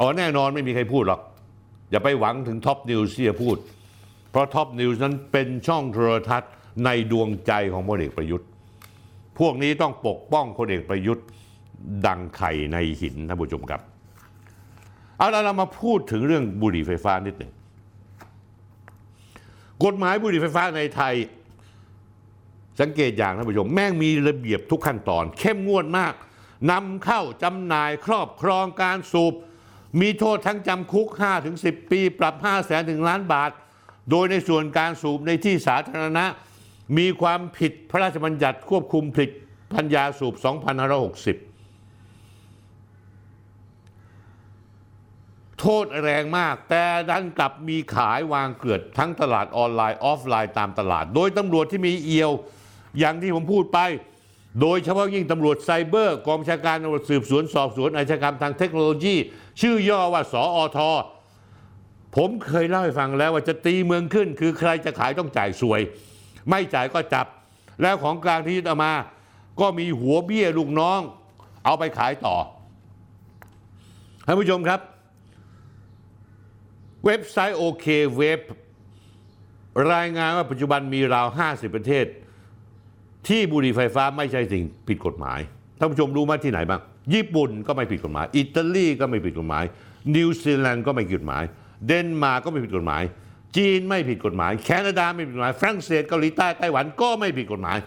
[0.00, 1.20] อ๋อแน่นอนไม่มีใครพูดหรอก
[1.92, 3.56] อย่าไปหวังถึงท็อปนิวส์ที่จะพูด
[4.30, 6.52] เพราะท็อปนิวส์นั้นเป็นช่องโทรทัศน์
[6.84, 8.48] ในดวงใจของพลเอกประยุทธ์
[9.38, 11.26] พวกนี้ต้องปกป้องพลเอกประยุทธ์
[12.06, 13.80] ดังไข่ในหินท่านผู้ชมครับ
[15.16, 17.52] เอาละเรามาพูดถึงเรื่องบุหรี่ไฟฟ้านิดหนึ่ง
[19.84, 21.14] กฎหมายบุหรี่ไฟฟ้าในไทย
[22.80, 26.14] สังเกตอย่างท่านผู้ชมแม่งมีระเบียบทุกขั้นตอน เข้มงวดมาก
[26.70, 29.34] นำเข้าจำหน่ายครอบครองการสูบ
[30.00, 31.08] มีโทษทั้งจำคุก
[31.48, 33.50] 5-10 ปี ปรับ 5 0 0แสนถึงล้านบาท
[34.10, 36.24] โดยในส่วนการสูบในที่สาธารณะ
[36.98, 39.30] มีความผิดพระราชบัญญัติควบคุมผลิต
[39.72, 40.40] พันยาสูบ 2560
[45.60, 52.32] โทษแรงมาก แต่ดันกลับมีขายวางเกลือดทั้งตลาดออนไลน์ ออฟไลน์ตามตลาด โดยตำรวจที่มีเอียว
[52.98, 53.78] อย่างที่ผมพูดไป
[54.60, 59.14] โดยเฉพาะยิ่งตำรวจไซเบอร์ กองชาการตำรวจสืบสวนสอบสวนอาชญากรรมทางเทคโนโลยี
[59.60, 60.78] ชื่อย่อว่าสออท
[62.16, 65.80] ผมเคยเล่าให้ฟังแล้วว่าจะตีเมืองขึ้น คือใครจะขายต้องจ่ายสวย
[66.50, 67.26] ไม่จ่ายก็จับ
[67.82, 68.92] แล้วของกลางที่ยึดเอามา
[69.60, 71.00] ก็มีหัวเบี้ยลูกน้อง
[71.64, 72.36] เอาไปขายต่อ
[74.26, 74.80] ท่านผู้ชมครับ
[77.04, 77.86] เว็บไซต์โอเค
[78.16, 78.40] เว็บ
[79.92, 82.06] รายงานว่าปัจจุบันมีราว 50 ประเทศ
[83.28, 85.40] ที่บุหรี่ไฟฟ้าไม่ใช่สิ่งผิดกฎหมาย
[85.78, 86.80] ท่านผู้ชมรู้ไหมที่ไหนบ้าง
[87.14, 89.64] ญี่ปุ่นก็ไม่ผิดกฎหมาย อิตาลีก็ไม่ผิดกฎหมาย
[90.16, 91.44] นิวซีแลนด์ก็ไม่ผิดกฎหมาย
[91.86, 93.02] เดนมาร์กก็ไม่ผิดกฎหมาย
[93.56, 97.78] จีนไม่ผิดกฎหมาย แคนาดาไม่ผิดกฎหมาย ฝรั่งเศสเกาหลีใต้ไต้หวันก็ไม่ผิดกฎหมาย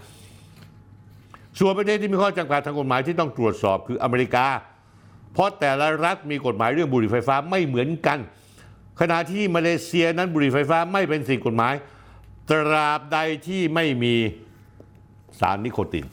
[1.59, 4.45] ส่วนประเทศที่มีข้อจำกัดทางกฎหมายที่ต้องตรวจสอบคืออเมริกา
[5.33, 8.19] เพราะแต่ละรัฐมีกฎหมายเรื่องบุหรี่ไฟฟ้าไม่เหมือนกัน
[9.01, 11.73] ขณะที่มาเลเซียนั้นบุหรี่ไฟฟ้าไม่เป็นสิ่งกฎหมาย
[12.49, 14.13] ตราบใดที่ไม่มี
[15.39, 16.05] สารนิโคติน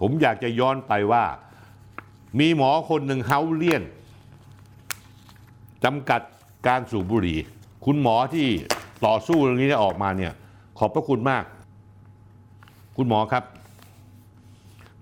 [0.00, 1.24] ผมอยากจะย้อนไปว่า
[2.38, 3.82] มีหมอคนหนึ่งเฮาเลียน
[5.84, 6.20] จำกัด
[6.66, 7.38] การสูบบุหรี่
[7.84, 8.48] คุณหมอที่
[9.06, 10.32] ต่อสู้เรื่องนี้ได้ออกมาเนี่ย
[10.78, 11.44] ขอบพระคุณมาก
[12.96, 13.44] คุณหมอครับ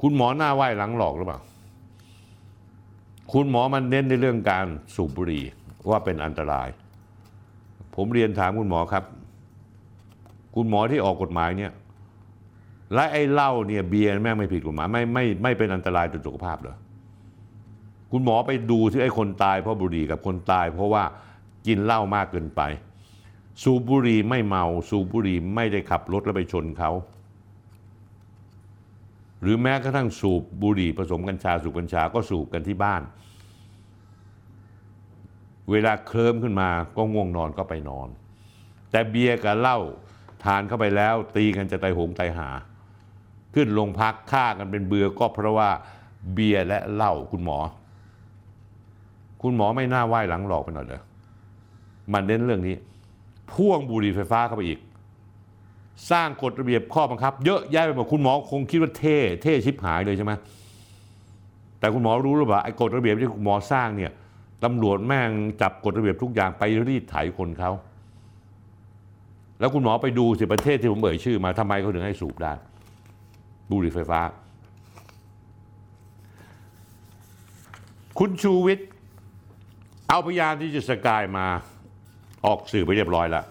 [0.02, 1.40] คุณหมอหน้าไหว้หลังหลอกหรือเปล่า
[3.32, 5.44] คุณหมอมันเน้นในเรื่องการสูบบุหรี่
[5.90, 6.68] ว่าเป็นอันตราย
[7.94, 9.04] ผมเรียนถามคุณหมอครับ
[10.54, 11.72] คุณหมอที่ออกกฎหมายเนี่ย
[12.94, 16.76] และไอ้เหล้าเนี่ยเบียร์แม่งไม่ผิดกฎหมายไม่ไม่ไม่เป็นอันตรายต่อสุขภาพเหรอ
[18.10, 21.04] คุณหมอไปดูที่ไอ้คนตายเพราะบุหรี่กับคนตาย เพราะว่า
[21.66, 22.62] กินเหล้ามากเกินไป
[23.62, 26.90] สูบบุหรี่ไม่เมา สูบบุหรี่ไม่ได้ขับรถแล้วไปชนเขา
[29.40, 33.02] หรือแม้กระทั่งสูบบุหรี่ผสมกัญชาสูบกัญชาก็สูบกันที่บ้าน
[35.70, 38.08] เวลาเคลิ้มขึ้นมาก็ง่วงนอนก็ไปนอน
[38.90, 39.78] แต่เบียร์กับเหล้า
[40.44, 42.48] ทานเข้าไปแล้วตีกันจะไตหงตหา
[43.58, 45.70] ขึ้นโรงพักฆ่ากันเป็นเบือก็เพราะว่า
[46.32, 47.58] เบียร์และเหล้าคุณหมอ
[49.42, 51.02] คุณหมอไม่น่าไหว้หลังหลอกไปหน่อยเหรอ
[52.12, 52.74] มันเน้นเรื่องนี้
[53.52, 54.78] พ่วงบุหรี่ไฟฟ้าเข้าไปอีก
[56.10, 60.32] สร้างกฎระเบียบข้อบังคับ เยอะแยะไปหมดคุณหมอคงคิดว่าเท่เท่ชิบหายเลยใช่ไหม
[61.78, 64.12] แต่คุณหมอรู้หรือเปล่าไอ้กฎระเบียบที่คุณหมอสร้างเนี่ย
[64.64, 65.30] ตำรวจแม่ง
[65.60, 67.70] จับกฎระเบียบทุกอย่างไปรีดไถคนเขา
[69.60, 72.52] แล้วคุณหมอไปดูสิประเทศที่ผมเอ่ยชื่อมาทำไมเขาถึงให้สูบได้
[73.70, 74.20] บุหรี่ไฟฟ้า
[78.18, 78.88] คุณชูวิทย์
[80.08, 81.46] เอาพยานที่จะสกายมา
[82.46, 83.44] ออกสื่อไปเรียบร้อยแล้ว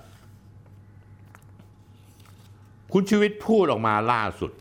[2.93, 4.51] คุณชีวิตพูดออกมาล่าสุด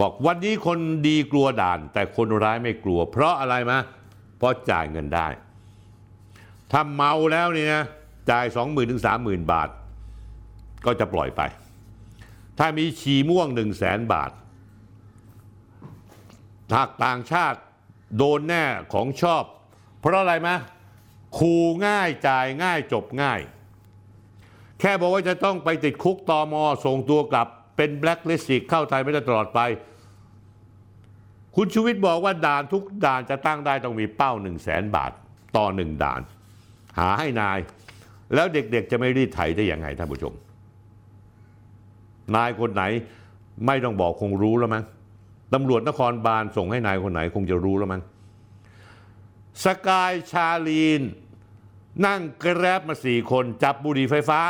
[0.00, 3.80] บอกวันนี้คนดีกลัวด่าน แต่คนร้ายไม่กลัว เพราะอะไรมะ
[4.38, 5.28] เพราะจ่ายเงินได้
[6.70, 7.84] ถ้าเมาแล้วนี่นะ
[8.30, 9.68] จ่ายสองหมื่นถึงสามหมื่นบาท
[10.86, 11.40] ก็จะปล่อยไป
[12.58, 14.30] ถ้ามีฉี่ม่วงหนึ่งแสนบาท
[16.74, 17.58] หากต่างชาติ
[18.16, 19.44] โดนแน่ของชอบ
[20.00, 20.50] เพราะอะไรม
[21.38, 21.54] คู
[21.86, 23.40] ง่ายจ่ายง่ายจบง่าย
[24.80, 29.60] แค่บอกว่าจะต้องไปติดคุกตอมอส่งตัวกลับเป็นแบล็คลิสต์เข้าไทยไม่ได้ตลอดไป
[31.56, 35.12] คุณชูวิทย์บอกว่าด่านทุกด่านจะตั้งได้ต้องมีเป้าหนึ่งแสนบาท
[35.56, 36.20] ต่อหนึ่งด่าน
[36.98, 37.58] หาให้นาย
[38.34, 40.34] แล้วเด็กๆจะไม่รีดไถได้อยังไงท่านผู้ชม
[42.36, 42.82] นายคนไหน
[43.66, 44.84] ไม่ต้องบอกคงรู้แล้วมั้ง
[45.54, 48.02] ตำรวจนครบาลส่งให้นายคนไหนคงจะรู้แล้วมั้ง
[49.64, 51.02] สกายชาลีน
[52.06, 54.40] นั่งแกร็บมาสี่คนจับบุหรี่ไฟฟ้า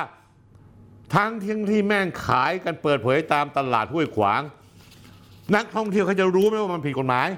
[1.14, 4.42] ทั้งที่ที่แม่งขายกันเปิดเผยตามตลาดห้วยขวาง
[5.56, 7.28] นักท่องเที่ยวเขาจะรู้ไหมว่ามันผิดกฎหมาย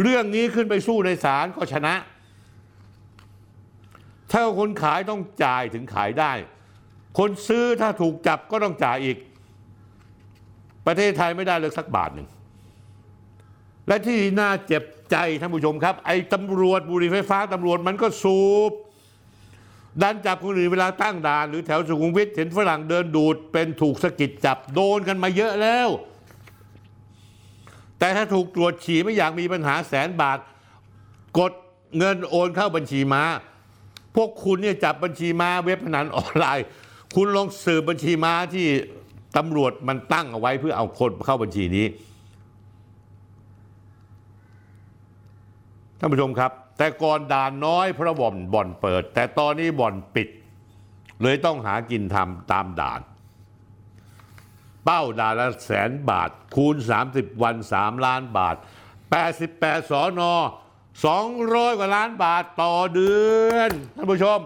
[0.00, 1.94] เรื่องนี้ขึ้นไปสู้ในศาลก็ชนะ
[4.30, 6.32] ถ้าคนขายต้องจ่ายถึงขายได้
[7.18, 9.16] คนซื้อถ้าถูกจับก็ต้องจ่ายอีก
[10.86, 12.28] ประเทศไทยไม่ได้เลยสักบาทหนึ่ง
[13.88, 18.72] และที่น่าเจ็บใจท่านผู้ชมครับ ไอ้ตำรวจบุรีไฟฟ้าตำรวจมันก็สูบ
[20.02, 25.88] ดันจับคนอื่นเวลาตั้งด่าน หรือแถวสุขุมวิทเห็นฝรั่งเดินดูด เป็นถูกสะกิดจับโดนกันมาเยอะแล้ว
[27.98, 30.38] แต่ถ้าถูกตรวจฉี่ไม่อยากมีปัญหาแสนบาท
[31.38, 31.52] กด
[31.98, 33.22] เงินโอนเข้าบัญชีม้า
[34.16, 36.66] พวกคุณเนี่ยจับบัญชีม้าเว็บพนันออนไลน์
[37.14, 38.66] คุณลองสืบบัญชีม้าที่
[39.36, 41.86] ตำรวจมันตั้งเอาไว้เพื่อเอาคนเข้าบัญชีนี้
[45.98, 50.28] ท่านผู้ชมครับ แต่ก่อนด่านน้อยเพราะบ่อนบ่อนเปิด แต่ตอนนี้บ่อนปิด
[51.22, 53.00] เลยต้องหากินทำตามด่าน
[54.84, 56.76] เป้าด่านละแสนบาท คูณ
[57.10, 58.56] 30 วัน 3 ล้านบาท
[59.22, 60.32] 88สอนอ
[61.06, 63.12] 200 กว่าล้านบาทต่อเดื
[63.52, 64.38] อนท่านผู้ชม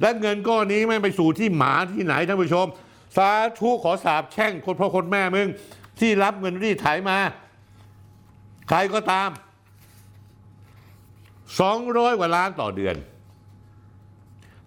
[0.00, 2.66] และเงินก้อนนี้ไม่ไปสู่ที่หมาที่ไหนท่านผู้ชม
[3.16, 5.48] สาธุขอสาบแช่งคนพ่อคนแม่มึง
[5.98, 7.18] ที่รับเงินรีดไถมา
[8.68, 9.30] ใครก็ตาม
[11.34, 12.96] 200กว่าล้านต่อเดือน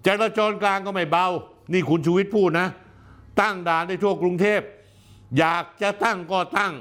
[0.05, 1.27] จราจรกลางก็ไม่เบา
[1.73, 2.67] นี่คุณชูวิทย์พูดนะ
[3.41, 4.61] ตั้งด่านได้ทั่วกรุงเทพ
[5.37, 6.73] อยากจะตั้งก็ตั้ง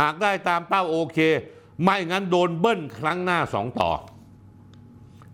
[0.00, 1.18] หากได้ตามเป้าโอเค
[1.82, 3.90] ไม่งั้นโดนเบิ้ลครั้งหน้าสองต่อ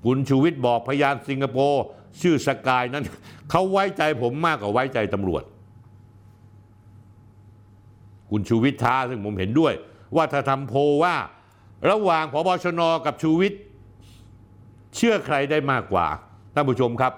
[0.04, 1.82] คุณชูวิทย์บอกพยานสิงคโปร์
[2.20, 3.04] ชื่อสกายนั้น
[3.50, 5.42] เขาไว้ใจผมมากกว่าไว้ใจตำรวจ
[8.30, 9.74] คุณชูวิทย์ท้าซึ่งผมเห็นด้วย
[10.16, 11.16] ว่าถ้าทำโพว่า
[11.90, 13.60] ระหว่างพบชนกับชูวิทย์
[14.96, 16.06] เชื่อใครได้มากกว่า
[16.54, 17.12] ท่านผู้ชมครับ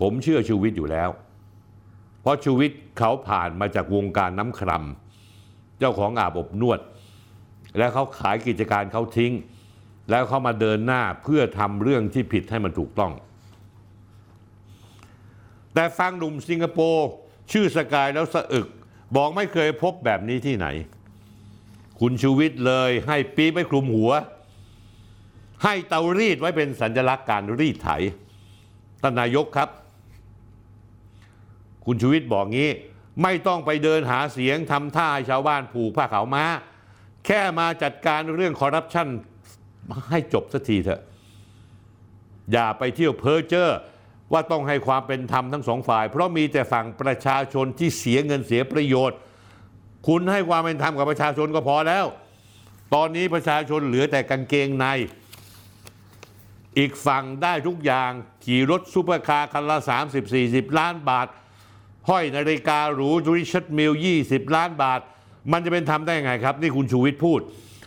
[0.00, 1.10] ผมเชื่อชูวิทย์อยู่แล้ว
[2.20, 4.84] เพราะชูวิทย์เขาผ่านมาจากวงการน้ำคราม
[5.78, 6.80] เจ้าของอาบอบนวด
[7.78, 9.32] แล้วเขาขายกิจการเขาทิ้ง
[10.10, 13.12] แล้วเขามาเดินหน้าเพื่อทำเรื่องที่ผิดให้มันถูกต้อง
[15.74, 17.08] แต่ฟังหนุ่มสิงคโปร์
[17.52, 18.68] ชื่อสกายแล้วสะอึก
[19.16, 20.66] บอกไม่เคยพบแบบนี้ที่ไหน
[22.00, 24.10] คุณชูวิทย์เลยให้ปี๊บไปคลุมหัว
[25.64, 27.90] ให้เตารีดไว้เป็นสัญลักษณ์การรีดไถ
[29.02, 29.68] ท่านนายกครับ
[31.84, 32.70] คุณชูวิทย์บอกงี้
[33.22, 36.44] ไม่ต้องไปเดินหาเสียงทำท่าให้ชาวบ้านผูกผ้าขาวม้า
[37.26, 39.08] แค่มาจัดการเรื่องคอร์รัปชัน
[40.10, 41.02] ให้จบสักทีเถอะ
[42.52, 43.70] อย่าไปเที่ยวเพ้อเจ้อ
[44.32, 49.18] ว่าต้องให้ความเป็นธรรมทั้งสองฝ่าย เพราะมีแต่ฝั่งประชาชนที่เสียเงินเสียประโยชน์
[50.08, 52.06] คุณให้ความเป็นธรรมกับประชาชนก็พอแล้ว
[52.94, 54.86] ตอนนี้ประชาชนเหลือแต่กางเกงใน
[56.78, 58.10] อีกฝั่งได้ทุกอย่าง
[58.44, 59.78] ขี่รถซูเปอร์คาร์คันละ
[60.28, 61.28] 30-40 ล้านบาท
[62.08, 63.92] ห้อยนาฬิกาหรู Richard Mille
[64.24, 65.00] 20 ล้านบาท
[65.52, 67.40] มันจะเป็นทำได้ยังไงครับ นี่คุณชูวิทย์พูด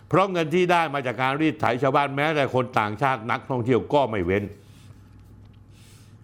[0.09, 4.43] เพราะเงินที่ได้มาจากการรีดไถชาวบ้านแม้แต่คนต่างชาตินักท่องเที่ยวก็ไม่เว้น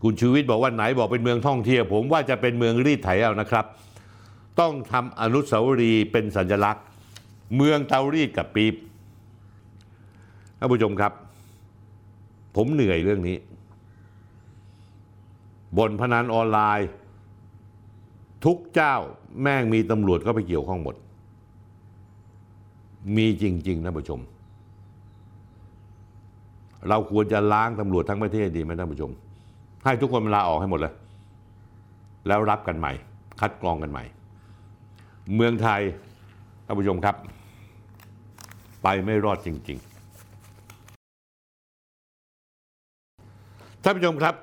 [0.04, 3.66] คุณชูวิทย์บอกว่าไหนบอกเป็นเมืองท่องเที่ยว ผมว่าจะเป็นเมืองรีดไถเอานะครับ
[4.60, 6.84] ต้องทำอนุสาวรีย์เป็นสัญลักษณ์
[7.56, 8.76] เมืองเตารีดกับปี๊บ
[10.60, 11.12] ท่านผู้ชมครับ
[12.56, 13.38] ผมเหนื่อยเรื่องนี้
[15.78, 16.90] บนพนันออนไลน์
[18.46, 18.96] ทุกเจ้า
[19.42, 20.96] แม่งมีตำรวจก็ไปเกี่ยวข้องหมด
[23.16, 24.20] มีจริง ๆ นะผู้ชม
[26.90, 29.12] เราควรจะล้างตำรวจทั้งประเทศดีไหมท่านผู้ชม
[29.88, 30.94] ให้ทุกคนลาออกให้หมดเลย
[32.28, 32.92] แล้วรับกันใหม่
[33.40, 34.04] คัดกรองกันใหม่
[35.36, 35.82] เมืองไทย
[36.66, 37.16] ท่านผู้ชมครับ
[38.84, 39.78] ไปไม่รอดจริง
[41.86, 44.36] ๆท่านผู้ชมครับ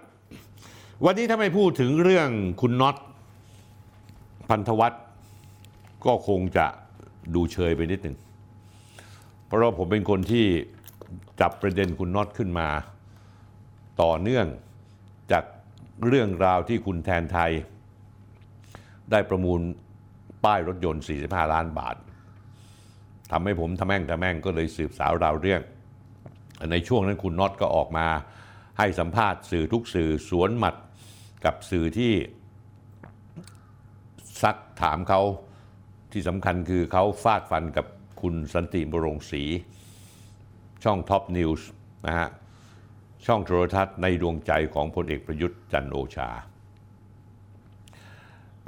[1.05, 2.29] วันนี้ถ้าไม่พูดถึงเรื่อง
[2.61, 2.97] คุณน็อต
[4.51, 5.03] พันธวัฒน์
[6.07, 6.67] ก็คงจะ
[7.35, 8.17] ดูเชยไปนิดหนึ่ง
[9.45, 10.45] เพราะว่าผมเป็นคนที่
[11.41, 12.69] จับประเด็นคุณน็อตขึ้นมา
[14.03, 14.47] ต่อเนื่อง
[16.09, 17.53] เรื่องราวที่คุณแทนไทย
[19.11, 19.61] ได้ประมูล
[20.45, 21.97] ป้ายรถยนต์ 45 ล้านบาท
[23.31, 25.63] ทำให้ผมทำแม่งทำแม่งก็เลยสืบสาวราวเรื่อง
[26.71, 28.07] ในช่วงนั้นคุณน็อตก็ออกมา
[28.79, 30.75] ให้สัมภาษณ์สื่อทุกสื่อสวนหมัด
[31.45, 32.13] กับสื่อที่
[34.43, 35.21] ซักถามเขา
[36.13, 37.87] ที่สำคัญคือเขาฟาดฟันกับ
[38.21, 39.43] คุณสันติสุข มะโรงศรี
[40.85, 41.69] ช่องท็อปนิวส์
[42.07, 42.29] นะฮะ
[43.27, 46.31] ช่องโทรทัศน์ในดวงใจของพลเอกประยุทธ์จันโอชา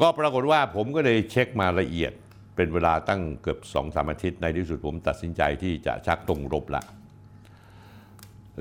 [0.01, 2.13] ก็ปรากฏว่าผมก็เลยเช็คมาละเอียด
[2.57, 6.83] เป็นเวลาตั้งเกือบสองสามอาทิตย์ในที่สุดผมตัดสินใจที่จะชักธงรบละ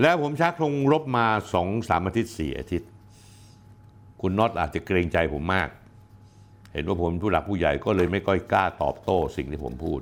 [0.02, 2.89] แล้วผมชักธงรบมาสองสามอาทิตย์สี่อาทิตย์
[4.22, 5.70] คุณน็อตอาจจะเกรงใจผมมาก
[6.74, 10.02] เห็นว่าผมผู้หลักผู้ใหญ่ก็เลยไม่ค่อยกล้าตอบโต้สิ่งที่ผมพูด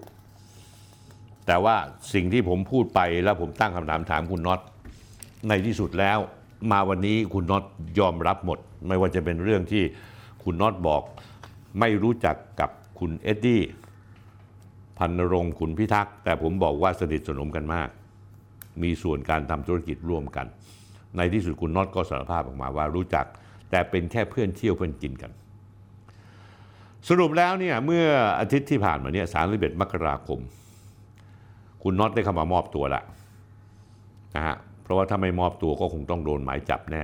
[1.48, 1.76] แต่ว่า
[2.14, 4.62] สิ่งที่ผมพูดไปแล้วผมตั้งคำถามถามคุณน็อต
[5.48, 6.20] ในที่สุดแล้ว
[6.72, 7.64] มาวันนี้คุณน็อต
[8.00, 9.84] ยอมรับหมด ไม่ว่าจะเป็นเรื่องที่
[10.44, 11.02] คุณน็อตบอก
[11.80, 12.70] ไม่รู้จักกับ
[13.00, 13.62] คุณเอ็ดดี้
[14.98, 17.89] พันนรงค์ขุนพิทักษ์แต่ผมบอกว่าสนิทสนมกันมาก
[18.84, 20.46] มีส่วนการทำธุรกิจร่วมกัน
[21.18, 23.26] ในที่สุดคุณน็อตก็สารภาพออกมาว่ารู้จัก
[23.70, 25.32] แต่เป็นแค่เพื่อนเที่ยวเพื่อนกินกัน
[27.10, 28.06] สรุปแล้วเนี่ยเมื่อ
[28.39, 30.39] อาทิตย์ที่ผ่านมาเนี่ยสารลิเบตมกราคม
[31.84, 33.02] คุณน็อตได้เข้ามามอบตัวละ
[34.36, 34.58] นะฮะ
[34.94, 37.04] ราะว่าถ้าไม่มอบตัวก็คงต้องโดนหมายจับแน่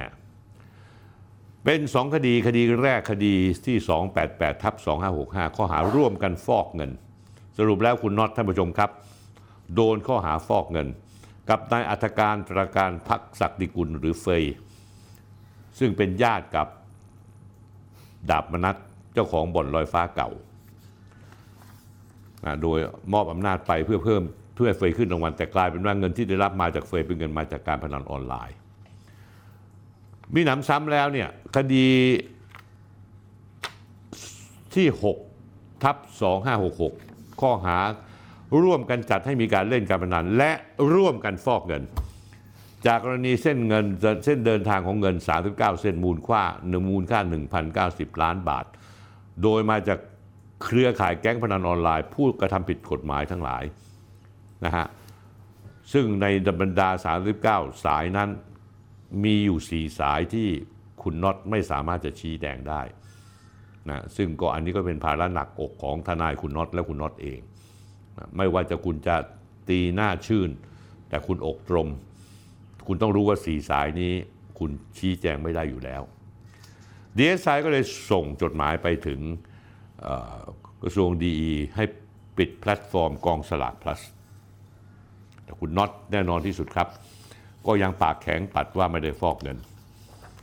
[1.66, 3.36] เป็นสองคดีคดีแรกคดี
[3.66, 3.78] ที่
[4.20, 4.74] 288ทับ
[5.16, 6.92] 2565 ข้อหาร่วมกันฟอกเงิน
[7.58, 8.90] สรุปแล้วคุณน็อตท่านผู้ชมครับ
[9.76, 10.88] โดนข้อหาฟอกเงิน
[11.50, 14.44] กับนายอัธการตราการพักศักดิกุลหรือเฟย
[15.80, 16.68] ซึ่งเป็นญาติกับ
[18.30, 18.76] ดาบมนัท
[19.14, 20.30] เจ้าของบ่อนลอยฟ้าเก่า
[22.62, 22.80] โดย
[23.14, 24.24] มอบอำนาจไปเพื่อเพิ่ม
[24.60, 28.58] พื่อเฟยขึ้นรางวัลแต่กลายเป็นว่าเงินที่ได้รับมาจากเฟยเป็นเงินมาจากการพนันออนไลน์
[30.36, 31.88] มีหนำซ้ำแล้วเนี่ยคดี
[34.76, 34.88] ที่
[35.36, 35.96] 6 ทับ
[36.70, 37.78] 2566 ข้อหา
[38.62, 40.52] ร่วมกันจัดให้มีการเล่นการพนัน และ
[40.94, 41.84] ร่วมกันฟอกเงิน
[42.86, 43.86] จากกรณีเส้นเงิน
[44.26, 47.20] เส้นเดินทางของเงิน 39 เส้นมูลค่าหนึ่งมูลค่า
[47.72, 48.66] 1,090 ล้านบาท
[49.44, 50.00] โดยมาจาก
[50.64, 53.64] เครือข่ายแก๊งพนันออนไลน์ ผู้กระทำผิดกฎหมายทั้งหลาย
[54.66, 54.86] นะฮะ
[55.94, 56.26] ซึ่งใน
[56.62, 56.90] บรรดา
[57.38, 58.30] 39 สายนั้น
[59.24, 60.48] มีอยู่ 4 สายที่
[61.04, 62.82] คุณน็อตไม่สามารถจะชี้แจงได้
[63.90, 67.40] นะซึ่งก็อันนี้ก็เป็นภาระหนักอกของทนายคุณน็อตและคุณน็อตเอง
[68.18, 69.16] นะไม่ว่าจะคุณจะ
[69.70, 70.50] ตีหน้าชื่น
[71.10, 71.90] แต่คุณอกตรม
[72.88, 74.14] คุณต้องรู้ว่า4สายนี้
[74.60, 76.02] คุณชี้แจงไม่ได้อยู่แล้ว
[77.18, 79.20] ดีเอสไอก็เลยส่งจดหมายไปถึง
[80.84, 81.36] กระทรวงดีอี
[81.76, 81.84] ให้
[82.38, 84.02] ปิดแพลตฟอร์มกองสลาก plus
[85.50, 86.88] แต่คุณน็อตแน่นอนที่สุดครับ
[87.68, 89.58] ก็ยังปากแข็งปัดว่าไม่ได้ฟอกเงิน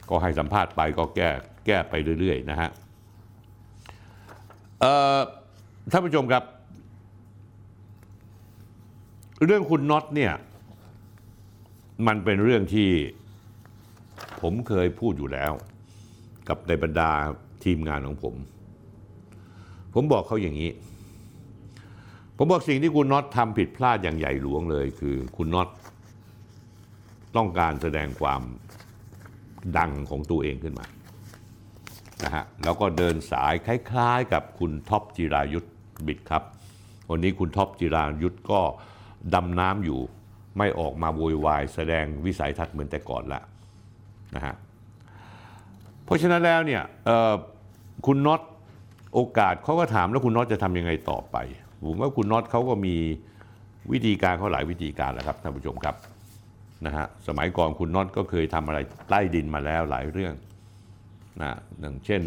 [0.09, 1.29] ก็ให้สัมภาษณ์ไปก็แก้
[1.67, 2.71] แก้ไปเรื่อยๆนะฮะ
[5.91, 6.43] ท่านผู้ชมครับ
[9.45, 10.33] เรื่องคุณน็อตเนี่ย
[12.07, 12.89] มันเป็นเรื่องที่
[14.41, 15.53] ผมเคยพูดอยู่แล้ว
[16.49, 17.11] กับในบรรดา
[17.65, 18.35] ทีมงานของผม
[19.95, 20.71] ผมบอกเขาอย่างนี้
[22.37, 25.69] ผมบอกสิ่งที่คุณน็อตทำผิดพลาดอย่างใหญ่หลวงเลย คือคุณน็อต
[27.37, 28.43] ต้องการแสดงความ
[29.79, 30.87] ดังของตัวเองขึ้นมา
[32.25, 35.69] นะฮะแล้วก็เดินสายคล้ายๆ กับคุณท็อปจิรายุทธ
[36.07, 36.43] Bitkub
[37.11, 38.61] วันนี้คุณท็อปจิรายุทธก็
[39.35, 40.01] ดำน้ำอยู่
[40.59, 43.41] ไม่ออกมาโวยวายแสดงวิสัยทัศน์เหมือนแต่ก่อนละ
[44.35, 44.55] นะฮะ
[46.05, 46.83] เพราะฉะนั้นแล้วเนี่ย
[48.07, 48.41] คุณน็อต
[49.15, 51.37] โอกาสเขาก็ถามแล้วคุณน็อตจะทำยังไงต่อไป
[51.85, 52.97] ผมว่าคุณน็อตเขาก็มี
[53.93, 55.97] วิธีการเขาหลายวิธีการแหละครับท่านผู้ชมครับ
[56.87, 60.35] นะฮะสมัยก่อนคุณน็อตก็เคยทำอะไรใต้ดินมาแล้วหลายเรื่อง
[61.43, 62.23] นะอย่างเช่น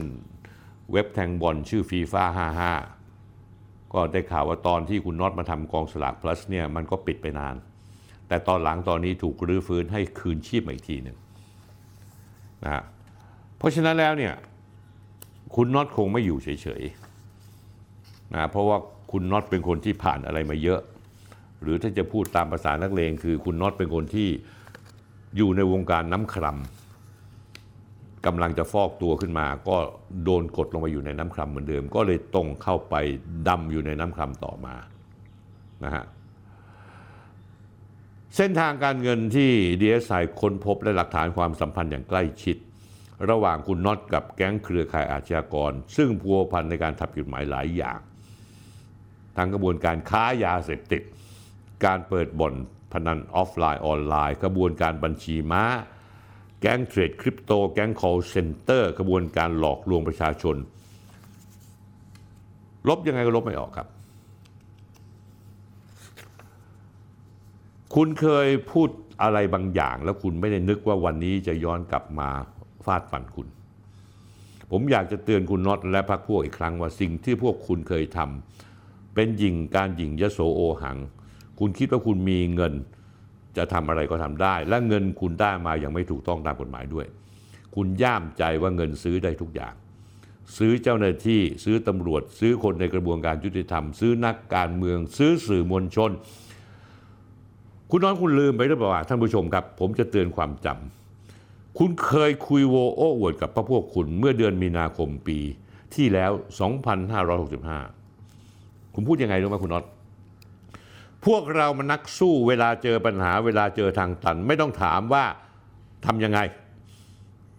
[0.91, 2.23] เว็บแทงบอลชื่อฟีฟ่า
[3.27, 7.55] 55 ก็ได้ข่าวว่าตอนที่คุณน็อตมาทำกองสลาก plus เนี่ยมันก็ปิดไปนาน
[8.27, 11.17] แต่ตอนหลังตอนนี้ถูกรื้อฟื้นให้คืนชีพมาอีกทีหนึ่ง
[12.63, 12.83] นะ
[13.57, 14.33] เพราะฉะนั้นแล้วเนี่ย
[15.55, 18.77] คุณน็อตคงไม่อยู่เฉยๆนะเพราะว่า
[19.11, 20.81] คุณน็อตเป็นคนที่ผ่านอะไรมาเยอะ
[21.61, 24.29] หรือถ้าจะพูดตามภาษานักเลงคือคุณน็อตเป็นคนที่
[25.37, 29.77] อยู่ในวงการน้ำครำกำลังจะฟอกตัวขึ้นมา ก็
[30.23, 32.95] โดนกดลงไปอยู่ในน้ำครำเหมือนเดิม ก็เลยตรงเข้าไป
[33.47, 34.75] ดำอยู่ในน้ำครำต่อมา
[35.83, 36.03] นะฮะ
[38.35, 39.51] เส้นทางการเงินที่
[39.81, 42.57] DSI ค้นพบและหลักฐานความสัมพันธ์อย่างใกล้ชิด
[43.29, 47.99] ระหว่างคุณน็อตกับแก๊งเครือข่ายอาชญากร ซึ่งพัวพันในการทำผิดหมายหลายอย่าง
[49.37, 51.01] ทั้งกระบวนการค้ายาเสพติด
[51.85, 52.53] การเปิดบ่อน
[52.91, 55.63] พนันออฟไลน์ออนไลน์กระบวนการบัญชีม้า
[56.61, 60.55] แก๊งเทรดคริปโต แก๊ง call center กระบวนการหลอกลวงประชาชน
[62.87, 63.87] ลบยังไงก็ลบไม่ออกครับ
[67.95, 68.89] คุณเคยพูด
[69.21, 72.29] อะไรบางอย่าง แล้วคุณไม่ได้นึกว่าวันนี้จะย้อนกลับมา
[72.85, 73.47] ฟาดฟันคุณ
[74.71, 78.58] ผมอยากจะเตือนคุณน็อตและพรรคพวกอีกครั้งว่าสิ่งที่พวกคุณเคยทำ
[79.13, 80.97] เป็นหยิงการหยิงยโสโอหัง
[81.59, 82.73] คุณคิดว่าคุณมีเงิน
[83.57, 87.05] จะทำอะไรก็ทำได้ และเงินคุณได้มาอย่างไม่ถูกต้องตามกฎหมายด้วย
[87.75, 89.73] คุณย่ามใจว่าเงินซื้อได้ทุกอย่าง
[90.57, 96.11] ซื้อเจ้าหน้าที่ซื้อตำรวจ ซื้อคนในกระบวนการยุติธรรม ซื้อนักการเมือง ซื้อสื่อมวลชน
[97.91, 105.39] คุณน้องคุณลืมไปหรือเปล่าท่านผู้ชมครับ ผมจะเตือนความจำคุณเคยคุยโวโอ้อวดกับพระพวกคุณเมื่อเดือนมีนาคมปี
[105.95, 106.31] ที่แล้ว
[107.37, 107.98] 2565
[108.99, 109.85] คุณพูดยังไงรู้ไหมคุณน็อต
[111.25, 115.23] พวกเรามันนักสู้เวลาเจอปัญหา เวลาเจอทางตัน ไม่ต้องถามว่า
[116.05, 116.39] ทำยังไง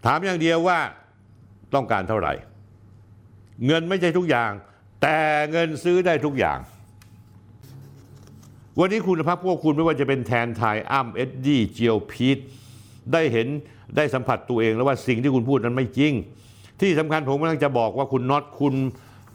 [0.05, 0.79] ถามอย่างเดียวว่า
[1.73, 2.33] ต้องการเท่าไหร่
[3.65, 4.51] เงินไม่ใช่ทุกอย่าง
[5.01, 5.17] แต่
[5.51, 6.59] เงินซื้อได้ทุกอย่าง
[8.79, 12.37] วันนี้คุณภาพพวกคุณไม่ว่าจะเป็นแทนไทยอ้ำเอ็ดดี้เจียวพีท
[13.13, 13.47] ได้เห็น
[13.95, 16.13] ได้สัมผัสตัวเองแล้วว่าสิ่งที่คุณพูดนั้นไม่จริง
[16.81, 18.75] ที่สำคัญผมกำลังจะบอกว่าคุณน็อตคุณ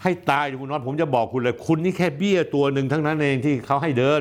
[0.02, 4.20] ให้ตายคุณน็อตผมจะบอกคุณเลย คุณนี่แค่เบี้ยตัวหนึ่งทั้งนั้นเองที่เขาให้เดิน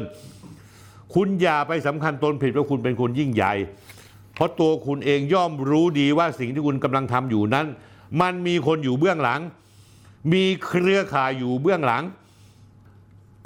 [1.15, 3.53] คุณอย่าไปสำคัญตนผิดว่าคุณเป็นคนยิ่งใหญ่
[4.33, 7.65] เพราะตัวคุณเองย่อมรู้ดีว่าสิ่งที่คุณกำลังทำอยู่นั้น
[8.21, 9.41] มันมีคนอยู่เบื้องหลัง
[10.33, 12.03] มีเครือข่ายอยู่เบื้องหลัง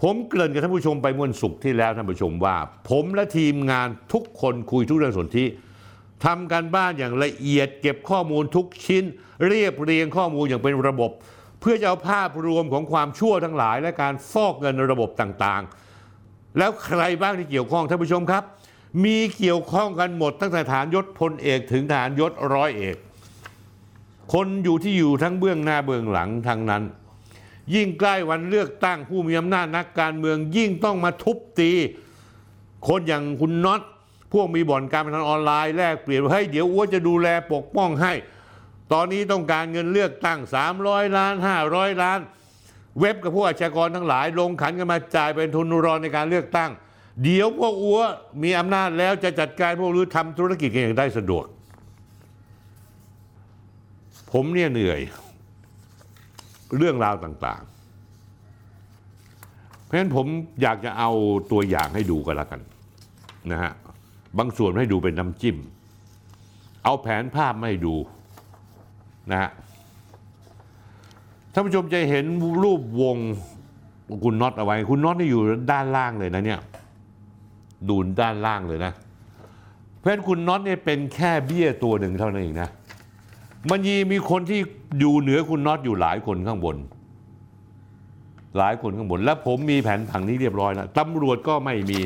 [0.02, 2.56] ผมเกริ่นกับท่านผู้ชมไปเมื่อวันศุกร์ที่แล้วท่านผู้ชมว่า
[2.90, 5.46] ผมและทีมงานทุกคนคุยทุกเรื่องสนธิ
[6.26, 9.04] ทำการบ้านอย่างละเอียดเก็บข้อมูลทุกชิ้น
[9.48, 11.12] เรียบเรียงข้อมูลอย่างเป็นระบบ
[11.60, 18.44] เพื่อจะเอาภาพรวมของความชั่วทั้งหลาย และการฟอกเงินระบบต่างๆ แล้วใครบ้างที่เกี่ยวข้องท่านผู้ชมครับ
[19.06, 22.98] มีเกี่ยวข้องกันหมดตั้งแต่ฐานยศพลเอกถึงฐานยศร้อยเอก
[24.34, 26.84] คนอยู่ที่อยู่ทั้งเบื้องหน้าเบื้องหลังทั้งนั้น
[27.74, 31.72] ยิ่งใกล้วันเลือกตั้งผู้มีอำนาจนักการเมือง ยิ่งต้องมาทุบตี
[32.88, 33.82] คนอย่างคุณน็อต
[34.34, 38.14] พวกมีบ่อนการพนันออนไลน์แลกเปลี่ยนว่าเฮ้เดี๋ยวอ้วจะดูแลปกป้องให้
[38.94, 40.40] ตอนนี้ต้องการเงินเลือกตั้ง
[40.78, 41.34] 300 ล้าน
[41.68, 42.20] 500 ล้าน
[43.00, 46.72] เว็บกับพวกอาชญากรทั้งหลาย ลงขันกันมาจ่ายเป็นทุนรอนในการเลือกตั้ง
[47.24, 48.02] เดี๋ยวพวกอัว
[48.44, 51.46] มีอำนาจแล้วจะจัดการพวกรือทำธุรกิจกันอย่างได้สะดวก
[54.32, 55.00] ผมเนี่ยเหนื่อย
[56.78, 57.70] เรื่องราวต่างๆ
[59.84, 60.26] เพราะฉะนั้นผม
[60.62, 61.12] อยากจะเอา
[61.52, 62.62] ตัวอย่างให้ดูกันละกัน
[63.52, 63.72] นะฮะ
[64.38, 65.58] บางส่วนให้ดูเป็นน้ำจิ้ม
[66.84, 67.96] เอาแผนภาพมาให้ดู
[69.32, 69.50] นะฮะ
[71.54, 72.26] ท่านผู้ชมจะเห็น
[72.64, 73.18] รูปวง
[74.24, 76.60] คุณน็อตเอาไว้ คุณน็อตนี่อยู่ด้านล่างเลยนะเนี่ย
[77.90, 78.94] ดูด้านล่างเลยนะ
[79.98, 82.70] เพราะฉะนั้นคุณน็อตเนี่ยเป็นแค่เบี้ยตัวหนึ่งเท่านั้นเองนะ
[83.70, 84.60] มันยีมีคนที่
[85.00, 86.78] อยู่เหนือคุณน็อตอยู่หลายคนข้างบน
[88.58, 92.00] หลายคนข้างบน และผมมีแผนผังนี้เรียบร้อยแล้วตำรวจก็ไม่มี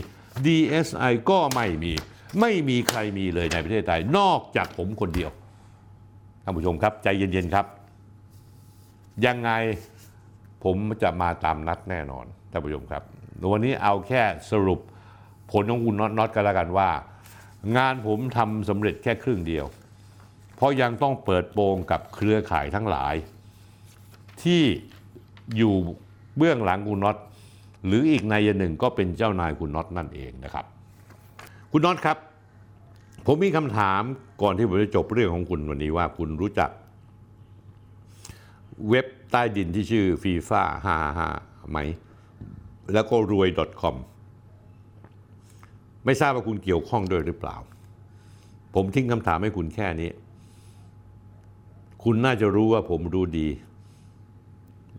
[0.45, 1.93] DSI ก็ไม่มี
[2.39, 5.29] ไม่มีใครมีเลยในประเทศไทยนอกจากผมคนเดียว
[6.43, 7.65] ท่านผู้ชมครับใจเย็นๆครับ
[9.25, 9.51] ยังไง
[10.63, 13.03] ผมจะมาตามนัดแน่นอนท่านผู้ชมครับ
[13.51, 14.79] วันนี้เอาแค่สรุป
[15.51, 16.89] ผลของคุณน็อตน็อตกันแล้วกันว่า
[17.77, 19.65] งานผมทำสำเร็จแค่ครึ่งเดียว
[20.55, 23.15] เพราะยังต้องเปิดโปงกับเครือข่ายทั้งหลาย
[24.43, 24.61] ที่
[25.57, 25.73] อยู่
[26.37, 27.17] เบื้องหลังคุณน็อต
[27.85, 30.65] หรืออีกนายหนึ่งก็เป็นเจ้านายคุณน็อตนั่นเองนะครับ
[31.71, 32.17] คุณน็อตครับ
[33.25, 34.01] ผมมีคำถาม
[34.41, 36.69] ก่อนที่ผมจะจบเรื่องของคุณวันนี้ว่าคุณรู้จัก
[38.89, 40.61] เว็บใต้ดินที่ชื่อฟีฟ่า
[41.17, 41.79] 555ไหม
[42.93, 43.47] แล้วก็รวย
[43.81, 43.95] .com
[46.05, 47.55] ไม่ทราบว่าคุณเกี่ยวข้องด้วยหรือเปล่า
[48.75, 50.09] ผมทิ้งคำถามให้คุณแค่นี้
[52.03, 53.47] คุณน่าจะรู้ว่าผมรู้ดี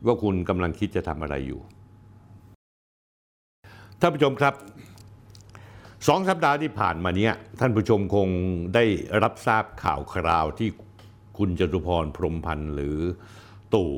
[0.06, 1.60] ว่าคุณกำลังคิดจะทำอะไรอยู่
[4.00, 4.54] ท่านผู้ชมครับ
[6.08, 8.28] สองสัปดาห์ที่ผ่านมาเนี้ยท่านผู้ชมคง
[8.74, 8.84] ได้
[9.22, 10.68] รับทราบข่าวคราวที่
[11.38, 12.98] คุณจตุพรพรมพันธ์หรือ
[13.74, 13.92] ตู่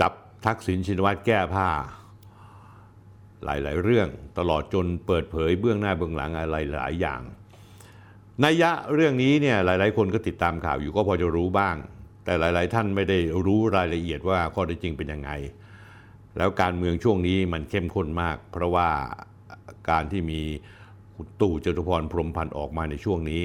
[0.00, 0.12] กับ
[0.46, 1.68] ทักษิณชินวัตรแก้ผ้า
[3.44, 4.08] หลาย ๆ เรื่อง
[4.38, 7.20] ตลอดจนเปิดเผยเบื้องหน้าเบื้องหลังอะไรหลายอย่าง
[8.44, 11.76] นัยยะเรื่องนี้เนี่ยหลาย ๆ คนก็ติดตามข่าวอยู่ก็พอจะรู้บ้าง
[12.24, 15.30] แต่หลาย ๆ ท่านไม่ได้รู้รายละเอียดว่าข้อเท็จจริงเป็นยังไง
[16.36, 18.88] แล้วการเมืองช่วงนี้มันเข้มข้นมาก เพราะว่า
[19.88, 20.40] การที่มี
[21.40, 23.42] ตู่จตุพรพรมพันธ์ออกมาในช่วงนี้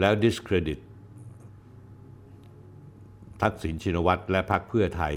[0.00, 0.80] แล้ว discredit
[3.42, 5.14] ทักษิณชินวัตรและพรรคเพื่อไทย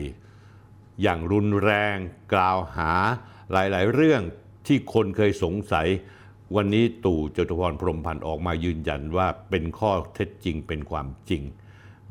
[1.02, 1.98] อย่างรุนแรง
[2.34, 2.92] กล่าวหา
[3.52, 4.22] หลาย ๆ เรื่อง
[4.68, 5.88] ที่คนเคยสงสัย
[6.56, 11.44] วันนี้ตู่จตุพรพรมพันธ์ออกมายืนยันว่าเป็นข้อเท็จจริงเป็นความจริง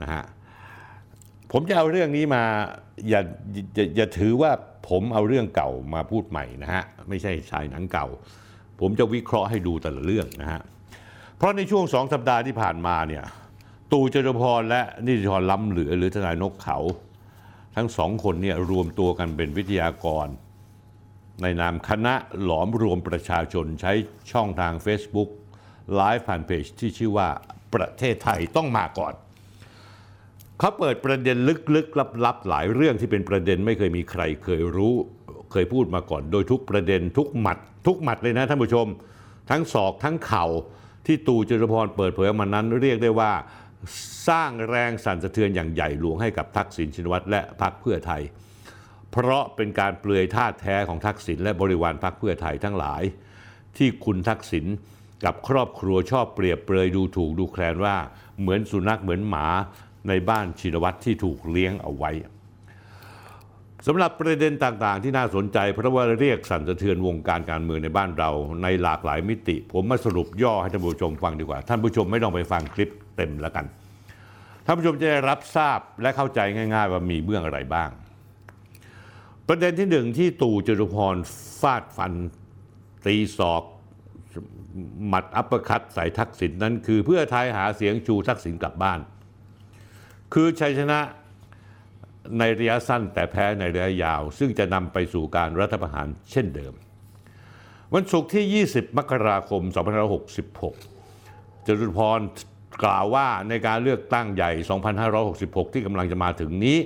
[0.01, 0.23] นะฮะ
[1.59, 2.45] ผมจะเอาเรื่องนี้มา
[3.09, 3.21] อย่า
[3.75, 4.51] อย่าอย่าถือว่า
[4.89, 8.07] ผมเอาเรื่องเก่ามาพูดใหม่นะฮะไม่ใช่ชายหนังเก่า
[8.81, 10.61] ผมจะวิเคราะห์ให้ดูแต่ละเรื่องนะฮะ
[11.37, 13.25] เพราะในช่วงสองสัปดาห์ที่ผ่านมาเนี่ย
[13.93, 16.79] ตู่จตุพรและนิติธรล้ำเหลือหรือทนายนกเขา
[17.77, 20.27] ทั้งสองคนเนี่ยรวมตัวกันเป็นวิทยากร
[21.43, 23.93] ในนามคณะหลอมรวมประชาชนใช้
[24.33, 25.31] ช่องทาง Facebook
[25.95, 27.29] ไลฟ์ผ่านเพจที่ชื่อว่า
[27.75, 29.15] ประเทศไทยต้องมาก่อน
[30.59, 31.37] เขาเปิดประเด็น
[31.75, 34.95] ลึกๆลับๆ หลายเรื่องที่เป็นประเด็นไม่เคยมีใครเคยรู้
[35.53, 38.87] เคยพูดมาก่อน โดยทุกประเด็นทุกหมัด ทุกหมัดเลยนะท่านผู้ชม
[39.51, 40.45] ทั้งศอกทั้งเข่า
[41.07, 43.33] ที่ตู่จตุพรเปิดเผยมานั้นเรียกได้ว่า
[44.29, 48.23] สร้างแรงสั่นสะเทือนอย่างใหญ่หลวงให้กับทักษิณชินวัตรและพรรคเพื่อไทย
[49.13, 53.03] เพราะเป็นการเปลือยท่าแท้ของทักษิณและบริวารพรรคเพื่อไทยทั้งหลาย
[53.77, 54.67] ที่คุณทักษิณ
[55.25, 57.97] กับครอบครัวชอบเปรียบเปรยดูถูกดูแคลนว่า
[58.41, 59.47] เหมือนสุนัขเหมือนหมา
[60.09, 62.11] ในบ้านชินวัตรที่ถูกเลี้ยงเอาไว้
[63.87, 68.31] สำหรับประเด็นต่างๆ ที่น่าสนใจ เพราะว่าเรียกสั่นสะเทือนวงการการเมืองในบ้านเรา
[68.63, 73.67] ในหลากหลายมิติ ผมมาสรุปย่อให้ท่านผู้ชมฟังดีกว่า ท่านผู้ชมไม่ต้องไปฟังคลิปเต็มแล้วกัน
[74.65, 77.91] ท่านผู้ชมจะได้รับทราบและเข้าใจง่ายๆ ว่ามีเรื่องอะไรบ้าง
[79.49, 81.17] ประเด็นที่หนึ่งที่ตู่จตุพร
[81.61, 82.13] ฟาดฟัน
[83.07, 83.63] ตีศอก
[85.09, 89.01] หมัดอัปเปอร์คัตใส่ทักษิณนั้นคือเพื่อไทยหาเสียงชูทักษิณกลับบ้าน
[90.35, 91.01] คือชัยชนะ
[92.39, 96.73] ในระยะสั้นแต่แพ้ในระยะยาว ซึ่งจะนำไปสู่การรัฐประหารเช่นเดิม
[97.95, 99.63] วันศุกร์ที่ 20 มกราคม
[100.85, 102.21] 2566จตุพร
[102.85, 104.51] กล่าวว่าในการเลือกตั้งใหญ่
[105.13, 106.79] 2566 ที่กำลังจะมาถึงนี้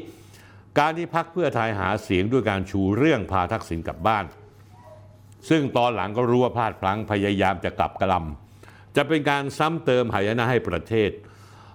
[0.79, 4.25] การที่พักเพื่อไทยหาเสียงด้วยการชูเรื่องพาทักษิณกลับบ้าน
[5.49, 11.11] ซึ่งตอนหลังก็รู้ว่าพลาดพลั้งพยายามจะกลับกระลำจะเป็นการซ้ำเติมหายนะให้ประเทศ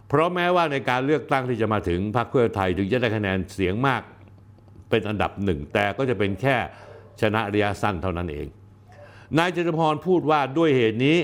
[0.07, 4.01] เพราะแม้ว่าในการเลือกตั้งที่จะมาถึงพรรคเพื่อไทยถึงจะได้คะแนนเสียงมาก
[4.89, 6.55] เป็นอันดับหนึ่ง แต่ก็จะเป็นแค่
[7.21, 8.47] ชนะระยะสั้นเท่านั้นเอง
[9.37, 11.17] นายจตุพรพูดว่าด้วยเหตุนี้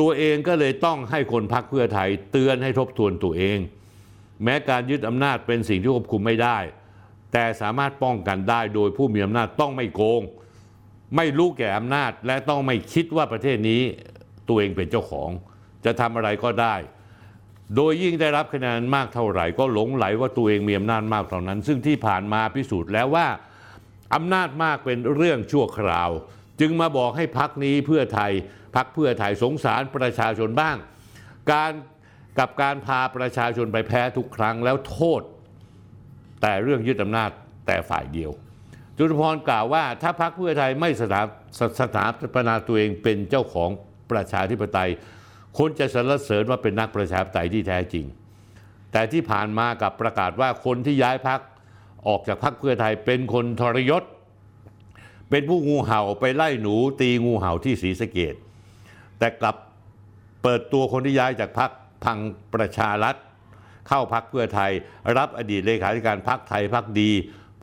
[0.00, 3.58] ตัวเองก็เลยต้องให้คนพรรคเพื่อไทยเตือนให้ทบทวนตัวเอง
[4.44, 6.58] แม้การยึดอำนาจเป็นสิ่งที่ควบคุมไม่ได้
[7.32, 10.22] แต่สามารถป้องกันได้โดยผู้มีอำนาจต้องไม่โกง
[11.16, 13.82] ไม่รู้แก่อำนาจและต้องไม่คิดว่าประเทศนี้
[14.48, 15.30] ตัวเองเป็นเจ้าของ
[15.84, 16.74] จะทำอะไรก็ได้
[17.74, 23.26] โดยยิ่งได้รับคะแนนมากเท่าไหร่ ก็หลงไหลว่าตัวเองมีอำนาจมากเท่านั้น ซึ่งที่ผ่านมาพิสูจน์แล้วว่า
[24.14, 26.10] อำนาจมากเป็นเรื่องชั่วคราว
[26.60, 28.32] จึงมาบอกให้พักนี้เพื่อไทย
[28.76, 30.76] พักเพื่อไทยสงสารประชาชนบ้าง
[31.52, 31.72] การ
[32.38, 35.22] กับการพาประชาชนไปแพ้ทุกครั้งแล้วโทษ
[36.42, 37.30] แต่เรื่องยึดอำนาจ
[37.66, 38.30] แต่ฝ่ายเดียว
[38.96, 41.22] จุลพรกล่าวว่า ถ้าพรรคเพื่อไทยไม่สถา
[41.80, 43.70] สถาปนาตัวเองเป็นเจ้าของ
[44.10, 44.90] ประชาธิปไตย
[45.58, 48.06] คนจะสรรเสริญว่าเป็นนักประชาธิปไตยที่แท้จริง
[48.92, 51.40] แต่ที่ผ่านมากับประกาศว่าคนที่ย้ายพัก
[52.08, 54.02] ออกจากพักเพื่อไทยเป็นคนทรยศ
[55.30, 58.34] เป็นผู้งูเห่าไปไล่หนูตีงูเห่าที่ศรีสะเกด
[59.18, 59.56] แต่กลับ
[60.42, 61.70] เปิดตัวคนที่ย้ายจากพัก
[62.04, 62.18] พัง
[62.54, 63.14] ประชารัฐ
[63.88, 64.70] เข้าพักเพื่อไทย
[65.18, 67.10] รับอดีตเลขาธิการพักไทยพักดี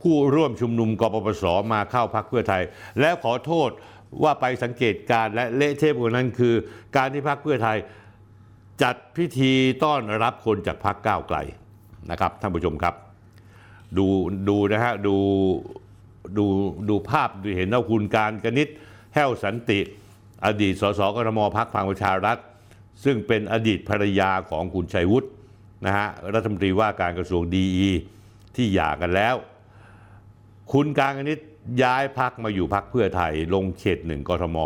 [0.02, 2.62] ผู้ร่วมชุมนุมกปปสมาเข้าพักเพื่อไทย
[3.00, 3.70] แล้วขอโทษ
[4.22, 6.54] ว่าไปสังเกตการณ์และเละเทะกว่านั้นคือ
[6.96, 7.78] การที่พักเพื่อไทย
[8.82, 9.52] จัดพิธี
[9.84, 11.38] ต้อนรับคนจากพักก้าวไกล
[12.10, 12.94] นะครับท่านผู้ชมครับ
[13.98, 14.06] ดู
[14.48, 15.16] ดูนะฮะดู
[16.38, 16.44] ดู
[16.88, 18.76] ดูภาพดูเห็นว่าคุณการกนิษฐ์
[19.14, 19.80] แห้วสันติ
[20.44, 22.38] อดีตสสกทมพักพลังประชารัฐ
[23.04, 25.28] ซึ่งเป็นอดีตภรรยาของคุณชัยวุฒิ
[25.86, 27.66] นะฮะรัฐมนตรีว่าการกระทรวงดี
[28.56, 29.34] ที่หย่ากันแล้ว
[30.72, 31.48] คุณการกนิษฐ์
[31.82, 34.58] ย้ายพักมาอยู่พักเพื่อไทย ลงเขตหนึ่งกทม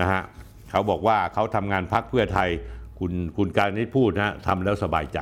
[0.00, 0.22] นะฮะ
[0.70, 2.48] เขาบอกว่าเขาทำงานพักเพื่อไทย
[2.98, 5.18] คุณคุณการนิษฐ์พูดนะทำแล้วสบายใจ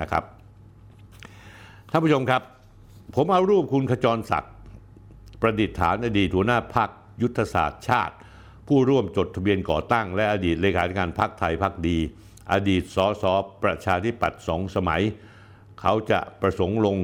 [0.00, 0.22] นะครับ
[1.90, 2.42] ท่านผู้ชมครับ
[3.14, 4.54] ผมเอารูปคุณขจรศักดิ์
[5.40, 6.90] ประดิษฐานอดีตหัวหน้าพัก
[7.22, 8.14] ยุทธศาสตร์ชาติ
[8.68, 11.98] ผู้ร่วมจดทะเบียนก่อตั้ง และอดีตเลขาธิการพักไทยพักดี
[12.52, 13.24] อดีตสส
[13.62, 15.02] ประชาธิปัตย์สองสมัย
[15.80, 16.96] เขาจะประสงค์ลง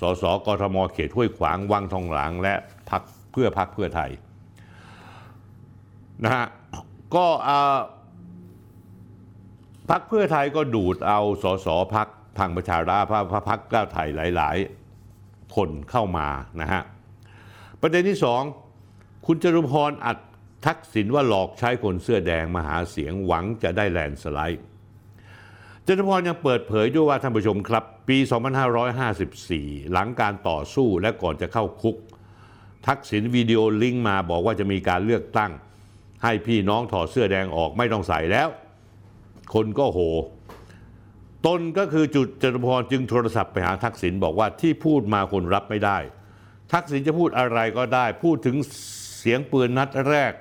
[0.00, 2.54] สสกทมเขตห้วยขวางวังทองหลางและ
[2.90, 4.10] พักเพื่อพักเพื่อไทย
[6.24, 6.46] นะฮะ
[7.14, 7.26] ก็
[9.90, 12.08] พักเพื่อไทยก็ดูดเอาสสพัก
[12.38, 13.12] พังประชาราพ
[13.48, 14.56] พักก้าวไทยหลาย
[15.06, 16.28] ๆ คนเข้ามา
[16.60, 16.82] นะฮะ
[17.80, 18.42] ประเด็นที่สอง
[19.26, 20.18] คุณจรุพรอัด
[20.66, 24.62] ทักษิณว่าหลอกใช้คนเสื้อแดงมาหาเสียงหวังจะได้แลนด์สไลด์
[25.90, 28.18] จจตุพรยังเปิดเผยด้วยว่าท่านผู้ชมครับ ปี
[29.04, 31.96] 2554 หลังการต่อสู้และก่อนจะเข้าคุก
[32.86, 35.50] ทักษิณวิดีโอลิงก์มาบอกว่าจะมีการเลือกตั้ง
[36.22, 38.48] ให้พี่น้องถอดเสื้อแดงออกไม่ต้องใส่แล้ว
[39.54, 40.00] คนก็โห
[41.46, 45.98] ตนก็คือจุดจตุพรจึงโทรศัพท์ไปหาทักษิณบอกว่าที่พูดมาคนรับไม่ได้
[46.72, 48.56] ทักษิณจะพูดอะไรก็ได้ พูดถึง
[49.18, 50.32] เสียงปืนนัดแรก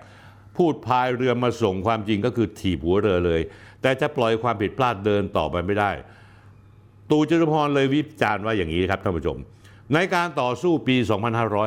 [0.58, 3.41] พูดพายเรือมาส่งความจริงก็คือถีบหัวเรือเลย
[3.82, 5.91] แต่จะปล่อยความผิดพลาดเดินต่อไปไม่ได้
[7.09, 9.38] ตูจตุพรเลยวิจารณ์ว่าอย่างนี้ครับท่านผู้ชม
[9.93, 10.95] ในการต่อสู้ปี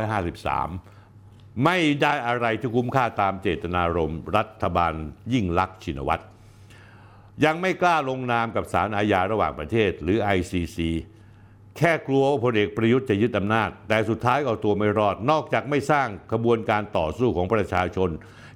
[0.06, 4.92] 2553 ไม่ได้อะไรที่คุ้มค่าตามเจตนารมณ์รัฐบาล
[5.32, 6.24] ยิ่งลักษณ์ชินวัตร
[7.44, 10.78] ยังไม่กล้าลงนามกับศาลอาญาระหว่างประเทศหรือ ICC
[11.76, 18.11] แค่กลัวว่าพลเอกประยุทธ์จะยึดอำนาจ แต่สุดท้ายเอาตัวไม่รอด นอกจากไม่สร้างกระบวนการต่อสู้ของประชาชน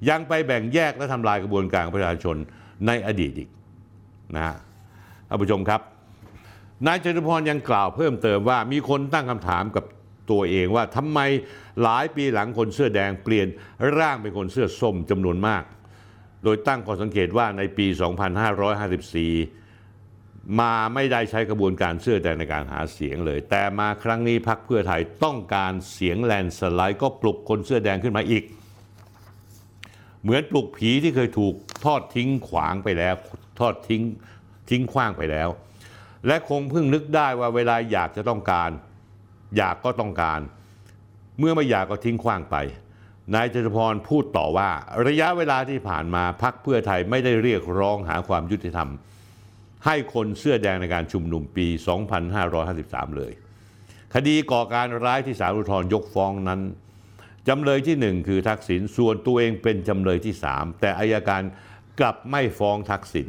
[0.09, 2.37] ยังไปแบ่งแยกและทำลายกระบวนการของประชาชน
[2.87, 3.51] ในอดีตอีก
[4.35, 4.57] นะฮะ
[5.29, 5.81] ท่านผู้ชมครับ
[6.87, 9.85] นายจตุพรยังกล่าวเพิ่มเติมว่ามีคนตั้งคำถามกับ
[10.31, 11.21] ตัวเองว่าทำไม
[11.83, 13.47] หลายปีหลังคนเสื้อแดงเปลี่ยน
[13.99, 15.63] ร่างเป็นคนเสื้อส้มจำนวนมาก
[16.45, 17.87] โดยตั้งข้อสังเกตว่าในปี
[19.63, 28.45] 2554 มาไม่ได้ใช้กระบวนการเสื้อแดงในการหาเสียงเลย แต่มาครั้งนี้พักเพื่อไทยต้องการเสียงแลนสไลด์ก็ปลุกคนเสื้อแดงขึ้นมาอีก
[30.23, 31.55] เหมือนปลุกผีที่เคยถูก
[31.85, 33.15] ทอดทิ้งขวางไปแล้ว
[33.61, 34.03] ทอดทิ้ง
[34.71, 35.49] ทิ้งขว้างไปแล้ว
[36.27, 38.71] และคงเพิ่งนึกได้ว่าเวลาอยากจะต้องการ
[39.57, 40.41] อยากก็ต้องการ
[41.39, 42.57] เมื่อไม่อยากก็ทิ้งขว้างไป
[43.35, 44.71] นายจตุพรพูดต่อว่า
[45.07, 48.89] ระยะเวลาที่ผ่านมาพักเพื่อไทยไม่ได้เรียกร้องหาความยุติธรรม
[49.87, 51.67] ให้คนเสื้อแดงในการชุมนุมปี
[52.43, 53.33] 2553 เลย
[54.15, 56.61] คดีก่อการร้ายที่ศาลอุทธรยกฟ้องนั้น
[57.49, 61.43] จำเลยที่หนึ่งคือทักษิณส่วนตัวเองเป็นจำเลยที่สามแต่อายการ
[62.01, 63.29] กลับไม่ฟ้องทักษิณ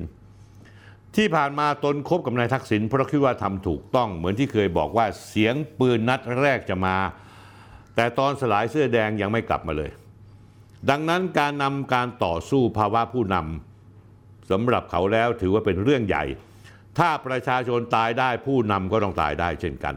[1.15, 6.97] ที่ผ่านมาตนคบกับนายทักษิณเพราะคิดว่าทำถูกต้องเหมือนที่เคยบอกว่าเสียงปืนนัดแรกจะมา
[7.95, 9.91] แต่ตอนสลายเสื้อแดงยังไม่กลับมาเลย
[10.89, 16.23] ดังนั้นการนำการต่อสู้ภาวะผู้นำสำหรับเขาแล้วถือว่าเป็นเรื่องใหญ่
[16.97, 19.95] ถ้าประชาชนตายได้ผู้นำก็ต้องตายได้เช่นกัน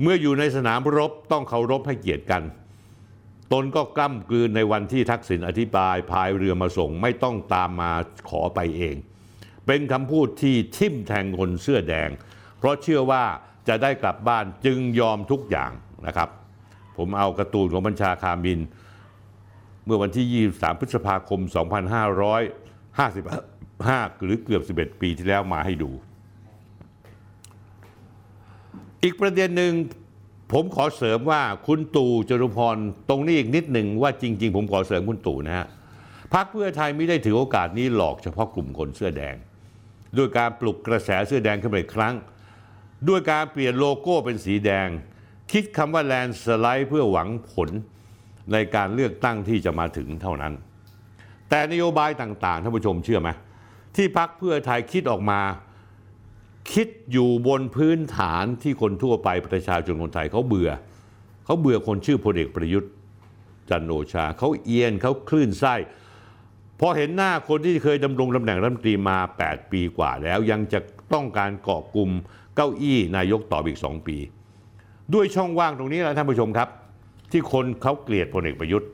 [0.00, 2.42] เมื่ออยู่ในสนามรบต้องเคารพให้เกียรติกัน
[3.54, 7.92] ตนก็กล้ำกลืนในวันที่ทักษิณอธิบายพายเรือมาส่งไม่ต้องตามมา
[8.28, 8.96] ขอไปเอง
[9.66, 12.08] เป็นคำพูดที่ทิ่มแทงคนเสื้อแดง
[12.58, 13.24] เพราะเชื่อว่า
[13.68, 15.70] จะได้กลับบ้านจึงยอมทุกอย่าง
[16.06, 16.28] นะครับ
[16.96, 18.60] ผมเอาการ์ตูนของบัญชาคามิน
[19.84, 21.40] เมื่อวันที่ 23 พฤษภาคม
[22.36, 25.90] 2555 หรือเกือบ 11 ปีที่แล้วมาให้ดู
[29.02, 29.72] อีกประเด็นหนึ่ง
[30.52, 32.76] ผมขอเสริมว่าคุณตู่จตุพร
[33.08, 35.66] ตรงนี้อีกนิดหนึ่งว่าจริง ๆ ผมขอเสริมคุณตู่นะฮะ
[36.34, 39.34] พรรคเพื่อไทยไม่ได้ถือโอกาสนี้หลอกเฉพาะกลุ่มคนเสื้อแดง
[40.16, 42.14] ด้วยการปลุกกระแสเสื้อแดงขึ้นมาอีกครั้ง
[43.08, 44.88] ด้วยการเปลี่ยนโลโก้เป็นสีแดง
[45.52, 47.68] คิดคำว่าแลนสไลด์เพื่อหวังผล
[48.52, 50.52] ในการเลือกตั้งที่จะมาถึงเท่านั้น
[51.48, 53.30] แต่นโยบายต่างๆท่านผู้ชมเชื่อไหม
[53.96, 55.40] ที่พักเพื่อไทยคิดออกมา
[56.72, 60.70] คิดอยู่บนพื้นฐานที่คนทั่วไปประชาชนคนไทยเขาเบื่อ
[61.44, 62.90] เขาเบื่อคนชื่อพลเอกประยุทธ์
[63.70, 65.74] จันโอชา เขาเอียนเขาคลื่นไส้
[66.80, 70.80] พอเห็นหน้าคนที่เคยดำรงตำแหน่งรัฐมนตรีมา 8 ปีกว่าแล้วยังจะ
[71.14, 72.10] ต้องการเกาะกลุ่ม
[72.56, 74.16] เก้าอี้นายกต่ออีก 2 ปี
[75.14, 76.68] ด้วยช่องว่างตรงนี้แหละท่านผู้ชมครับ
[77.32, 78.88] ที่คนเขาเกลียดพลเอกประยุทธ์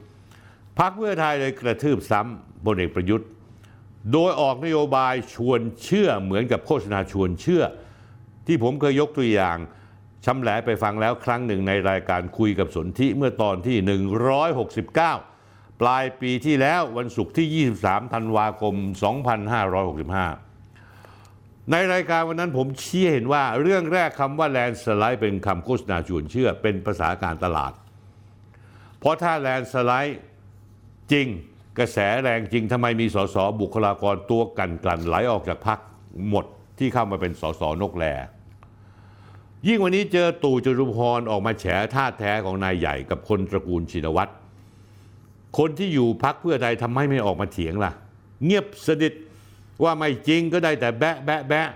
[0.79, 3.27] พรรคเพื่อไทยเลยกระทืบซ้ำพลเอกประยุทธ์
[4.13, 7.63] โดยออกนโยบายชวนเชื่อเหมือนกับโฆษณาชวนเชื่อ
[8.47, 9.57] ที่ผมเคยยกตัวอย่าง
[10.25, 13.77] ชำแหละไปฟังแล้วครั้งหนึ่งในรายการคุยกับสนธิเมื่อตอนที่
[14.59, 18.75] 169 ปลายปีที่แล้ววันศุกร์ที่ 23 ธันวาคม
[20.43, 27.73] 2565 ในรายการวันนั้นผมชี้เห็นว่าเรื่องแรกคำว่าแลนสไลด์เป็นคำโฆษณาชวนเชื่อ เป็นภาษาการตลาด
[28.99, 30.21] เพราะถ้าแลนสไลด์
[31.13, 31.27] จริง
[31.81, 35.78] กระแสแรงจริงทำไมมีสสบุคลากรตัวกันกลั่นไหลออกจากพัก
[36.28, 36.44] หมด
[36.78, 38.05] ที่เข้ามาเป็นสสนกแล
[39.66, 44.32] ยิ่งวันนี้เจอตู่จตุพรออกมาแฉท่าแท้ของนายใหญ่กับคนตระกูลชินวัตร
[45.59, 47.93] คนที่อยู่พักเพื่อไทยทำให้ไม่ออกมาเถียงล่ะ
[48.44, 49.12] เงียบสนิท
[49.82, 51.69] ว่าไม่จริงก็ได้แต่แบะแบะแบะ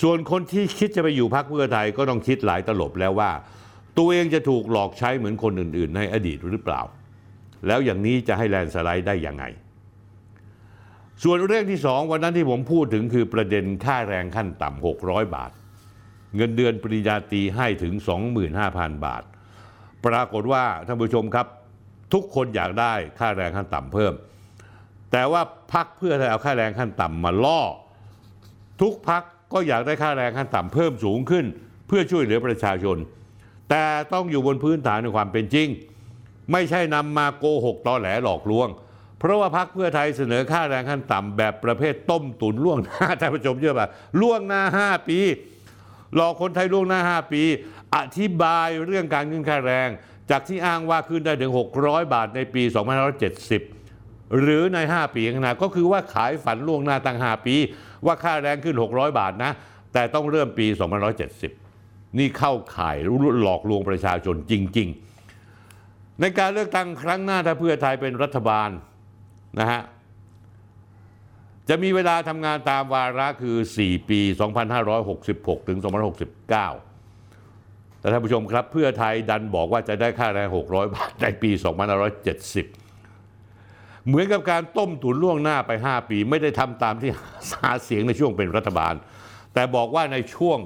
[0.00, 3.30] ส่วนคนที่คิดจะไปอยู่พักเพื่อไทยก็ต้องคิดหลายตลบแล้วว่า
[3.98, 6.80] ตัวเองจะถูกหลอกใช้เหมือนคนอื่น ๆ ในอดีตหรือเปล่า
[7.66, 9.44] แล้วอย่างนี้จะให้แลนสไลด์ได้ยังไง
[11.22, 15.50] ส่วนเรื่องที่สองวันนั้นที่ผมพูดถึงคือประเด็นค่าแรงขั้นต่ำ600 บาท
[16.36, 17.94] เงินเดือนปริญญาตรีให้ถึง
[18.48, 19.22] 25,000 บาท
[20.06, 21.46] ปรากฏว่าท่านผู้ชมครับ
[22.12, 24.12] ทุกคนอยากได้ค่าแรงขั้นต่ำเพิ่ม
[25.12, 27.60] แต่ว่าพักเพื่อไทยเอาค่าแรงขั้นต่ำมาล่อ
[28.80, 29.22] ทุกพัก
[29.52, 31.44] ก็อยากได้ค่าแรงขั้นต่ำเพิ่มสูงขึ้น
[31.86, 32.96] เพื่อช่วยเหลือประชาชน
[33.70, 35.68] แต่ต้องอยู่บนพื้นฐานในความเป็นจริง
[36.52, 38.68] ไม่ใช่นำมาโกหกตอแหลหลอกลวง
[39.18, 43.88] เพราะว่าพักเพื่อไทยเสนอค่าแรงขั้นต่ำแบบประเภทต้มตุนล่วงหน้าท่านผู้ชมเชื่อป่ะ
[44.20, 45.18] ล่วงหน้า 5 ปี
[46.14, 47.42] หลอกคนไทยล่วงหน้า 5 ปี
[47.96, 49.88] อธิบายเรื่องการขึ้นค่าแรง
[50.30, 51.52] จากที่อ้างว่าขึ้นได้ถึง
[51.82, 52.62] 600 บาทในปี
[53.50, 57.54] 2570 หรือใน 5 ปีข้างหน้าก็คือว่าขายฝันล่วงหน้าตั้ง 5 ปี
[58.06, 59.52] ว่าค่าแรงขึ้น 600 บาทนะ
[59.92, 60.66] แต่ต้องเริ่มปี
[61.42, 62.96] 2570 นี่เข้าข่าย
[63.42, 65.11] หลอกลวงประชาชนจริง ๆ
[66.20, 68.70] ในการเลือกตั้งครั้งหน้าถ้าเพื่อไทยเป็นรัฐบาล
[69.60, 69.82] นะฮะ
[71.68, 74.20] จะมีเวลาทำงานตามวาระคือ 4 ปี
[74.94, 75.88] 2566 ถึง 2569
[78.00, 81.50] แต่ท่านผู้ชมครับ เพื่อไทยดันบอกว่าจะได้ค่าแรง 600 บาทในปี
[82.38, 87.10] 2570 เหมือนกับการต้มตุนล่วงหน้าไป 5 ปี ไม่ได้ทำตามที่
[87.62, 88.94] หาเสียงในช่วงเป็นรัฐบาล
[89.54, 90.58] แต่บอกว่าในช่วง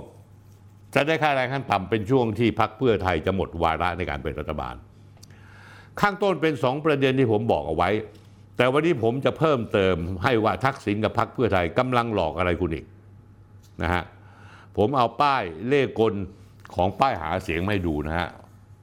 [0.95, 4.75] จะได้ค่าแรงขั้นต่ำเป็นช่วงที่พักเพื่อไทยจะหมดวาระในการเป็นรัฐบาล
[6.01, 7.91] ข้างต้นเป็น 2 ประเด็นที่ผมบอกเอาไว้
[8.57, 12.87] แต่วันนี้ผมจะเพิ่มเติมให้ว่าทักษิณกับพักเพื่อไทยกำลังหลอกอะไรคุณอีก
[13.83, 14.05] นะฮะ
[14.77, 16.15] ผมเอาป้ายเลขกล
[16.75, 18.29] ของป้ายหาเสียงให้ดูนะฮะ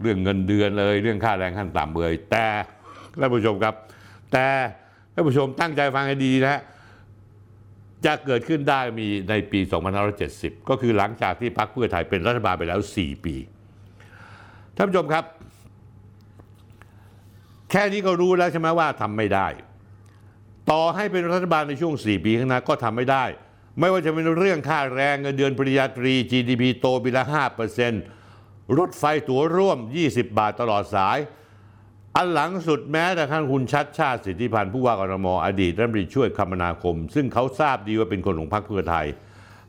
[0.01, 2.45] เรื่องเงินเดือนเลยเรื่องค่าแรงขั้นต่ำเลย แต่
[3.19, 3.75] ท่านผู้ชมครับ
[4.31, 4.47] แต่
[5.13, 6.61] ท่านผู้ชมตั้งใจฟังให้ดีนะฮะ
[8.05, 9.59] จะเกิดขึ้นได้มีในปี
[10.13, 13.35] 2570 ก็คือหลังจากที่พรรคเพื่อไทยเป็นรัฐบาลไปแล้ว 4 ปี
[14.75, 15.25] ท่านผู้ชมครับ
[17.75, 19.47] แค่นี้ก็รู้แล้วใช่ไหมว่าทำไม่ได้
[20.71, 23.25] ต่อให้เป็นรัฐบาลในช่วง 4 ปีข้างหน้าก็ทำไม่ได้
[23.79, 27.23] ไม่ว่าจะเป็นเรื่องค่าแรงเงินเดือนปริญญาตรี GDP โตปีละ
[28.01, 29.77] 5%รถไฟตั๋วร่วม
[30.09, 31.17] 20 บาทตลอดสาย
[32.15, 39.05] อันหลังสุดแม้แต่ท่านคุณชัดชาติสิทธิพันธ์ผู้ว่ากรทมอดีตรัฐมนตรีช่วยคมนาคม ซึ่งเขาทราบดีว่าเป็นคนของพรรคเพื่อไทย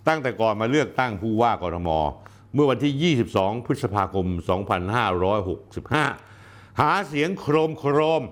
[0.09, 1.89] ตั้งแต่ก่อนมาเลือกตั้งผู้ว่ากรทม
[2.55, 4.27] เมื่อวันที่ 22 พฤษภาคม
[5.53, 6.34] 2565
[6.81, 8.23] หาเสียงโครมโครม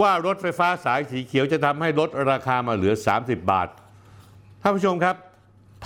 [0.00, 3.68] ว่ารถไฟฟ้าสายสีเขียวจะทำให้ลดราคามาเหลือ 30 บาท
[4.62, 5.16] ท่านผู้ชมครับ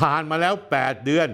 [0.00, 1.28] ผ่านมาแล้ว 8 เดือน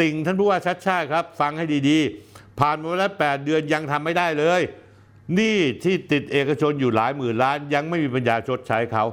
[0.00, 4.60] ติ่งท่านผู้ว่าชัดชาติครับ ฟังให้ดีๆ ผ่านมาแล้ว 8 เดือนยังทำไม่ได้เลย
[5.38, 9.04] นี่ที่ติดเอกชนอยู่หลายหมื่นล้าน ยังไม่มีปัญญาชดใช้เขา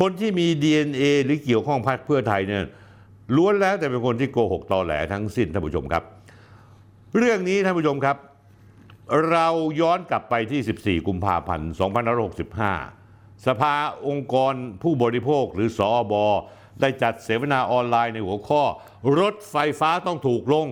[0.00, 2.64] คนที่มี DNA หรือเกี่ยวข้องพรรคเพื่อไทยเนี่ย
[3.36, 6.04] ล้วนแล้วแต่เป็นคนที่โกหกตอแหลทั้งสิ้นท่านผู้ชมครับ
[7.16, 8.16] เรื่องนี้ท่านผู้ชมครับ
[9.30, 9.48] เรา
[9.80, 11.70] ย้อนกลับไปที่ 14 กุมภาพันธ์
[12.58, 13.74] 2565 สภา
[14.06, 16.24] องค์กรผู้บริโภคหรือสอบอ
[16.80, 18.62] ได้จัดเสวนาออนไลน์ในหัวข้อ
[19.20, 20.66] รถไฟฟ้าต้องถูกลง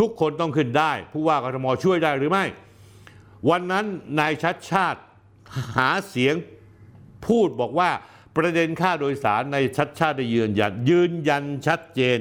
[0.00, 2.44] ทุกคนต้องขึ้นได้ ผู้ว่ากทมช่วยได้หรือไม่
[3.50, 3.84] วันนั้น
[4.18, 5.00] นายชัดชาติ
[5.76, 6.34] หาเสียง
[7.26, 7.90] พูดบอกว่า
[8.36, 12.18] ประเด็นค่าโดยสารในชัดชาติได้ยืนยัน ยืนยันชัดเจน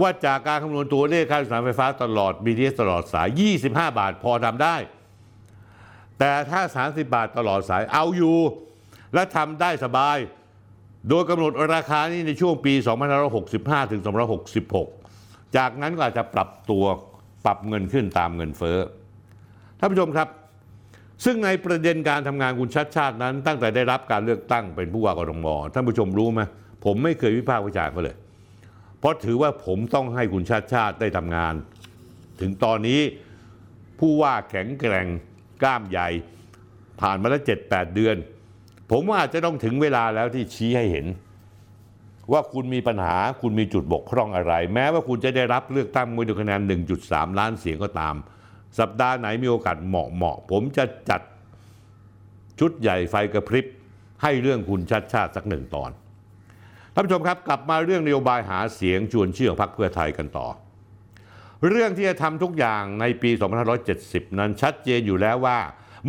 [0.00, 3.28] ว่าจากการคำนวณตัวเลขค่าโดยสารไฟฟ้าตลอด BTS ตลอดสาย
[3.66, 4.76] 25 บาทพอทำได้
[6.18, 6.60] แต่ถ้า
[6.90, 8.36] 30 บาทตลอดสายเอาอยู่
[9.14, 10.16] และทำได้สบาย
[11.08, 12.72] โดยกำหนดราคานี้ในช่วงปี
[13.32, 14.02] 2565 ถึง
[14.78, 16.84] 2566 จากนั้นก็อาจจะปรับตัว
[17.44, 18.78] ปรับเงินขึ้นตามเงินเฟ้อ
[19.78, 20.28] ท่านผู้ชมครับ
[21.24, 26.40] ซึ่งในประเด็นการทำงานคุณชัดชาตินั้น ตั้งแต่ได้รับการเลือกตั้งเป็นผู้ว่ากรทมท่านผู้ชมรู้ไหม
[26.84, 28.16] ผมไม่เคยวิพากษ์วิจารณ์เขาเลย
[29.00, 31.54] เพราะถือว่าผมต้องให้คุณชาติชาติได้ทำงาน
[32.40, 33.00] ถึงตอนนี้
[33.98, 35.06] ผู้ว่าแข็งแกร่ง
[35.62, 36.08] กล้ามใหญ่
[37.00, 38.16] ผ่านมาแล้วเจ็ดแปดเดือน
[38.90, 41.06] ผมว่าอาจจะต้องถึงเวลาแล้วที่ชี้ให้เห็น
[42.32, 46.60] ว่าคุณมีปัญหาคุณมีจุดบกพร่องอะไร แม้ว่าคุณจะได้รับเลือกตั้งด้วยดูคะแนน
[47.00, 48.14] 1.3 ล้านเสียงก็ตาม
[48.78, 51.20] สัปดาห์ไหนมีโอกาสเหมาะเหมาะ ผมจะจัด
[52.60, 53.66] ชุดใหญ่ไฟกระพริบ
[54.22, 60.46] ให้เรื่องคุณชัดชาติสักหนึ่งตอนานผู้ชมครับกลับมาเรื่องนโยบายหาเสียงชวนเชื่อพรรคเพื่อไทยกันต่อ
[61.68, 63.30] เรื่องที่จะทำทุกอย่างในปี
[63.84, 65.58] 2570 นั้นชัดเจนอยู่แล้วว่า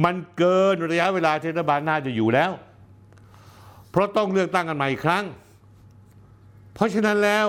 [0.03, 2.51] มันเกินระยะเวลาที่รัฐบาลน่าจะอยู่แล้ว
[3.91, 5.25] เพราะต้องเลือกตั้งกันใหม่อีกครั้ง
[6.73, 7.45] เพราะฉะนั้นแล้ว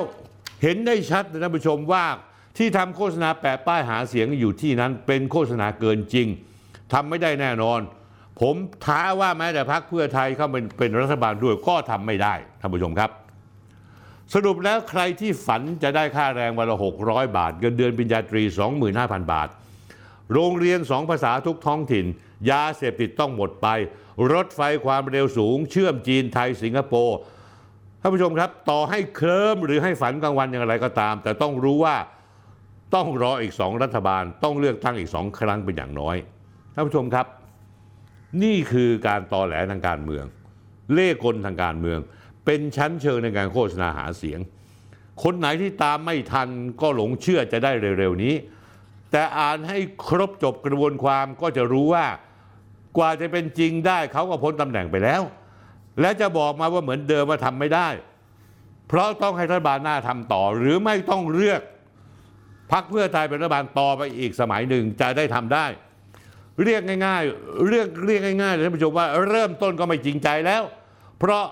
[0.62, 2.04] เห็นได้ชัดนะท่านผู้ชมว่า
[2.58, 6.26] ที่ทำโฆษณาแปะป้ายหาเสียงอยู่ที่นั้นเป็นโฆษณาเกินจริง
[6.92, 7.80] ทำไม่ได้แน่นอน
[8.40, 8.54] ผม
[8.86, 13.10] ท้าว่าแม้แต่พรรคเพื่อไทยเข้าเป็นเป็นรัฐบาลด้วยก็ทำไม่ได้ท่านผู้ชมครับ
[14.34, 18.42] สรุปแล้วใครที่ฝันจะได้ค่าแรงวันละ 600 บาท เงินเดือนปริญญาตรี
[18.86, 19.48] 25,000 บาท
[20.32, 22.06] โรงเรียนสองภาษาทุกท้องถิ่น
[22.50, 23.68] ยาเสพติดต้องหมดไป
[24.32, 27.16] รถไฟความเร็วสูง เชื่อมจีนไทยสิงคโปร์
[28.00, 31.96] ท่านผู้ชมครับ ต่อให้เคลิ้มหรือให้ฝันกลางวันอย่างไรก็ตาม แต่ต้องรู้ว่า
[32.94, 36.16] ต้องรออีกสองรัฐบาล ต้องเลือกตั้งอีกสองครั้งเป็นอย่างน้อย
[36.74, 37.26] ท่านผู้ชมครับ
[38.42, 40.24] นี่คือการตอแหลทางการเมือง
[40.92, 41.98] เล่กลทางการเมือง
[42.44, 44.40] เป็นชั้นเชิงในการโฆษณาหาเสียง
[45.22, 46.48] คนไหนที่ตามไม่ทัน
[46.80, 48.34] ก็หลงเชื่อจะได้เร็วๆนี้
[49.10, 49.78] แต่อ่านให้
[50.08, 52.06] ครบจบกระบวนความก็จะรู้ว่า
[52.98, 55.22] กว่าจะเป็นจริงได้เขาก็พ้นตำแหน่งไปแล้ว
[56.00, 57.88] และจะบอกมาว่าเหมือนเดิมมาทำไม่ได้
[58.88, 61.62] เพราะต้องให้รัฐบาลหน้าทำต่อ หรือไม่ต้องเลือก
[62.72, 65.66] พักเพื่อไทยเป็นรัฐบาลต่อไปอีกสมัยหนึ่งจะได้ทำได้
[66.64, 70.62] เรียกง่าย ๆ เรียกเรียกง่ายๆเลยท่านผู้ชมว่าเริ่มต้นก็ไม่จริงใจแล้ว
[71.18, 71.44] เพราะ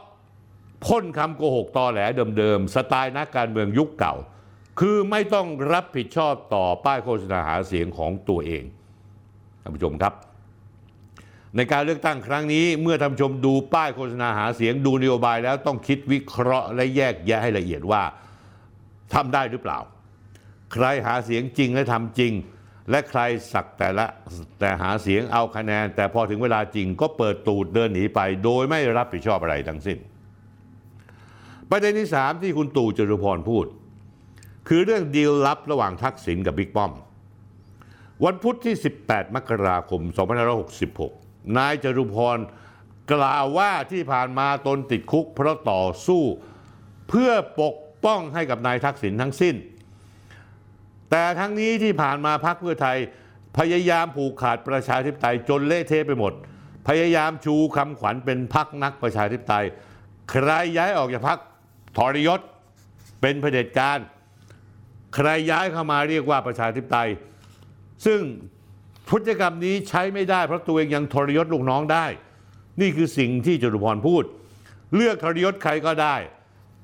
[0.87, 2.01] พ่นคำโกหกตอแหล
[2.39, 4.15] เดิมๆ สไตล์นักการเมืองยุคเก่า
[4.81, 8.65] คือไม่ต้องรับผิดชอบต่อป้ายโฆษณาหาเสียงของตัวเอง
[9.63, 10.15] ท่านผู้ชมครับ
[11.57, 18.03] ในการเลือกตั้งครั้งนี้เมื่อท่านผู้ชมดูป้ายโฆษณาหาเสียงดูนโยบายแล้วต้องคิดวิเคราะห์และแยกแยะให้ละเอียดว่า
[19.15, 19.79] ทำได้หรือเปล่า
[20.73, 22.33] ใครหาเสียงจริงและทำจริง
[22.91, 23.21] และใคร
[23.53, 24.07] สักแต่ละ
[24.61, 29.99] แต่หาเสียงเอาคะแนน แต่พอถึงเวลาจริงก็เปิดตูดเดินหนีไป โดยไม่รับผิดชอบอะไรทั้งสิ้น
[31.71, 33.67] ประเด็นที่สามที่คุณตู่จตุพรพูด
[34.69, 36.93] คือเรื่องดีลลับระหว่างทักษิณกับบิ๊กป้อม
[38.25, 38.75] วันพุธที่
[39.07, 40.03] 18 มกราคม
[40.79, 42.39] 2566 นายจตุพร
[43.13, 46.23] กล่าวว่าที่ผ่านมาตนติดคุกเพราะต่อสู้
[47.09, 47.31] เพื่อ
[47.61, 47.75] ปก
[48.05, 49.55] ป้องให้กับนายทักษิณทั้งสิ้น
[51.11, 52.99] แต่ทั้งนี้ที่ผ่านมาพักเพื่อไทย
[53.59, 56.33] พยายามผูกขาดประชาธิปไตยจนเละเทะไปหมด
[56.89, 59.67] พยายามชูคำขวัญเป็นพักนักประชาธิปไตย
[60.31, 61.39] ใครย้ายออกจากพัก
[61.97, 62.41] ทรยศ
[63.21, 63.99] เป็นเผด็จการ
[65.15, 67.11] ใครย้ายเข้ามาเรียกว่าประชาธิปไตย
[68.07, 68.21] ซึ่ง
[69.09, 72.07] พฤติกรรมนี้ใช้ไม่ได้เพราะตัวเองยังทรยศลูกน้องได้
[72.81, 74.25] นี่คือสิ่งที่จตุพรพูด
[74.95, 76.17] เลือกทรยศใครก็ได้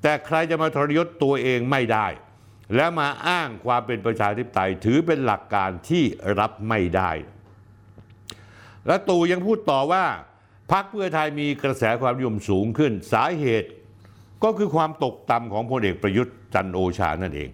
[0.03, 2.07] แต่ใครจะมาทรยศตัวเองไม่ได้
[2.75, 6.05] และมาอ้างความเป็นประชาธิปไตยถือเป็นหลักการที่
[6.39, 7.11] รับไม่ได้
[8.87, 10.05] และตู่ยังพูดต่อว่า
[10.73, 13.69] พรรคเพื่อไทยมีกระแสความนิยมสูงขึ้น สาเหตุ
[14.45, 17.51] ก็คือความตกต่ำของพลเอกประยุทธ์จันโอชานั่นเอง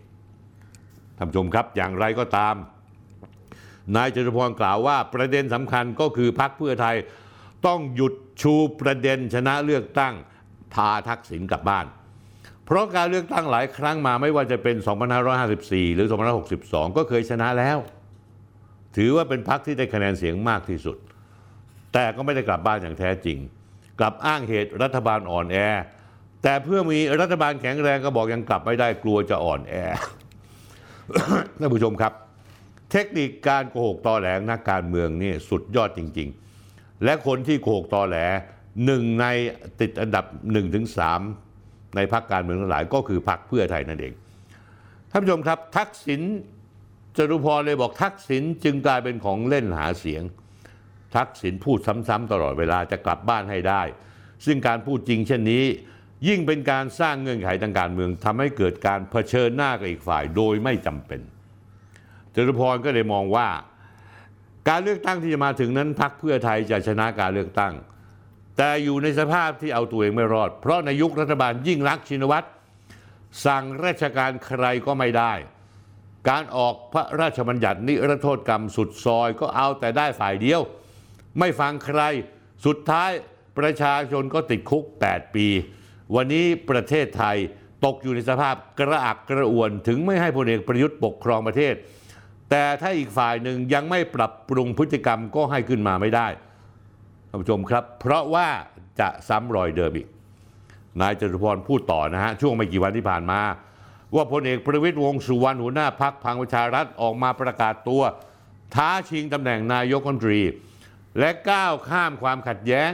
[1.16, 2.54] ท่านผู้ชมครับอย่างไรก็ตาม
[3.96, 6.96] นายจตุพรกล่าวว่าประเด็นสำคัญก็คือพรรคเพื่อไทย
[7.66, 10.14] ต้องหยุดชูประเด็นชนะเลือกตั้ง
[10.74, 11.86] พาทักษิณกลับบ้าน
[12.64, 14.76] เพราะการเลือกตั้งหลายครั้งมาไม่ว่าจะเป็น
[15.36, 16.08] 2554 หรือ
[16.52, 17.78] 2562 ก็เคยชนะแล้ว
[18.96, 20.96] ถือว่าเป็นพรรคที่ได้คะแนนเสียงมากที่สุด
[21.92, 23.38] แต่ก็ไม่ได้กลับบ้านอย่างแท้จริง
[23.98, 25.56] กลับอ้างเหตุรัฐบาลอ่อนแอ
[26.42, 29.74] แต่เพื่อมีรัฐบาลแข็งแรงก็บอกยังกลับไม่ได้กลัวจะอ่อนแอ
[31.58, 32.12] ท่านผู้ชมครับ
[32.90, 36.28] เทคนิคการโกหกตอแหลนักการเมืองนี่สุดยอดจริง
[36.66, 38.16] ๆ และคนที่โกหกตอแหล
[38.84, 39.26] หนึ่งใน
[39.80, 41.00] ติดอันดับ1นถึงส
[41.96, 44.12] ในพรรคการเมืองทั้งหลายก็คือพรรคเพื่อไทยนั่นเอง
[45.10, 46.22] ท่านผู้ชมครับ ทักษิณ
[47.16, 50.22] จตุพรเลยบอกทักษิณจึงกลายเป็นของเล่นหาเสียง
[51.16, 53.82] ทักษิณพูดซ้ำๆตลอดเวลาจะกลับบ้านให้ได้
[54.46, 55.64] ซึ่งการพูดจริงเช่นนี้
[56.28, 61.20] ยิ่งเป็นการสร้างเงื่อนไขทางการเมืองทำให้เกิดการเผชิญหน้ากับอีกฝ่ายโดยไม่จำเป็น
[62.34, 63.48] จตุพรก็เลยมองว่า
[64.68, 67.74] การเลือกตั้งที่จะมาถึงนั้นพรรคเพื่อไทยจะชนะการเลือกตั้ง
[68.56, 72.46] แต่อยู่ในสภาพที่เอาตัวเองไม่รอด เพราะในยุครัฐบาลยิ่งรักชินวัตร
[73.46, 75.32] สั่งราชการใครก็ไม่ได้
[76.28, 80.60] การออกพระราชบัญญัตินิรโทษกรรมสุดซอยก็เอาแต่ได้ฝ่ายเดียว
[81.38, 82.00] ไม่ฟังใคร
[82.66, 83.10] สุดท้าย
[83.58, 85.48] ประชาชนก็ติดคุก 8 ปี
[86.14, 87.36] วันนี้ประเทศไทย
[87.84, 91.74] ตกอยู่ในสภาพกระอักกระอ่วน ถึงไม่ให้พลเอกประยุทธ์ปกครองประเทศ
[92.50, 96.28] แต่ถ้าอีกฝ่ายหนึ่งยังไม่ปรับปรุงพฤติกรรมก็ให้ขึ้นมาไม่ได้
[97.28, 98.48] ท่านผู้ชมครับ เพราะว่า
[99.00, 100.08] จะซ้ำรอยเดิมอีก
[101.00, 103.40] นายจตุพรพูดต่อนะฮะช่วงไม่กี่วันที่ผ่านมา
[104.14, 108.02] ว่าพลเอกประวิตยวงสุวรรณหัวหน้าพักพังประชารัฐออกมาประกาศตัว
[108.74, 110.40] ท้าชิงตำแหน่งนายกรัฐมนตรี
[111.18, 112.90] และก้าวข้ามความขัดแย้ง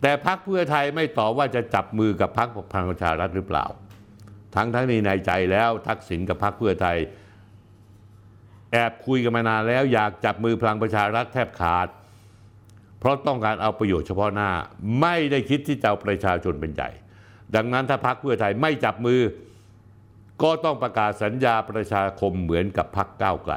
[0.00, 3.64] แต่พักเพื่อไทยไม่ตอบว่าจะจับมือกับพักพลังประชารัฐหรือเปล่า
[4.54, 6.98] ทั้งทั้งนี้ในใจแล้วทักษิณกับพักเพื่อไทย
[8.72, 11.88] แอบคุยกันมานานแล้วอยากจับมือพลังประชารัฐแทบขาด
[12.98, 14.50] เพราะต้องการเอาประโยชน์เฉพาะหน้า
[15.00, 16.90] ไม่ได้คิดที่จะเอาประชาชนเป็นใหญ่
[17.54, 19.20] ดังนั้นถ้าพักเพื่อไทยไม่จับมือ
[20.42, 23.54] ก็ต้องประกาศสัญญาประชาคมเหมือนกับพักก้าวไกล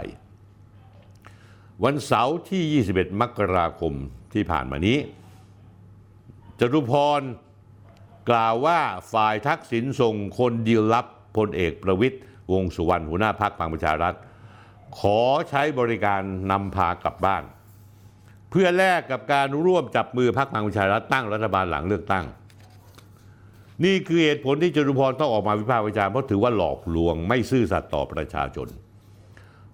[1.84, 3.94] วันเสาร์ที่ 21 มกราคม
[4.34, 4.98] ที่ผ่านมานี้
[6.60, 7.22] จตุพร
[8.30, 8.80] กล่าวว่า
[9.14, 11.06] ฝ่ายทักษิณส่งคนดีลลับ
[11.38, 12.18] พลเอกประวิตย
[12.54, 14.16] วงสุวรรณหัวหน้าพักพลังประชารัฐ
[15.00, 15.20] ขอ
[15.50, 16.22] ใช้บริการ
[16.52, 17.44] นำพากลับบ้าน
[18.50, 22.26] เพื่อแลกกับการร่วมจับมือพักพลังประชารัฐตั้งรัฐบาลหลังเลือกตั้ง
[23.86, 28.68] นี่คือเหตุผลที่จตุพรต้องออกมาวิพากษ์วิจารณ์เพราะถือว่าหลอกลวงไม่ซื่อสัตย์ต่อประชาชน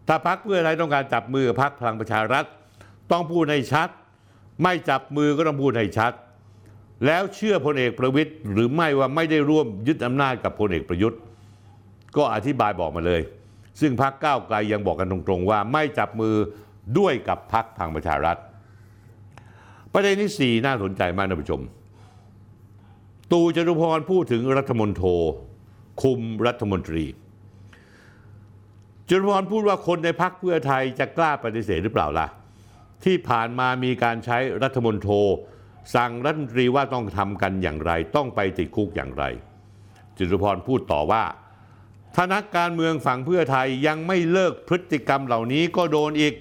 [0.07, 2.45] ถ้าพักเพื่อไทยต้องการจับมือพักพลังประชารัฐ
[3.11, 3.89] ต้องพูดให้ชัด
[4.63, 6.13] ไม่จับมือก็ต้องพูดให้ชัด
[7.05, 11.19] แล้วเชื่อพลเอกประวิตย์หรือไม่ว่าไม่ได้ร่วมยึดอำนาจกับพลเอกประยุทธ์
[12.17, 13.21] ก็อธิบายบอกมาเลย
[13.79, 16.35] ซึ่งพักก้าวไกลยังบอกกันตรงๆ ว่าไม่จับมือ
[16.97, 18.39] ด้วยกับพักพลังประชารัฐ
[19.93, 21.61] ประเด็นที่สี่น่าสนใจมากท่านผู้ชม
[23.31, 25.03] ตูจตุพรพูดถึงรัฐมนโท
[26.01, 27.05] คุมรัฐมนตรี
[29.09, 32.27] จตุพรพูดว่าคนในพักเพื่อไทยจะกล้าปฏิเสธหรือเปล่าล่ะ
[33.03, 35.09] ที่ผ่านมามีการใช้รัฐมนโท
[35.95, 39.23] สั่งรัฐมนตรีว่าต้องทำกันอย่างไร ต้องไปติดคุกอย่างไร
[40.17, 41.23] จิตุพรพูดต่อว่า
[42.15, 46.33] ถ้านักการเมืองฝั่งเพื่อไทยยังไม่เลิกพฤติกรรมเหล่านี้ก็โดนอีก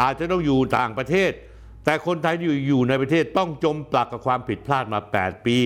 [0.00, 1.32] อาจจะต้องอยู่ต่างประเทศ
[1.84, 5.56] แต่คนไทยที่อยู่ในประเทศต้องจมปลักกับความผิดพลาดมา 8 ปี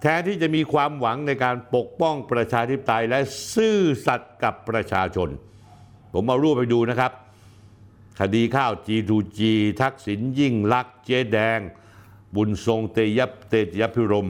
[0.00, 3.20] แทนที่จะมีความหวังในการปกป้องประชาธิปไตยและ
[3.54, 5.28] ซื่อสัตย์กับประชาชน
[6.12, 7.12] ผมเอารูปไปดูนะครับ
[8.20, 9.40] คดีข้าว G2G
[9.80, 11.60] ทักษิณยิ่งลักษณ์เจ๊แดง
[12.36, 14.28] บุญทรงเตยับเตยพิรม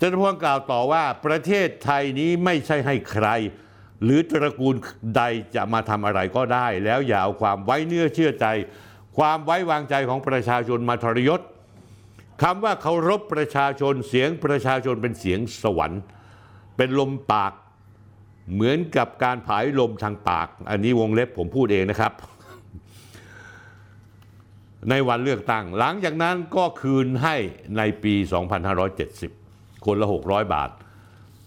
[0.00, 3.26] จตุพรกล่าวต่อว่าประเทศไทยนี้ไม่ใช่ให้ใคร
[4.04, 4.74] หรือตระกูล
[5.16, 5.22] ใด
[5.54, 8.46] จะมาทำอะไรก็ได้ แล้วอย่าเอาความไว้เนื้อเชื่อใจ
[9.18, 11.40] ความไว้วางใจของประชาชนมาทรยศ
[12.42, 16.02] คำว่าเคารพประชาชนเสียงประชาชนเป็นเสียงสวรรค์
[16.76, 17.52] เป็นลมปาก
[18.52, 22.12] เหมือนกับการผายลมทางปาก อันนี้วงเล็บผมพูดเองนะครับ
[24.90, 27.36] ในวันเลือกตั้ง หลังจากนั้นก็คืนให้
[27.76, 28.14] ในปี
[29.00, 30.70] 2570 คนละ 600 บาท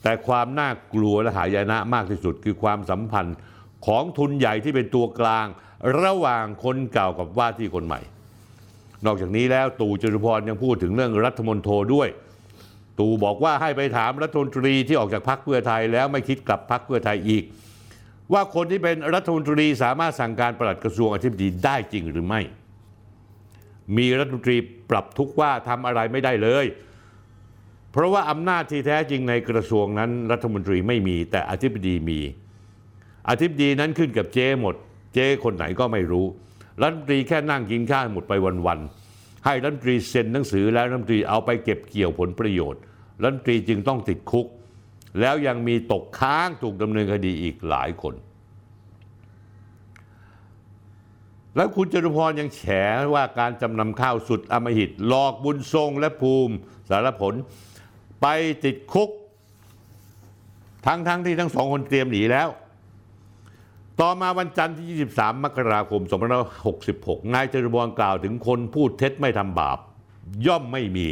[0.04, 3.36] แต่ความน่ากลัวและหายนะมากที่สุดคือความสัมพันธ์
[3.88, 5.46] ของทุนใหญ่ที่เป็นตัวกลาง
[6.04, 8.02] ระหว่างคนเก่ากับว่าที่คนใหม่
[9.06, 12.10] นอกจากนี้แล้วตู่จตุพรยังพูดถึงเรื่องรัฐมนโทด้วย
[13.00, 17.44] ตู่บอกว่าให้ไปถามรัฐมนตรีที่ออกจากพรรคเพื่อไทยแล้วไม่คิดกลับพรรคเพื่อไทยอีก
[18.34, 22.42] ว่าคนที่เป็นรัฐมนตรีสามารถสั่งการปลัดกระทรวงอธิบดีได้จริงหรือไม่
[23.98, 24.58] มีรัฐมนตรี
[24.90, 26.66] ปรับทุกว่าทำอะไรไม่ได้เลย
[27.92, 32.20] เพราะว่าอำนาจที่แท้จริงในกระทรวงนั้น รัฐมนตรีไม่มี แต่อธิบดีมี
[33.30, 34.76] อธิบดีนั้นขึ้นกับเจหมด
[35.16, 36.26] เจคนไหนก็ไม่รู้
[36.82, 38.34] รัฐมนตรีแค่นั่งกินข้าวหมดไป
[38.68, 42.82] วันๆให้รัฐมนตรีเซ็นหนังสือแล้วรัฐมนตรีเอาไปเก็บเกี่ยวผลประโยชน์
[43.22, 44.48] รัฐมนตรีจึงต้องติดคุก
[45.20, 48.14] แล้วยังมีตกค้างถูกดำเนินคดีอีกหลายคน
[51.56, 52.62] แล้วคุณจตุพรยังแฉ
[53.14, 56.56] ว่าการจำนำข้าวสุดอำมหิตหลอกบุญทรงและภูมิ
[56.90, 57.34] สารผล
[58.22, 58.28] ไป
[58.64, 59.10] ติดคุก
[60.86, 62.50] ทั้งๆทที่ทั้งสองคนเตรียมหนีแล้ว
[64.00, 66.02] ต่อมาวันจันทร์ที่ 23 มกราคม
[66.68, 69.80] 2566 นายจตุพรกล่าวถึงคนพูดเท็จไม่ทำบาป
[70.48, 71.08] ย่อมไม่มี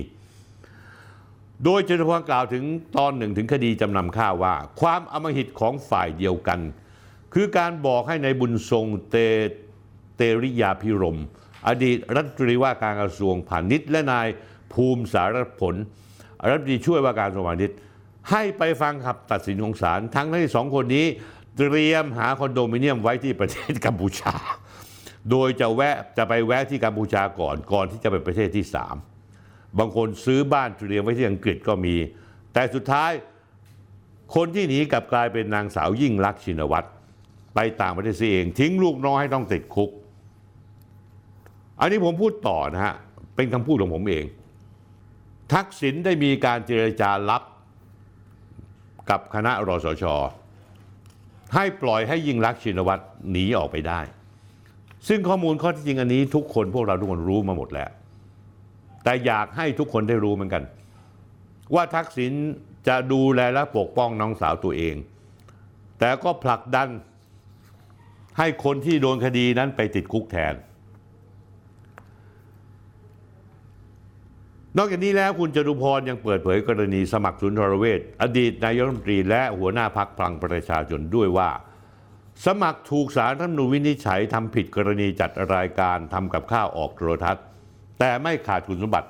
[1.64, 2.64] โดยจตุพรกล่าวถึง
[2.98, 6.60] ตอนหนึ่งถึงคดีจำนำข้าวว่า ความอำมหิตของฝ่ายเดียวกัน
[7.34, 9.18] คือการบอกให้ในบุญทรงเต
[9.62, 9.63] เต
[10.42, 11.20] ริยาพิรม
[11.68, 14.28] อดีตรัฐมนตรีว่าการกระทรวงพาณิชย์ และนาย
[14.74, 15.76] ภูมิสารผล
[16.48, 17.78] รัฐมนตรีช่วยว่าการกระทรวงพาณิชย์
[18.32, 21.06] ให้ไปฟังคำตัดสินของศาลทั้งที่สองคนนี้
[21.58, 24.36] เตรียมหาคอนโดมิเนียมไว้ที่ประเทศกัมพูชา
[25.32, 28.96] โดยจะแวะจะไปแวะที่กัมพูชาก่อนก่อนที่จะไปประเทศที่สาม
[29.80, 31.96] บางคนซื้อบ้านเตรียมไว้ที่อังกฤษก็มี
[32.54, 33.12] แต่สุดท้าย
[34.36, 36.88] คนที่หนีกลับกลายเป็นนางสาวยิ่งลักษณ์ชินวัตร
[37.56, 39.90] ไปต่างประเทศเอง ทิ้งลูกน้อยให้ต้องติดคุก
[41.80, 42.94] อันนี้ผมพูดต่อนะฮะ
[43.36, 44.26] เป็นคำพูดของผมเอง
[45.54, 47.44] ทักษิณได้มีการเจรจาลับ
[49.10, 50.06] กับคณะรสช
[51.56, 54.00] ให้ปล่อยให้ยิ่งลักษณ์ชินวัตรหนีออกไปได้
[55.08, 57.90] ซึ่งข้อมูลข้อที่จริงอันนี้ทุกคนพวกเราทุกคนรู้มาหมดแล้ว
[59.04, 60.64] แต่อยากให้ทุกคนได้รู้เหมือนกัน
[61.74, 62.32] ว่าทักษิณ
[62.88, 64.96] จะดูแลและปกป้องน้องสาวตัวเอง
[66.00, 66.90] แต่ก็ผลักดัน
[68.38, 70.54] ให้คนที่โดนคดีนั้นไปติดคุกแทน
[74.78, 81.50] นอกจากนี้แล้วคุณจตุพรยังเปิดเผยกรณีสมัครสุนทรเวชอดีตนายกรัฐมนตรีและหัวหน้าพักพลังประชาชนด้วยว่า
[82.46, 87.44] สมัครถูกสารรัฐธรรมนูญวินิจฉัยทำผิดกรณีจัดรายการทำกับข้าวออกโทรทัศน์
[88.00, 89.10] แต่ไม่ขาดคุณสมบัติ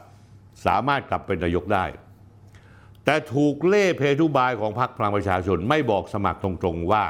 [0.65, 1.85] สามารถกลับเป็นนายกได้
[3.05, 7.03] แต่ถูกเล่เพทุบายของพรรคพลังประชาชนไม่บอกสมัครตรงๆว่า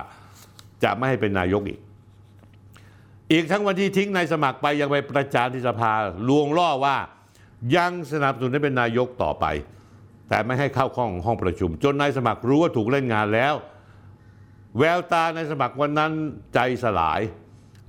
[0.84, 1.80] จะไม่ให้เป็นนายกอีก
[3.32, 5.92] อีกทั้งวันที่ทิ้งนายสมัครไปยังไปประจานที่สภา
[6.28, 6.98] ลวงล่อว่า
[7.76, 9.45] ยังสนับสนุนให้เป็นนายกต่อไป
[10.30, 13.53] แต่ไม่ให้เข้าห้องห้องประชุม จนนายสมัครรู้ว่าถูกเล่นงานแล้ว
[14.77, 16.11] แววตานายสมัครวันนั้น
[16.53, 17.22] ใจสลาย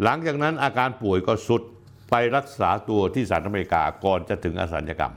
[0.03, 1.63] หลังจากนั้นอาการป่วยก็สุด
[2.11, 5.15] ไปรักษาตัวที่สหรัฐอเมริกาก่อนจะถึงอสัญกรรม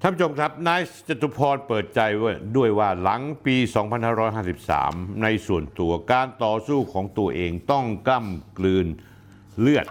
[0.00, 3.56] ท่านผู้ชมครับนายจตุพรเปิดใจว่าด้วยว่าหลังปี
[4.38, 8.86] 2553 ในส่วนตัวการต่อสู้ของตัวเองต้องกล้ำกลืน
[9.60, 9.86] เลือด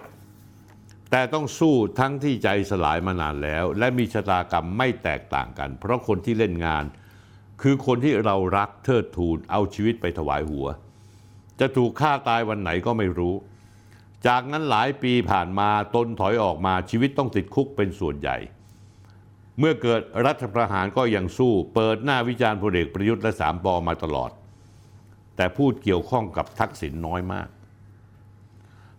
[1.11, 6.84] แต่ต้องสู้ทั้งที่ใจสลายมานานแล้ว และมีชะตากรรมไม่แตกต่างกัน เพราะคนที่เล่นงาน
[7.61, 10.68] คือคนที่เรารักเทิดทูนเอาชีวิตไปถวายหัว
[11.60, 13.36] จะถูกฆ่าตายวันไหนก็ไม่รู้
[14.27, 18.38] จากนั้นหลายปีผ่านมาตนถอยออกมาชีวิตต้องติดคุกเป็นส่วนใหญ่
[19.60, 24.32] เมื่อเกิดรัฐประหารก็ยังสู้ เปิดหน้าวิจารณ์พลเอกประยุทธ์และสามปอมาตลอด
[25.36, 27.48] แต่พูดเกี่ยวข้องกับทักษิณน้อยมาก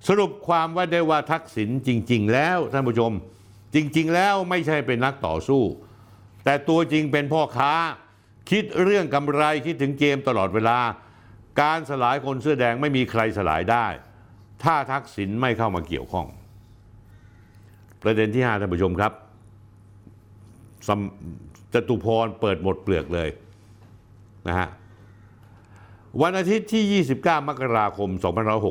[0.08, 3.12] สรุปความว่าได้ว่าทักษิณจริง ๆ แล้วท่านผู้ชม
[3.74, 5.62] จริง ๆ แล้วไม่ใช่เป็นนักต่อสู้
[6.44, 7.72] แต่ตัวจริงเป็นพ่อค้า
[8.50, 10.78] คิดเรื่องกำไรคิดถึงเกมตลอดเวลา
[11.60, 13.86] การสลายคนเสื้อแดงไม่มีใครสลายได้
[14.62, 16.26] ถ้าทักษิณไม่เข้ามาเกี่ยวข้อง
[18.02, 19.12] ประเด็นที่5ท่านผู้ชมครับ
[20.88, 23.28] สำจตุพรเปิดหมดเปลือกเลย
[24.48, 24.68] นะฮะ
[26.22, 28.10] วันอาทิตย์ที่ 29 มกราคม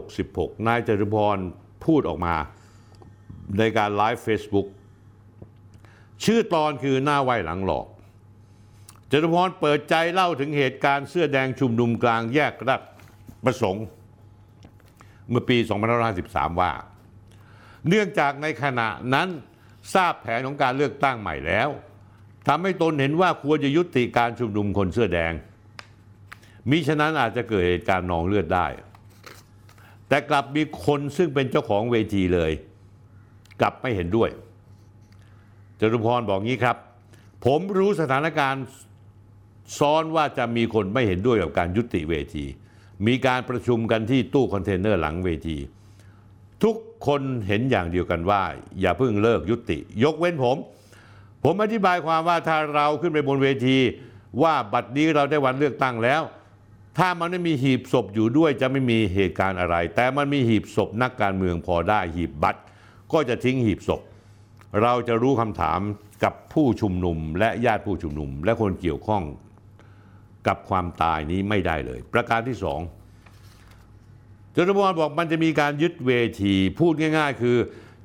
[0.04, 1.38] 2566 นายจตุพร
[1.86, 2.36] พูดออกมา
[3.58, 4.68] ในการไลฟ์ Facebook
[6.24, 7.88] ชื่อตอนคือหน้าไหวหลังหลอก
[9.12, 12.82] จตุพรเปิดใจเล่าถึงเหตุการณ์เสื้อแดงชุมนุมกลางแยกรัฐ
[13.46, 13.86] ประสงค์
[15.30, 15.58] เมื่อปี
[16.10, 16.72] 2553 ว่า
[17.88, 19.28] เนื่องจากในขณะนั้น
[19.94, 21.70] ทราบแผนของการเลือกตั้งใหม่แล้ว
[22.48, 25.34] ทำให้ตนเห็นว่าควรจะยุติการชุมนุมคนเสื้อแดง
[26.70, 28.68] มิฉะนั้นอาจจะเกิดเหตุการณ์นองเลือดได้
[30.08, 32.52] แต่กลับมีคนซึ่งเป็นเจ้าของเวทีเลย
[33.62, 34.30] กลับไม่เห็นด้วย
[35.80, 36.78] จตุพรบอกงี้ครับ
[37.46, 38.64] ผมรู้สถานการณ์
[39.80, 42.46] ซ้อนว่าจะมีคนไม่เห็นด้วยกับการยุติเวที
[43.08, 45.58] มีการประชุมกันที่ตู้คอนเทนเนอร์หลังเวที
[46.64, 46.76] ทุก
[47.08, 48.42] คนเห็นอย่างเดียวกันว่า
[48.82, 50.58] อย่าเพิ่งเลิกยุติ ยกเว้นผม
[51.44, 53.78] ผมอธิบายความว่าถ้าเราขึ้นไปบนเวที
[54.42, 56.22] ว่าบัดนี้เราได้วันเลือกตั้งแล้ว
[56.98, 62.62] ถ้ามันไม่มีหีบศพอยู่ด้วยจะไม่มีเหตุการณ์อะไร แต่มันมีหีบศพนักการเมืองพอได้หีบบัตร
[63.14, 64.02] ก็จะทิ้งหีบศพ
[64.82, 65.80] เราจะรู้คำถาม
[66.24, 69.24] กับผู้ชุมนุม และญาติผู้ชุมนุม และคนเกี่ยวข้อง
[70.48, 72.80] กับความตายนี้ไม่ได้เลย ประการที่สอง
[74.56, 76.12] จตุพรบอกมันจะมีการยึดเว
[76.42, 77.58] ทีพูดง่าย ๆ คือ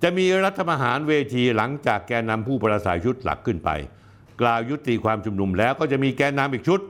[0.03, 3.71] จะมีรัฐประหารเวทีหลังจากแกนนำผู้ประสัยชุดหลักขึ้นไป
[4.41, 6.81] กล่าวยุติความชุมนุมแล้วก็จะมีแกนนำอีกชุด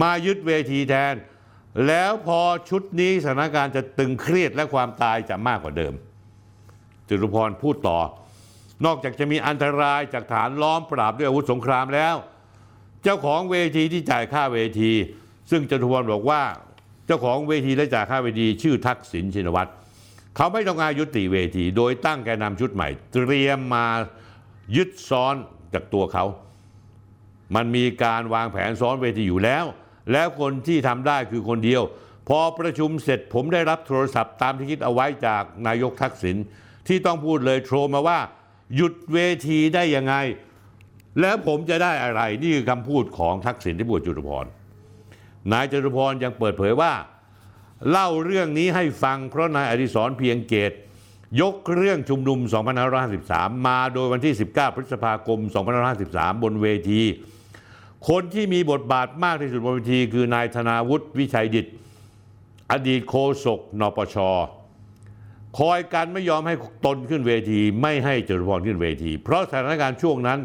[0.00, 1.14] มายึดเวทีแทน
[1.86, 5.94] แล้วพอชุดนี้สถานการณ์จะตึงเครียดและความตายจะมากกว่าเดิม
[7.08, 7.98] จตุพรพูดต่อ
[8.84, 12.14] นอกจากจะมีอันตรายจากฐานล้อมปราบด้วยอาวุธสงครามแล้ว
[13.02, 14.92] เจ้าของเวทีที่จ่ายค่าเวที
[15.50, 16.42] ซึ่งจตุพรบอกว่า
[17.06, 19.70] เจ้าของเวทีและจ่ายค่าเวที ชื่อทักษิณชินวัตร
[20.36, 23.86] เขาไม่ต้องการยุติเวที โดยตั้งแกนนำชุดใหม่ เตรียมมา
[24.76, 25.34] ยึดซ้อน
[25.74, 26.24] จากตัวเขา
[27.54, 29.64] มันมีการวางแผนซ้อนเวทีอยู่แล้ว
[30.12, 31.82] แล้วคนที่ทำได้คือคนเดียว
[32.28, 36.36] พอประชุมเสร็จผมได้รับโทรศัพท์ตามที่คิดเอาไว้จากนายกทักษิณ
[36.88, 38.18] ที่ต้องพูดเลยโทรมาว่า
[38.76, 39.18] หยุดเว
[39.48, 40.14] ทีได้ยังไง
[41.20, 44.44] แล้วผมจะได้อะไรนี่คือคำพูดของทักษิณที่บวชจุลพร
[45.52, 46.92] นายจตุพรยังเปิดเผยว่า
[47.90, 50.72] เล่าเรื่องนี้ให้ฟังเพราะนายอดิศรเพียงเกต
[51.40, 52.38] ยกเรื่องชุมนุม
[53.02, 55.38] 2553 มาโดยวันที่ 19 พฤษภาคม
[55.90, 57.02] 2553 บนเวที
[58.08, 61.66] คนที่มีบทบาทมากที่สุดบนเวทีคือนายธนาวุฒิวิชัยดิต
[62.72, 63.14] อดีตโฆ
[63.44, 64.16] ษกนปช
[65.58, 66.54] คอยกันไม่ยอมให้
[66.86, 70.38] ตนขึ้นเวที ไม่ให้จตุพรขึ้นเวที เพราะสถานการณ์ช่วงนั้น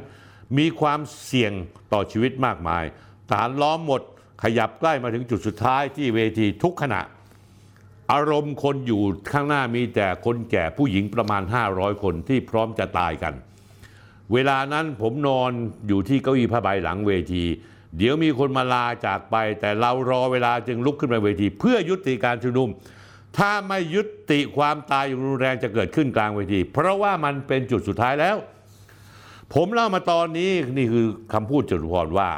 [0.57, 1.51] มีความเสี่ยง
[1.93, 2.83] ต่อชีวิตมากมาย
[3.29, 4.01] ทหารล้อมหมด
[4.43, 7.01] ขยับใกล้มาถึงจุดสุดท้ายที่เวทีทุกขณะ
[8.11, 9.01] อารมณ์คนอยู่
[9.31, 11.41] ข้างหน้ามีแต่คนแก่ผู้หญิงประมาณ
[11.73, 13.33] 500 คนที่พร้อมจะตายกัน
[14.33, 15.51] เวลานั้นผมนอน
[15.87, 17.43] อยู่ที่เก้าอี้ผ้าใบหลังเวที
[17.97, 22.69] เดี๋ยวมีคนมาลาจากไป แต่เรารอเวลาจึงลุกขึ้นมาเวที เพื่อยุติการชุมนุม
[23.37, 28.37] ถ้าไม่ยุติความตายอย่างรุนแรงจะเกิดขึ้นกลางเวที เพราะว่ามันเป็นจุดสุดท้ายแล้ว
[29.53, 32.29] ผมเล่ามาตอนนี้นี่คือคำพูดจตุพรว่า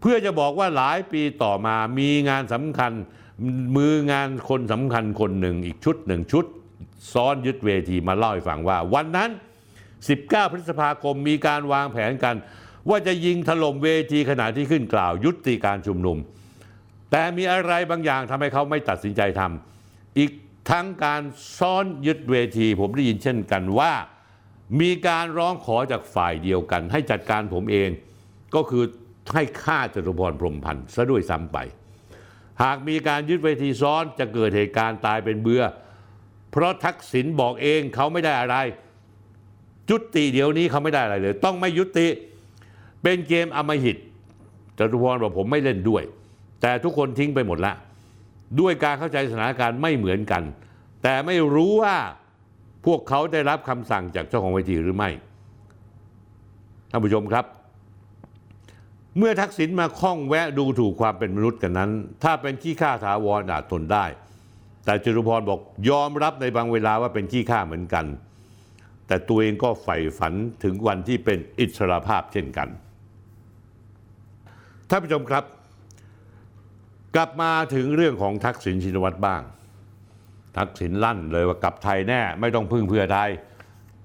[0.00, 2.92] เพื่อจะบอกว่าหลายปีต่อมามีงานสำคัญ
[3.76, 6.44] มืองานคนสำคัญคนหนึ่งอีกชุดหนึ่งชุด
[7.12, 9.30] ซ้อนยึดเวทีมาเล่าให้ฟังว่า วันนั้น
[10.04, 12.36] 19 พฤษภาคมมีการวางแผนกัน
[12.88, 16.18] ว่าจะยิงถล่มเวทีขณะที่ขึ้นกล่าวยุติการชุมนุม
[17.10, 20.30] แต่มีอะไรบางอย่างทำให้เขาไม่ตัดสินใจทำอีก
[20.70, 21.22] ทั้งการ
[21.58, 23.92] ซ้อนยึดเวที ผมได้ยินเช่นกันว่า
[24.80, 27.90] มีการร้องขอจากฝ่ายเดียวกัน ให้จัดการผมเอง
[28.54, 28.84] ก็คือ
[29.34, 31.58] ให้ฆ่าจตุพรพรมพันธ์ซะด้วยซ้ำไป
[32.62, 35.62] หากมีการยึดเวทีซ้อนจะเกิดเหตุการณ์ตายเป็นเบื่อ
[36.50, 38.56] เพราะทักษิณบอกเองเขาไม่ได้อะไร
[39.90, 42.06] จุติเดี๋ยวนี้เขาไม่ได้อะไรเลย ต้องไม่ยุติ
[43.02, 43.96] เป็นเกมอำมหิต
[44.78, 46.02] จตุพรบอกผมไม่เล่นด้วย
[46.60, 47.72] แต่ทุกคนทิ้งไปหมดละ
[48.60, 50.42] ด้วยการเข้าใจสถานการณ์ไม่เหมือนกัน
[51.02, 51.96] แต่ไม่รู้ว่า
[52.86, 55.10] พวกเขาได้รับคำสั่งจากเจ้าของเวทีหรือไม่
[56.90, 57.44] ท่านผู้ชมครับ
[59.18, 61.90] เมื่อทักษิณมาข้องแวะดูถูกความเป็นมนุษย์กันนั้น
[62.22, 64.04] ถ้าเป็นขี้ข้าถาวรอาจทนได้
[64.84, 65.60] แต่จตุพรบอก
[65.90, 68.04] ยอมรับในบางเวลาว่าเป็นขี้ข้าเหมือนกัน
[69.06, 70.34] แต่ตัวเองก็ใฝ่ฝัน
[70.64, 72.68] ถึงวันที่เป็นอิสรภาพเช่นกัน
[74.88, 75.44] ท่านผู้ชมครับ
[77.14, 79.42] กลับมาถึงเรื่องของทักษิณชินวัตรบ้าง
[80.56, 83.30] ทักษิณลั่นเลยว่ากลับไทยแน่ ไม่ต้องพึ่งเพื่อไทย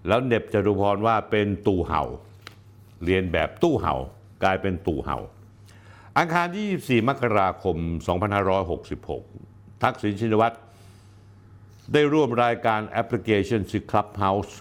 [0.07, 2.03] แล้วเน็บจตุพรว่าเป็นตู่เห่า
[3.03, 3.95] เรียนแบบตู้เห่า
[4.43, 5.17] กลายเป็นตู่เห่า
[6.17, 7.77] อังคารที่ 24 มกราคม
[8.59, 10.55] 2566 ทักษิณชินวัตร
[11.93, 14.53] ได้ร่วมรายการแอปพลิเคชันชื่อ Clubhouse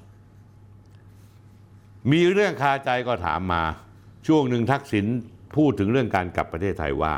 [2.11, 3.63] มีเรื่องคาใจก็ถามมา
[4.27, 5.07] ช่วงหนึ่งทักษิณ
[5.57, 7.15] พูดถึงเรื่องการกลับประเทศไทยว่า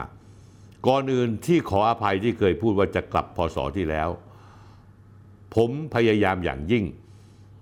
[0.87, 4.09] ก่อนอื่นที่ขออภัยที่เคยพูดว่าจะกลับพศที่แล้ว
[5.55, 6.85] ผมพยายามอย่างยิ่ง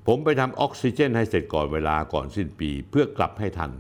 [0.06, 3.70] ผมไปทำออกซิเจนให้เสร็จก่อนเวลาก่อนสิ้นปี เพื่อกลับให้ทัน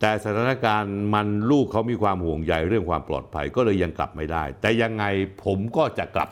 [0.00, 5.04] แต่สถานการณ์มันลูกเขามีความห่วงใยเรื่องความปลอดภัยก็เลยยังกลับไม่ได้ แต่ยังไง
[5.44, 6.30] ผมก็จะกลับ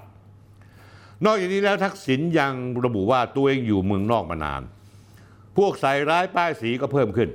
[1.24, 2.52] นอกจากนี้แล้วทักษิณยัง
[2.84, 4.62] ระบุว่าตัวเองอยู่เมืองนอกมานาน
[5.58, 7.28] พวกใส่ร้ายป้ายสีก็เพิ่มขึ้น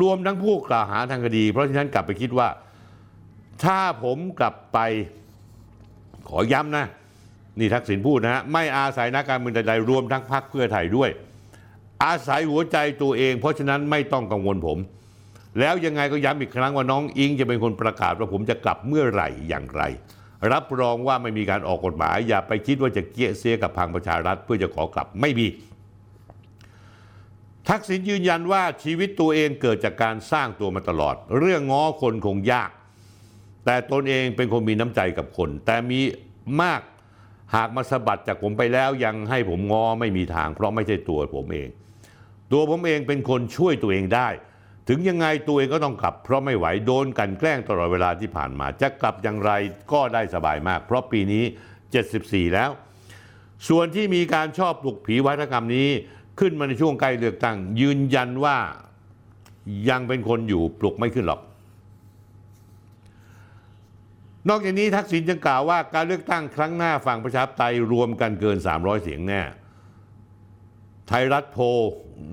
[0.00, 2.48] รวมทั้งผู้กล่าวหาทางคดี เพราะฉะนั้นกลับไปคิดว่า
[3.64, 4.78] ถ้าผมกลับไป
[6.28, 6.86] ขอย้ำนะ
[7.58, 11.10] นี่ทักษิณพูดนะฮะไม่อาศัยนักการเมืองใดๆรวมทั้งพรรคเพื่อไทยด้วย
[12.04, 14.78] อาศัยหัวใจตัวเอง เพราะฉะนั้นไม่ต้องกังวลผม
[15.60, 19.82] แล้วยังไงก็ย้ำอีกครั้งว่าน้องอิงจะเป็นคนประกาศว่าผมจะกลับเมื่อไหร่อย่างไร
[20.52, 25.46] รับรองว่าไม่มีการออกกฎหมาย อย่าไปคิดว่าจะเกี้ยเสียกับพังประชารัฐเพื่อจะขอกลับไม่มี
[27.70, 32.70] ทักษิณยืนยันว่าชีวิตตัวเองเกิดจากการสร้างตัวมาตลอด เรื่องง้อคนคงยาก
[33.64, 36.00] แต่ตนเองเป็นคนมีน้ำใจกับคน แต่มี
[36.62, 36.80] มาก
[37.54, 41.68] หากมาสะบัดจากผมไปแล้วยังให้ผมง้อไม่มีทาง เพราะไม่ใช่ตัวผมเอง
[42.52, 44.28] ตัวผมเองเป็นคนช่วยตัวเองได้
[44.88, 49.52] ถึงยังไงตัวเองก็ต้องกลับ เพราะไม่ไหวโดนกันแกล้งตลอดเวลาที่ผ่านมา จะกลับอย่างไร
[49.92, 51.44] ก็ได้สบายมาก เพราะปีนี้
[51.98, 52.70] 74 แล้ว
[53.68, 55.88] ส่วนที่มีการชอบปลุกผีวัฒกรรมนี้
[56.40, 58.56] ขึ้นมาในช่วงใกล้เลือกตั้ง ยืนยันว่า
[59.88, 61.40] ยังเป็นคนอยู่ปลุกไม่ขึ้นหรอก
[64.48, 69.42] นอกจากนี้ทักษิณยังกล่าวว่าการเลือกตั้งครั้งหน้าฝั่งประชาธิปไตยรวมกันเกิน 300 เสียงแน่
[71.08, 71.64] ไทยรัฐโพล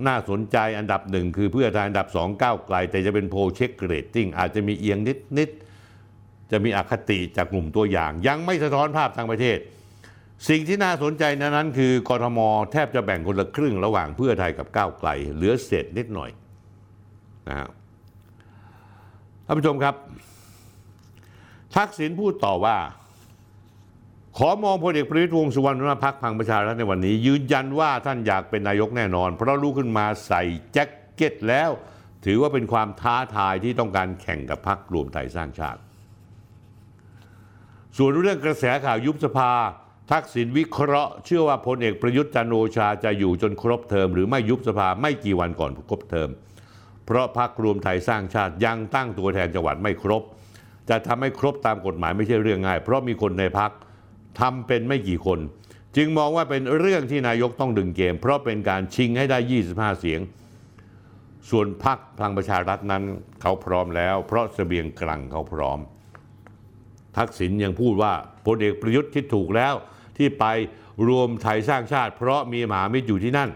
[0.07, 9.57] น่าสนใจอันดับหนึ่งคือเพื่อไทยอันดับสองก้าวไกล แต่จะเป็นโพลเช็คเกรดติ้งอาจจะมีเอียงนิดนิดๆจะมีอคติจากกลุ่มตัวอย่าง ยังไม่สะท้อนภาพทางประเทศ
[10.49, 12.39] สิ่งที่น่าสนใจนั้นคือกรทม
[12.71, 16.29] แทบจะแบ่งคนละครึ่งระหว่างเพื่อไทยกับก้าวไกล เหลือเศษนิดหน่อย
[17.47, 17.69] นะฮะ
[19.45, 19.95] ท่านผู้ชมครับ
[21.75, 22.77] ทักษิณพูดต่อว่า
[24.37, 30.41] ขอมองพลเอกประวิตรวงสุวรรณหัวหน้าพักพังประชารัฐในวันนี้ ยืนยันว่าท่านอยากเป็นนายกแน่นอน เพราะลุกขึ้นมาใส่
[30.73, 31.69] แจ็คเก็ตแล้ว
[32.25, 35.81] ถือว่าเป็นความท้าทายที่ต้องการแข่งกับพักรวมไทยสร้างชาติ
[37.97, 39.51] ส่วนเรื่องกระแสข่าวยุบสภา
[40.11, 46.29] ทักษิณวิเคราะห์เชื่อว่าพลเอกประยุทธ์จันโอชาจะอยู่จนครบเทอม หรือไม่ยุบสภาไม่กี่วันก่อนครบเทอม
[47.05, 50.21] เพราะพักรวมไทยสร้างชาติยังตั้งตัวแทนจังหวัดไม่ครบ
[50.89, 53.71] จะทำให้ครบตามกฎหมายไม่ใช่เรื่องง่าย เพราะมีคนในพัก
[54.39, 55.39] ทำเป็นไม่กี่คน
[55.95, 59.37] จึงมองว่าเป็นเรื่องที่นายกต้องดึงเกม เพราะเป็นการชิงให้ได้
[59.69, 60.19] 25 เสียง
[61.49, 63.03] ส่วนพักพลังประชารัฐนั้น
[63.41, 65.79] เขาพร้อมแล้ว เพราะเสบียงกลังเขาพร้อม
[67.17, 68.13] ทักษิณยังพูดว่า
[68.45, 69.75] พลเอกประยุทธ์คิดถูกแล้ว
[70.17, 70.45] ที่ไป
[71.07, 73.49] รวมไทยสร้างชาติ เพราะมีหมหามิตรอยู่ที่นั่น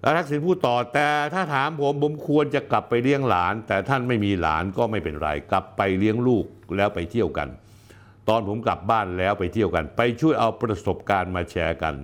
[0.00, 6.46] แล้วทักษิณพูดต่อแต่ถ้าถามผมผมควรจะกลับไปเลี้ยงหลาน แต่ท่านไม่มีหลานก็ไม่เป็นไรกลับไปเลี้ยงลูก
[6.76, 7.48] แล้วไปเที่ยวกัน
[8.28, 11.94] ตอนผมกลับบ้านแล้วไปเที่ยวกัน ไปช่วยเอาประสบการณ์มาแชร์กัน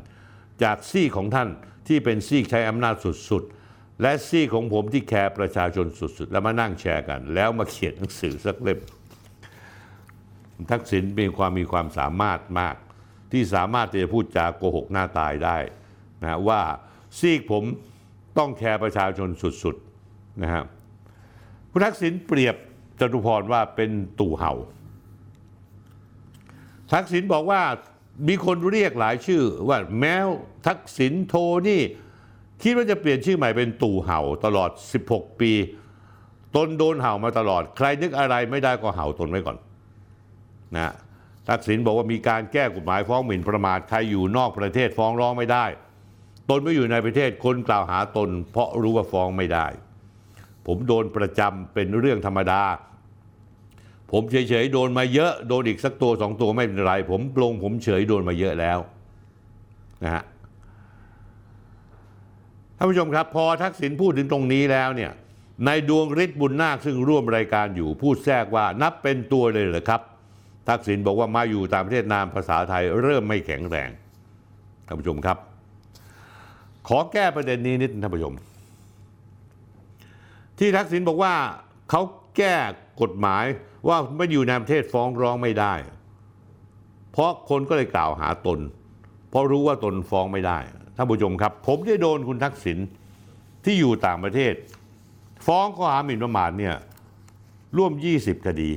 [0.62, 1.48] จากซี่ของท่าน
[1.88, 2.94] ที่เป็นซี่ใช้อำนาจ
[3.30, 8.80] สุดๆ และซี่ของผมที่แคร์ประชาชนสุดๆ แล้วมานั่งแชร์กัน แล้วมาเขียนหนังสือสักเล่ม
[10.70, 12.76] ทักษิณมีความมีความสามารถมาก
[13.32, 15.56] ที่สามารถจะพูดจาโกหกหน้าตายได้
[16.22, 16.60] นะว่า
[17.18, 17.64] ซีกผม
[18.38, 19.28] ต้องแคร์ประชาชน
[19.62, 20.64] สุดๆนะครับ
[21.70, 22.56] คุณทักษิณเปรียบ
[23.00, 23.90] จตุพรว่าเป็น
[24.20, 24.52] ตู่เห่า
[26.92, 27.62] ทักษิณบอกว่า
[28.28, 30.28] มีคนเรียกหลายชื่อว่าแมว
[30.66, 31.34] ทักษิณโท
[31.68, 31.82] นี่
[32.62, 34.70] คิดว่าจะเปลี่ยนชื่อใหม่เป็นตู่เห่าตลอด
[35.06, 35.52] 16 ปี
[36.56, 39.56] ตนโดนเห่ามาตลอด ใครนึกอะไรไม่ได้ก็เห่าตนไว้ก่อน
[40.76, 40.94] นะ
[41.48, 45.64] ทักษิณบอกว่ามีการแก้กฎหมายฟ้องหมิ่นประมาทใครอยู่นอกประเทศฟ้องร้องไม่ได้
[46.50, 49.66] ตนไม่อยู่ในประเทศคนกล่าวหาตน เพราะรู้ว่าฟ้องไม่ได้
[50.66, 52.62] ผมโดนประจำเป็นเรื่องธรรมดา
[54.12, 58.78] ผมเฉยๆโดนมาเยอะโดนอีกสักตัวสองตัวไม่เป็นไร ผมปลงผมเฉยโดนมาเยอะแล้ว
[60.04, 60.24] นะฮะ
[62.76, 65.12] ท่านผู้ชมครับ พอทักษิณพูดถึงตรงนี้แล้วเนี่ย
[65.66, 70.02] ในดวงฤทธิ์บุญนาคซึ่งร่วมรายการอยู่พูดแทรกว่านับเป็นตัวเลยเหรอครับ
[70.68, 73.88] ทักษิณบอกว่ามาอยู่ต่างประเทศนามภาษาไทยเริ่มไม่แข็งแรง
[74.86, 75.38] ท่านผู้ชมครับ
[76.88, 78.34] ขอแก้ประเด็นนี้นิดท่านผู้ชม
[80.58, 81.34] ที่ทักษิณบอกว่า
[81.90, 82.02] เขา
[82.36, 82.54] แก้
[83.02, 83.44] กฎหมาย
[83.88, 85.74] ว่าไม่อยู่ในประเทศฟ้องร้องไม่ได้
[87.12, 88.58] เพราะคนก็เลยกล่าวหาตน
[89.30, 90.58] เพราะรู้ว่าตนฟ้องไม่ได้
[90.96, 92.78] ท่านผู้ชมครับ ผมได้โดนคุณทักษิณ
[93.64, 94.54] ที่อยู่ต่างประเทศ
[95.46, 96.74] ฟ้องข้อหาหมิ่นประมาทเนี่ย
[97.76, 98.70] ร่วม 20 คดี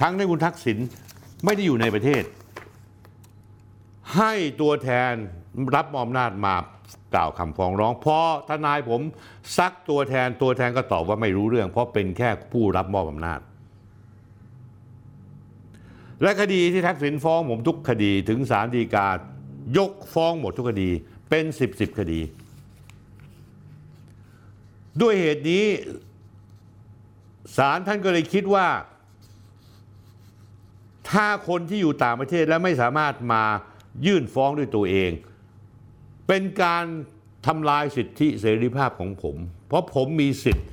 [0.00, 0.78] ทั้งที่คุณทักษิณ
[1.44, 2.22] ไม่ได้อยู่ในประเทศ
[4.16, 5.12] ให้ตัวแทน
[5.74, 6.56] รับมอบอำนาจมา
[7.14, 8.18] กล่าวคำฟ้องร้องพอ
[8.48, 9.00] ทนายผม
[9.58, 13.40] ซักตัวแทนตัวแทนก็ตอบว่าไม่รู้เรื่อง เพราะเป็นแค่ผู้รับมอบอำนาจ
[16.22, 19.08] และคดีที่ทักษิณฟ้องผมทุกคดีถึงศาลฎีกา
[19.78, 20.90] ยกฟ้องหมดทุกคดี
[21.30, 22.20] เป็นสิบสิบคดี
[25.00, 25.64] ด้วยเหตุนี้
[27.56, 28.66] ศาลท่านก็เลยคิดว่า
[31.14, 33.42] ถ้าคนที่อยู่ต่างประเทศและไม่สามารถมา
[34.06, 35.10] ยื่นฟ้องด้วยตัวเอง
[36.28, 36.84] เป็นการ
[37.46, 39.36] ทำลายสิทธิเสรีภาพของผม
[39.68, 40.66] เพราะผมมีสิทธิ์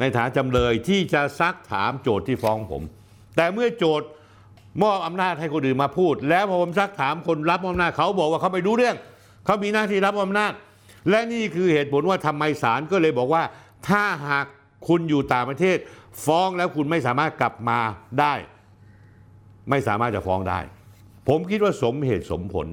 [0.00, 2.82] ในฐานจำเลยที่จะซักถามโจทย์ที่ฟ้องผม
[3.36, 4.08] แต่เมื่อโจทย์
[4.82, 8.96] มอบอำนาจให้คนอื่นมาพูด แล้วพอผมซักถามคนรับอำนาจเขาบอกว่าเขาไม่รู้เรื่อง
[9.44, 10.52] เขามีหน้าที่รับอำนาจ
[11.10, 13.42] และนี่คือเหตุผลว่าทำไมศาลก็เลยบอกว่า
[13.88, 14.46] ถ้าหาก
[14.88, 15.78] คุณอยู่ต่างประเทศ
[16.24, 17.78] ฟ้องแล้วคุณไม่สามารถกลับมา
[18.20, 18.34] ได้
[19.70, 20.58] ไม่สามารถจะฟ้องได้
[21.28, 22.66] ผมคิดว่าสมเหตุสมผล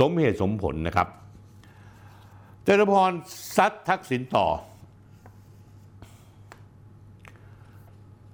[0.00, 1.08] สมเหตุสมผลนะครับ
[2.64, 3.10] เจริญพร
[3.56, 4.46] ซัดทักษิณต่อ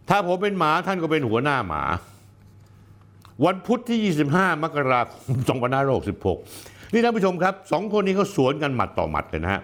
[0.09, 1.83] ถ้าผมเป็นหมาท่านก็เป็นหัวหน้าหมา
[3.45, 5.39] วันพุธที่ 25 มกราคม
[6.17, 9.63] 2566 นี่ท่านผู้ชมครับสองคนนี้เขาสวนกันหมัดต่อหมัดเลยนะฮะ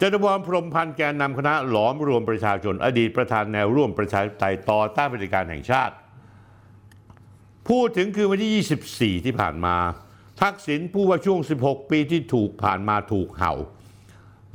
[0.00, 5.94] จตุพรพรมพันธ์แกนนำคณะหลอมรวมประชาชน อดีตประธานแนวร่วมประชาธิปไตยต่อต้านปฏิการแห่งชาติ
[7.70, 9.76] พูดถึงคือวันที่ 24 ที่ผ่านมา
[10.40, 13.52] ทักษิณผู้ว่าช่วง 16 ปีที่ถูกผ่านมาถูกเห่า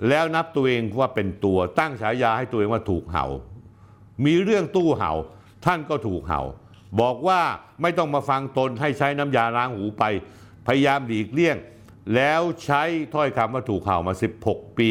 [0.10, 3.26] แล้วนับตัวเองว่าเป็นตัวตั้งฉายาให้ตัวเองว่าถูกเห่า
[4.26, 5.12] มีเรื่องตู้เห่า
[5.66, 6.42] ท่านก็ถูกเห่า
[7.02, 7.42] บอกว่า
[7.82, 10.04] ไม่ต้องมาฟังตนให้ใช้น้ำยาล้างหูไป
[10.68, 11.58] พยายามหลีกเลี่ยง
[12.16, 12.84] แล้วใช้
[13.14, 14.14] ถ้อยคำว่าถูกเห่ามา
[14.46, 14.90] 16 ปี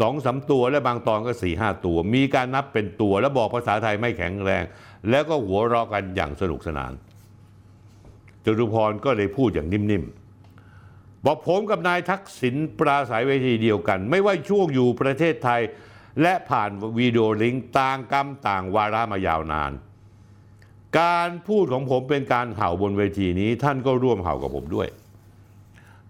[0.00, 4.64] สองสาตัวและบางตอนก็4ี่ห้าตัว มีการนับเป็นตัว แล้วบอกภาษาไทยไม่แข็งแรง
[5.10, 6.92] แล้วก็หัวเราะกันอย่างสนุกสนาน
[8.44, 15.60] จตุพรก็เลยพูดอย่างนิ่มๆ บอกผมกับนายทักษิณปราศัยเวทีเดียวกัน ไม่ว่าช่วงอยู่ประเทศไทย
[16.22, 19.72] และผ่านวีดีโอลิงก์ต่างกรรมต่างวาระมายาวนาน
[20.98, 24.88] การพูดของผมเป็นการเห่าบนเวทีนี้ ท่านก็ร่วมเห่ากับผมด้วย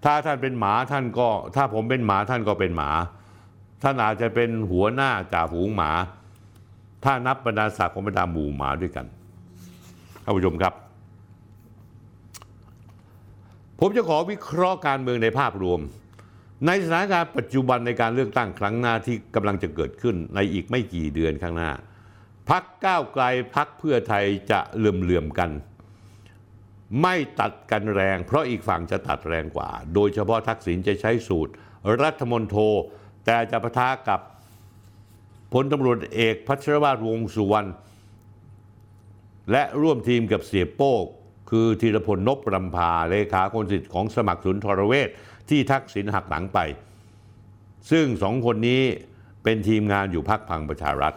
[0.04, 2.90] ถ้าท่านเป็นหมาท่านก็ ถ้าผมเป็นหมาท่านก็เป็นหมา
[3.82, 5.90] ท่านอาจจะเป็นหัวหน้าจ่าฝูงหมา
[7.04, 9.06] ถ้านับบรรดาศักดิ์ของบรรดาหมู่หมาด้วยกัน
[10.24, 10.74] ท่านผู้ชมครับ
[13.80, 15.80] ผมจะขอวิเคราะห์การเมืองในภาพรวม
[16.66, 21.70] ในสถานการณ์ปัจจุบันในการเลือกตั้งครั้งหน้าที่กำลังจะเกิดขึ้นในอีกไม่กี่เดือนข้างหน้า
[22.48, 23.24] พักก้าวไกล
[23.54, 25.50] พักเพื่อไทยจะเหลื่อมๆกัน
[27.02, 31.52] ไม่ตัดกันแรง เพราะอีกฝั่งจะตัดแรงกว่า โดยเฉพาะทักษิณจะใช้สูตร
[32.02, 32.56] รัฐมนโท
[33.26, 34.20] แต่จะปะทะกับ
[35.52, 37.70] พลตำรวจเอกพัชรวาทวงศ์สุวรรณ
[39.50, 40.94] และร่วมทีมกับเสียโป้
[41.50, 45.08] คือธีรพลนพรำพาเลขาคนสิทธิ์ของสมัครสุนทรเวช
[45.50, 46.58] ที่ทักษิณหักหลังไป
[47.90, 48.82] ซึ่งสองคนนี้
[49.42, 51.14] เป็นทีมงานอยู่พักพังประชารัฐ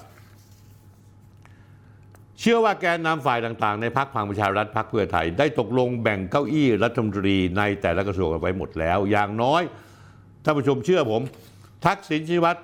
[2.39, 9.61] เชื่อว่าแกนนำฝ่ายต่างๆ ในพักพังประชารัฐพักเพื่อไทย ได้ตกลงแบ่งเก้าอี้รัฐมนตรีในแต่ละกระทรวงกันไว้หมดแล้ว อย่างน้อย
[10.43, 11.21] ท่านผู้ชมเชื่อผม
[11.85, 12.59] ทักษิณชินวัตร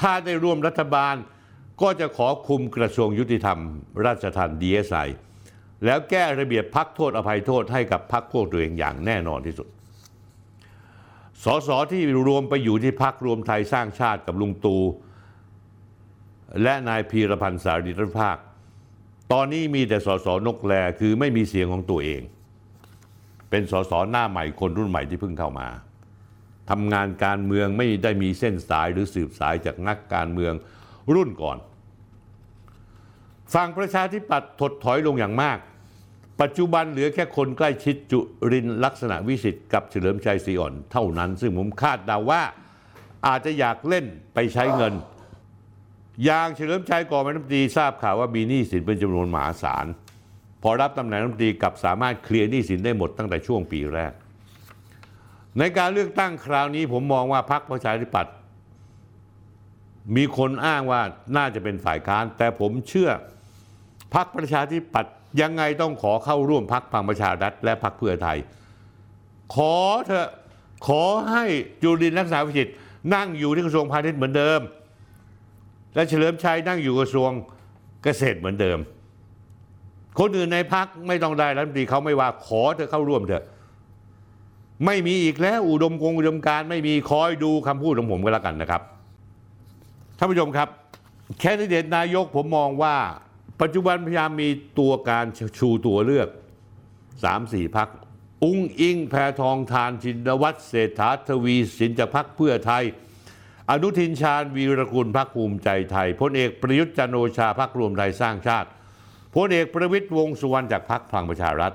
[0.00, 1.14] ถ้าได้ร่วมรัฐบาล
[1.82, 3.58] ก็จะขอคุมกระทรวงยุติธรรม
[4.04, 4.98] ราชทัณฑ์ดีเอสไอ
[5.84, 9.68] แล้วแก้ระเบียบพักโทษอภัยโทษให้กับพักพวกตัวเองอย่างแน่นอนที่สุด
[11.44, 14.76] สสที่รวมไปอยู่ที่พักรวมไทยสร้างชาติกับลุงตู
[16.62, 18.36] และนายพีรพันธ์สารีรัฐภาค
[19.32, 22.22] ตอนนี้มีแต่สสนกแลคือไม่มีเสียงของตัวเอง
[23.50, 25.68] เป็นสสหน้าใหม่คนรุ่นใหม่ที่เพิ่งเข้ามา
[26.70, 30.52] ทำงานการเมืองไม่ได้มีเส้นสายหรือสืบสายจากนักการเมือง
[31.14, 31.58] รุ่นก่อน
[33.54, 35.58] ฝั่งประชาธิปัตย์ถดถอยลงอย่างมาก
[36.40, 38.20] ปัจจุบันเหลือแค่คนใกล้ชิดจุ
[38.52, 42.42] รินลักษณะวิสิทธิ์กับเฉลิมชัยศรีอ่อนเท่านั้น ซึ่งผมคาดเดาว่า
[43.26, 44.04] อาจจะอยากเล่น
[44.34, 44.94] ไปใช้เงิน
[46.24, 49.86] อย่างเฉลิมชัยก่อนเป็นรัฐมนตรีทราบข่าวว่ามีหนี้สินเป็นจำนวนมหาศาล
[50.62, 54.12] พอรับตำแหน่งรัฐมนตรีกับสามารถเคลียร์หนี้สินได้หมดตั้งแต่ช่วงปีแรก
[55.58, 58.34] ในการเลือกตั้งคราวนี้ผมมองว่าพรรคประชาธิปัตย์
[60.16, 61.00] มีคนอ้างว่า
[61.36, 63.10] น่าจะเป็นฝ่ายค้าน แต่ผมเชื่อ
[64.14, 68.38] พักประชาธิปัตย์ ยังไงต้องขอเข้าร่วมพักพลังประชารัฐและพักเพื่อไทย
[69.54, 69.74] ขอ
[70.06, 70.28] เถอะ
[70.88, 71.44] ขอให้
[71.82, 72.72] จุลินทร์รักษาวิจิตร
[73.14, 74.60] นั่งอยู่ที่กระทรวงพาณิชย์เหมือนเดิม
[75.94, 77.30] และเฉลิมชัยนั่งอยู่กระทรวง
[78.02, 78.78] เกษตรเหมือนเดิม
[80.18, 83.44] คนอื่นในพักไม่ต้องได้รัฐมนตรีเขาไม่ว่าขอเธอเข้าร่วมเถอะ
[84.86, 88.82] ไม่มีอีกแล้วอุดมคงอุดมการไม่มีคอยดูคำพูดของผมก็แล้วกันนะครับ
[90.18, 90.68] ท่านผู้ชมครับ
[91.38, 92.94] แคนดิเดตนายกผมมองว่า
[93.60, 94.48] ปัจจุบันพยายามมี
[94.78, 95.26] ตัวการ
[95.58, 96.28] ชูตัวเลือก
[97.02, 97.88] 3-4พัก
[98.44, 102.84] อุ้งอิงแพทองทานชินวัตรเศรษฐาทวีสินจากพักเพื่อไทย
[103.70, 108.68] อนุทินชาญวีรกุลพักภูมิใจไทยพลเอกประยุทธ์จันโอชาพักรวมไทยสร้างชาติ
[109.34, 111.72] พลเอกประวิตยวงสุวรรณจากพักพลังประชารัฐ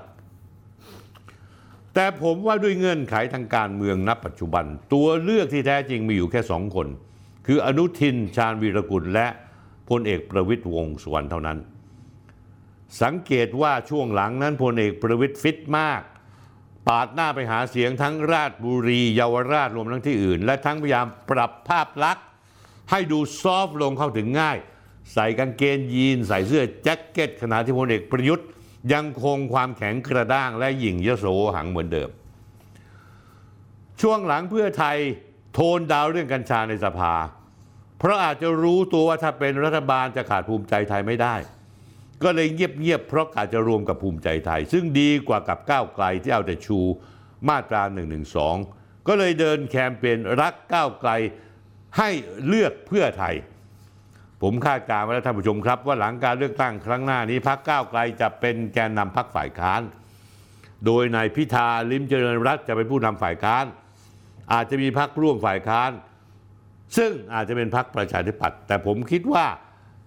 [1.94, 6.86] แต่ผมว่าด้วยเงื่อนไขทางการเมืองณปัจจุบัน ตัวเลือกที่แท้จริงมีอยู่แค่สองคน
[7.46, 9.26] คืออนุทินชาญวีรกุลและ
[9.90, 11.58] พลเอกประวิตยวงสุวรรณเท่านั้น
[13.02, 16.02] สังเกตว่าช่วงหลังนั้นพลเอกประวิตยฟิตมาก
[16.88, 22.24] ปาดหน้าไปหาเสียงทั้งราชบุรีเยาวราชรวมทั้งที่อื่น และทั้งพยายามปรับภาพลักษณ์
[22.90, 24.58] ให้ดูซอฟต์ลงเข้าถึงง่าย
[25.14, 28.46] ใส่กางเกงยีน ใส่เสื้อแจ็คเก็ตขณะที่พลเอกประยุทธ์
[28.92, 31.26] ยังคงความแข็งกระด้างและหยิ่งยโส
[31.56, 32.10] หังเหมือนเดิม
[34.00, 34.96] ช่วงหลังเพื่อไทย
[35.54, 37.14] โทนดาวเรื่องกัญชาในสภา
[37.98, 41.34] เพราะอาจจะรู้ตัวว่าถ้าเป็นรัฐบาลจะขาดภูมิใจไทยไม่ได้
[42.22, 46.78] ก็เลยเงียบๆเพราะอาจจะรวมกับภูมิใจไทย ซึ่งดีกว่ากับก้าวไกลที่เอาแต่ชู
[47.48, 48.18] มาตรา1นึ
[49.08, 51.10] ก็เลยเดินแคมเปญรักก้าวไกล
[51.98, 52.10] ให้
[52.46, 53.34] เลือกเพื่อไทย
[54.42, 59.82] ผมคาดการณ์ไว้แล้วท่านผู้ชมครับ ว่าหลังการเลือกตั้งครั้งหน้านี้พักก้าวไกลจะเป็นแกนนำพักฝ่ายค้าน
[60.86, 63.64] โดยนายพิธาลิมเจริญรัตจะเป็นผู้นำฝ่ายค้าน
[64.52, 65.90] อาจจะมีพักร่วมฝ่ายค้าน
[66.96, 69.46] ซึ่งอาจจะเป็นพักประชาธิปัตย์แต่ผมคิดว่า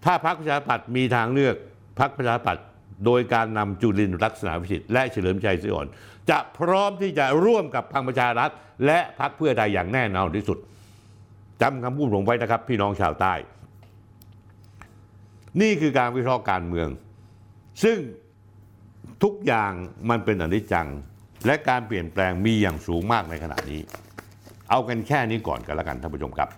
[0.05, 1.55] ถ้าพักประชาธิปัตย์มีทางเลือก
[1.99, 2.65] พักประชาธิปัตย์
[3.05, 5.87] โดยการนำจุลินลักษณะวิสิทธิ์และเฉลิมชัยศรีอ่อน
[6.29, 8.49] จะพร้อมที่จะร่วมกับพลังประชารัฐ
[8.85, 10.57] และพักเพื่อไทยอย่างแน่นอนที่สุด
[11.61, 13.33] จำคำพูดผมไว้นะครับ พี่น้องชาวใต้
[15.61, 16.87] นี่คือการวิเคราะห์การเมือง
[17.83, 17.97] ซึ่ง
[19.23, 19.71] ทุกอย่าง
[20.09, 20.87] มันเป็นอนิจจัง
[21.45, 23.81] และการเปลี่ยนแปลงมีอย่างสูงมากในขณะนี้
[24.69, 26.49] เอากันแค่นี้ก่อนกันล้วกันท่านผู้ชมครับ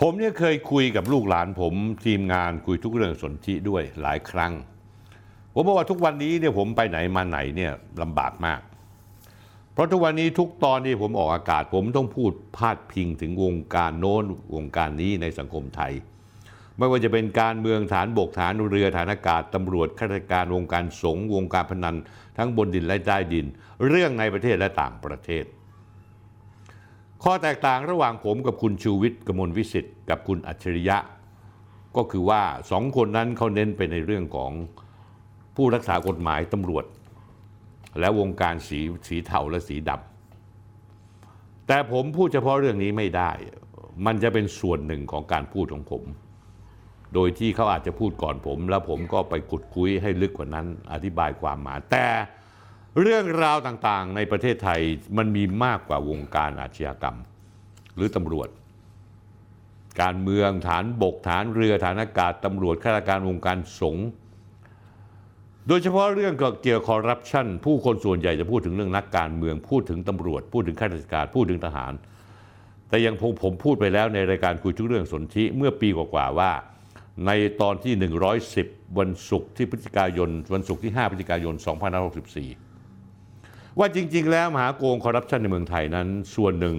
[0.00, 1.74] ผมเนี่ยเคยคุยกับลูกหลานผม
[2.06, 4.52] ทีมงานคุยทุกเรื่องสนธิด้วยหลายครั้ง
[5.54, 8.60] ผมบอกว่าทุกวันนี้เนี่ยผมไปไหนมาไหนเนี่ยลำบากมาก
[9.72, 14.24] เพราะทุกวันนี้ทุกตอนที่ผมออกอากาศ ผมต้องพูดพาดพิงถึงวงการโน้น
[14.54, 15.92] วงการนี้ในสังคมไทย
[16.76, 21.96] ไม่ว่าจะเป็นการเมืองฐานบกฐานเรือฐานอากาศตำรวจข้าราชการวงการสงฆ์วงการพนัน
[22.38, 23.46] ทั้งบนดินและใต้ดิน
[23.88, 25.44] เรื่องในประเทศและต่างประเทศ
[27.22, 30.98] ข้อแตกต่างระหว่างผมกับคุณชูวิทย์กมลวิสิทธิ์กับคุณอัจฉริยะ
[31.96, 34.52] ก็คือว่าสองคนนั้นเขาเน้นไปในเรื่องของ
[35.56, 36.84] ผู้รักษากฎหมายตำรวจ
[38.00, 43.30] และวงการสีสีเทาและสีดำแต่ผมพูดเฉพาะเรื่องนี้ไม่ได้
[44.06, 46.02] มันจะเป็นส่วนหนึ่งของการพูดของผม
[47.14, 52.06] โดยที่เขาอาจจะพูดก่อนผม แล้วผมก็ไปขุดคุยให้ลึกกว่านั้นอธิบายความหมายแต่
[53.02, 54.80] เรื่องราวต่างๆ ในประเทศไทย
[55.16, 57.16] มันมีมากกว่าวงการอาชญากรรม
[57.96, 58.48] หรือตำรวจ
[60.02, 64.08] การเมืองฐานบกฐานเรือฐานอากาศตำรวจข้าราชการวงการสงฆ์
[65.68, 71.92] โดยเฉพาะเรื่องเกี่ยวกับคอร์รัปชันผู้คนส่วนใหญ่จะพูดถึงเรื่องนักการเมือง พูดถึงตำรวจ พูดถึงข้าราชการพูดถึงทหาร
[72.88, 76.52] แต่ยังผมผมพูดไปแล้วในรายการคุยทุกเรื่องสนธิเมื่อปีกว่าๆว่า
[77.26, 77.94] ในตอนที่
[78.46, 82.65] 110 วันศุกร์ที่พฤศจิกายน วันศุกร์ที่ 5 พฤศจิกายน 2564
[83.78, 86.76] ว่าจริง ๆ แล้วมหาโกงคอร์รัปชันในเมืองไทยนั้น ส่วนหนึ่ง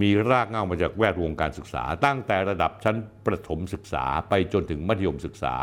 [0.00, 2.96] มีรากเหง้ามาจากแวดวงการศึกษา ตั้งแต่ระดับชั้น
[3.26, 5.54] ประถมศึกษาไปจนถึงมัธยมศึกษา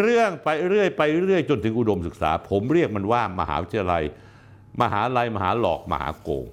[0.00, 4.02] เรื่องไปเรื่อยไปเรื่อยจนถึงอุดมศึกษา ผมเรียกมันว่ามหาวิทยาลัย
[4.82, 6.46] มหาลัยมหาหลอกมหาโกง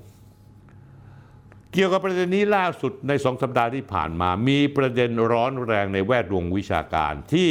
[1.74, 7.50] เกี่ยวกับประเด็นนี้ล่าสุดในสองสัปดาห์ที่ผ่านมา มีประเด็นร้อนแรงในแวดวงวิชาการที่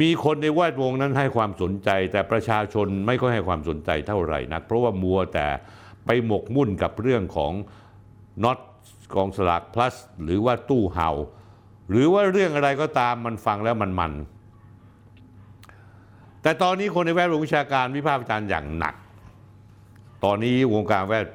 [0.00, 5.46] มีคนในแวดวงนั้นให้ความสนใจ แต่ประชาชนไม่ค่อยให้ความสนใจเท่าไหร่นัก เพราะว่ามัวแต่
[6.06, 7.52] ไปหมกมุ่นกับเรื่องของ
[8.44, 8.58] น็อต
[9.14, 9.94] กองสลาก plus
[10.24, 11.10] หรือว่าตู้เห่า
[11.90, 14.12] หรือว่าเรื่องอะไรก็ตามมันฟังแล้วมันมัน
[16.42, 18.94] แต่ตอนนี้คนในแวดวงวิชาการวิพากษ์วิจารณ์อย่างหนัก
[20.24, 21.26] ตอนนี้วงการแวด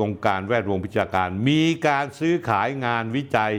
[0.00, 3.52] วงการแวดวงวิชาการ มีการซื้อขายงานวิจัย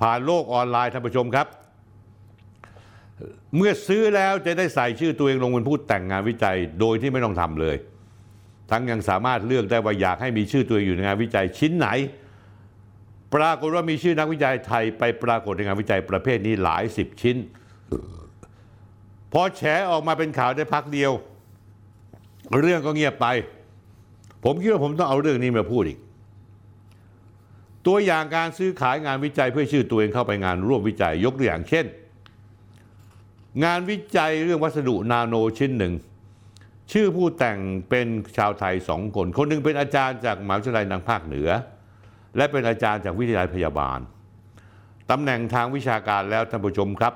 [0.00, 1.46] ผ่านโลกออนไลน์ท่านผู้ชมครับ
[3.56, 7.76] เมื่อซื้อแล้วจะได้ใส่ชื่อตัวเองลงเป็นผู้แต่งงานวิจัย โดยที่ไม่ต้องทำเลย
[8.70, 11.88] ทั้งยังสามารถเลือกได้ว่าอยากให้มีชื่อตัวเองอยู่ในงานวิจัยชิ้นไหน
[13.34, 17.36] ปรากฏว่ามีชื่อนักวิจัยไทยไปปรากฏในงานวิจัยประเภทนี้หลายสิบชิ้น
[19.32, 21.12] พอแฉออกมาเป็นข่าวได้พักเดียว
[22.60, 23.26] เรื่องก็เงียบไป
[24.44, 25.98] ผมคิดว่าผมต้องเอาเรื่องนี้มาพูดอีก
[27.86, 31.86] ตัวอย่างการซื้อขายงานวิจัยเพื่อชื่อตัวเองเข้าไปงานร่วมวิจัยยกตัวอย่างเช่น
[33.64, 35.94] งานวิจัยเรื่องวัสดุนาโนชิ้นหนึ่ง
[36.92, 37.58] ชื่อผู้แต่ง
[37.90, 38.06] เป็น
[38.36, 41.48] ชาวไทยสองคน คนหนึ่งเป็นอาจารย์จากมหาวิทยาลัยทางภาคเหนือ
[42.36, 43.98] และเป็นอาจารย์จากวิทยาลัยพยาบาล
[45.10, 47.14] ตำแหน่งทางวิชาการแล้วท่านผู้ชมครับ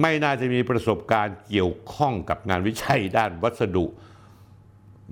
[0.00, 3.84] ไม่น่าจะมีประสบการณ์เกี่ยวข้องกับงานวิจัยด้านวัสดุ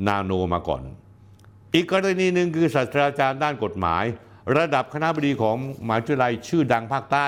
[0.06, 0.82] นาโนมาก่อน
[1.74, 4.04] อีกกรณีหนึ่งคือศาสตราจารย์ด้านกฎหมาย
[4.56, 7.26] ระดับคณะบดีของมหาวิทยาลัยชื่อดังภาคใต้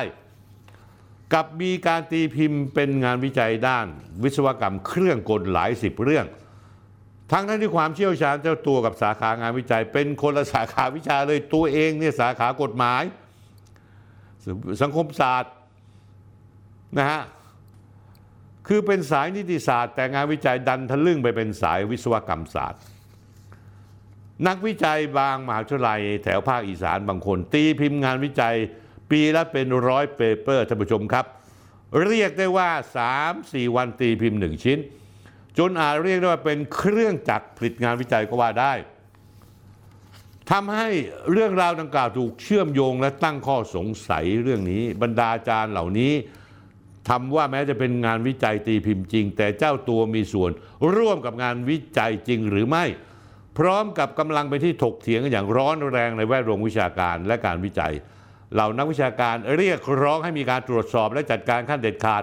[1.32, 3.86] กับมีการตีพิมพ์เป็นงานวิจัยด้าน
[4.22, 6.26] วิศวกรรมเครื่องกลหลายสิบเรื่อง
[7.32, 13.02] ทั้งนั้นที่ความเชี่ยวชาญเจ้าตัวกับสาขางานวิจัย เป็นคนละสาขาวิชาเลยตัวเองเนี่ยสาขากฎหมาย
[14.82, 15.52] สังคมศาสตร์
[16.98, 17.22] นะฮะ
[18.68, 22.82] คือเป็นสายนิติศาสตร์ แต่งานวิจัยดันทะลึ่งไปเป็นสายวิศวกรรมศาสตร์
[24.46, 28.56] นักวิจัยบางมหาวิทยาลัยแถวภาคอีสานบางคน ตีพิมพ์งานวิจัย
[29.10, 31.24] ปีละเป็นร้อยเปเปอร์ท่านผู้ชมครับ
[32.06, 32.70] เรียกได้ว่า
[33.22, 34.78] 3-4 วันตีพิมพ์หนึ่งชิ้น
[35.59, 38.72] จนอาจเรียกได้ว่าเป็นเครื่องจักรผลิตงานวิจัยก็ว่าได้
[40.51, 40.89] ทำให้
[41.32, 46.12] เรื่องราวดังกล่าวถูกเชื่อมโยงและตั้งข้อสงสัยเรื่องนี้ บรรดาอาจารย์เหล่านี้
[47.09, 50.51] ทำว่าแม้จะเป็นงานวิจัยตีพิมพ์จริง แต่เจ้าตัวมีส่วน
[50.94, 52.85] ร่วมกับงานวิจัยจริงหรือไม่
[53.59, 57.93] พร้อมกับกำลังไปนที่ถกเถียงกันอย่างร้อนแรงในแวดวงวิชาการและการวิจัย
[58.55, 62.19] เหล่านักวิชาการเรียกร้องให้มีการตรวจสอบและจัดการขั้นเด็ดขา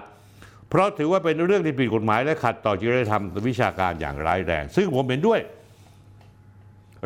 [0.68, 5.40] เพราะถือว่าเป็นเรื่องที่ผิดกฎหมายและขัดต่อจริยธรรมวิชาการอย่างร้ายแรง ซึ่งผมเห็นด้วย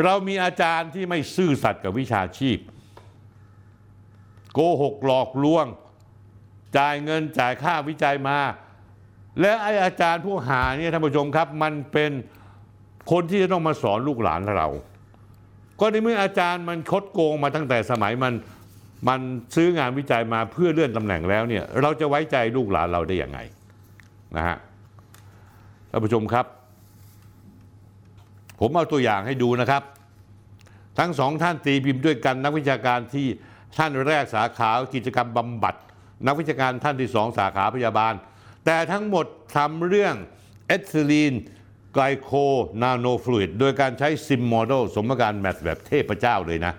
[0.04, 2.58] เรามีอาจารย์ที่ไม่ซื่อสัตย์กับวิชาชีพ
[4.52, 5.66] โกหกหลอกลวง
[6.76, 8.38] จ่ายเงินจ่ายค่าวิจัยมา
[9.40, 12.10] และไออาจารย์ผู้หาเนี่ยท่านผู้ชมครับ มันเป็น
[13.10, 14.68] คนที่จะต้องมาสอนลูกหลานเรา
[15.80, 18.32] ก็ในเมื่ออาจารย์มันคดโกงมาตั้งแต่สมัยมัน
[19.08, 19.20] มัน
[19.54, 23.38] ซื้องานวิจัยมาเพื่อเลื่อนตำแหน่งแล้วเนี่ยเราจะไว้ใจลูกหลานเราได้ยังไง
[24.36, 24.56] นะฮะ
[25.90, 26.46] ท่านผู้ชมครับ
[28.60, 29.82] ผมเอาตัวอย่างให้ดูนะครับ
[30.98, 33.26] ทั้งสองท่านตีพิมพ์ด้วยกัน นักวิชาการที่
[33.78, 35.74] ท่านแรกสาขากิจกรรมบำบัด
[36.26, 38.14] นักวิชาการท่านที่สองสาขาพยาบาล
[38.64, 40.14] แต่ทั้งหมดทำเรื่อง
[40.66, 41.34] เอทิลีน
[41.94, 42.30] glycol
[42.82, 46.74] nanofluid โดยการใช้ sim model สมการ math แบบเทพเจ้าเลยนะ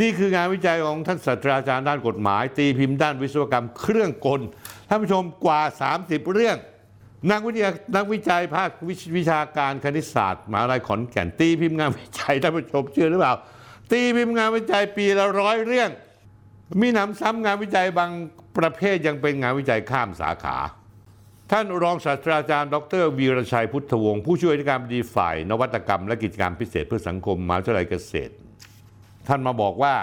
[0.00, 4.40] นี่คืองานวิจัยของท่านศาสตราจารย์ด้านกฎหมาย ตีพิมพ์ด้านวิศวกรรมเครื่องกล
[4.88, 5.60] ท่านผู้ชมกว่า
[5.96, 6.56] 30 เรื่อง
[7.30, 13.34] นักวิทยานักวิจัยภาควิชวิชาการคณิตศาสตร์มหาวิทยาลัยขอนแก่นตีพิมพ์งานวิจัยท่านผู้ชมเชื่อหรือเปล่า
[13.92, 15.90] ตีพิมพ์งานวิจัยปีละร้อยเรื่อง
[16.80, 18.10] มีหนำซ้ำงานวิจัยบาง
[18.58, 20.56] ประเภทยังเป็นงานวิจัยข้ามสาขา
[21.50, 28.34] ท่านรองศาสตราจารย์ ดรวีรชัยพุทธวงศ์ผู้ช่วยอธิการบดีฝ่าย นวัตกรรมและกิจการพิเศษเพื่อสังคมมหาวิทยาลัยเกษตร
[29.28, 29.94] ท่านมาบอกว่า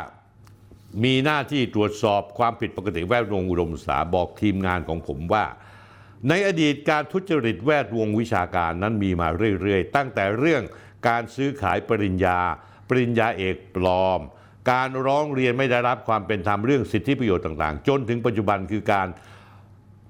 [1.03, 5.45] มีหน้าที่ตรวจสอบความผิดปกติแวดวงอุดมศึกษาบอกทีมงานของผมว่า
[6.29, 9.27] ในอดีตการทุจริตแวดวงวิชาการนั้นมีมา
[9.61, 10.63] เรื่อยๆ ตั้งแต่เรื่อง
[11.07, 12.39] การซื้อขายปริญญา
[12.89, 14.19] ปริญญาเอกปลอม
[14.71, 19.07] การร้องเรียนไม่ได้รับความเป็นธรรมเรื่องสิทธิประโยชน์ต่างๆ จนถึงปัจจุบันคือการ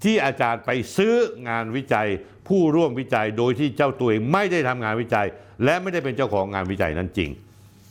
[0.04, 1.16] ที่อาจารย์ไปซื้อ
[1.50, 2.08] งานวิจัย
[2.48, 5.28] ผู้ร่วมวิจัยโดยที่เจ้าตัวเองไม่ได้ทำงานวิจัย
[5.64, 7.30] และไม่ได้เป็นเจ้าของงานวิจัยนั้นจริง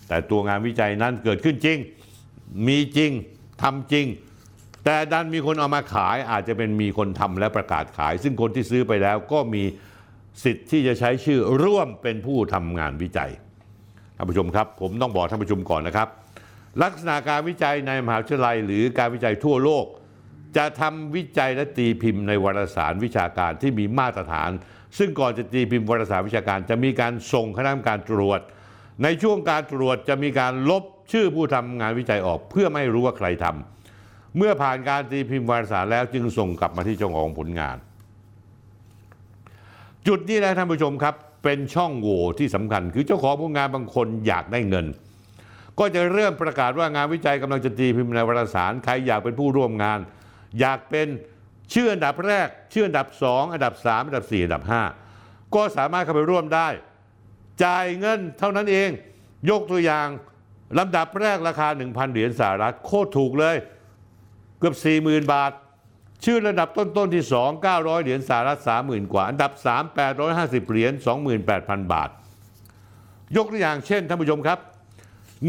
[0.08, 1.78] แต่ตัวงานวิจัยนั้นเกิดขึ้นจริง
[2.66, 3.10] มีจริง
[3.62, 4.06] ทำจริง
[4.84, 9.62] แต่ดันมีคนเอามาขายอาจจะเป็นมีคนทำและประกาศขาย ซึ่งคนที่ซื้อไปแล้วก็มี
[10.44, 13.30] สิทธิ์ที่จะใช้ชื่อร่วมเป็นผู้ทำงานวิจัย
[14.16, 16.08] ท่านผู้ชมครับ ผมต้องบอกท่านผู้ชมก่อนนะครับ
[16.82, 19.86] ลักษณะการวิจัยในมหาวิทยาลัย หรือการวิจัยทั่วโลก
[20.56, 24.50] จะทำวิจัยและตีพิมพ์ในวารสารวิชาการที่มีมาตรฐาน
[24.98, 28.40] ซึ่งก่อนจะตีพิมพ์วารสารวิชาการ จะมีการส่งคณะกรรมการตรวจ
[29.02, 37.76] ในช่วงการตรวจจะมีการลบชื่อผู้ทำงานวิจัยออก เพื่อไม่รู้ว่าใครทำเมื่อผ่านการตีพิมพ์วารสารแล้วจึงส่งกลับมาที่เจ้าของผลงาน
[40.06, 41.14] จุดนี้นะท่านผู้ชมครับ
[41.44, 44.86] เป็นช่องโหว่ที่สำคัญ คือเจ้าของผลงานบางคนอยากได้เงิน
[45.78, 49.98] ก็จะเริ่มประกาศว่างานวิจัยกำลังจะตีพิมพ์ในวารสารใครอยากเป็นผู้ร่วมงาน
[50.60, 51.06] อยากเป็น
[51.74, 54.64] ชื่ออันดับแรก ชื่ออันดับ 2 อันดับ 3 อันดับ 4 อันดับ
[55.08, 56.68] 5 ก็สามารถเข้าไปร่วมได้
[57.64, 58.90] จ่ายเงินเท่านั้นเอง
[59.50, 60.08] ยกตัวอย่าง
[60.78, 63.56] ลำดับแรกราคา 1,000 เหรียญสหรัฐโคตรถูกเลย
[64.58, 65.52] เกือบ 40,000 บาท
[66.24, 70.92] ชื่อระดับต้นๆที่ 2 900 เหรียญสหรัฐ 30,000 กว่า อันดับ 3 850 เหรียญ
[71.42, 72.10] 28,000 บาท
[73.36, 74.58] ยกตัวอย่างเช่นท่านผู้ชมครับ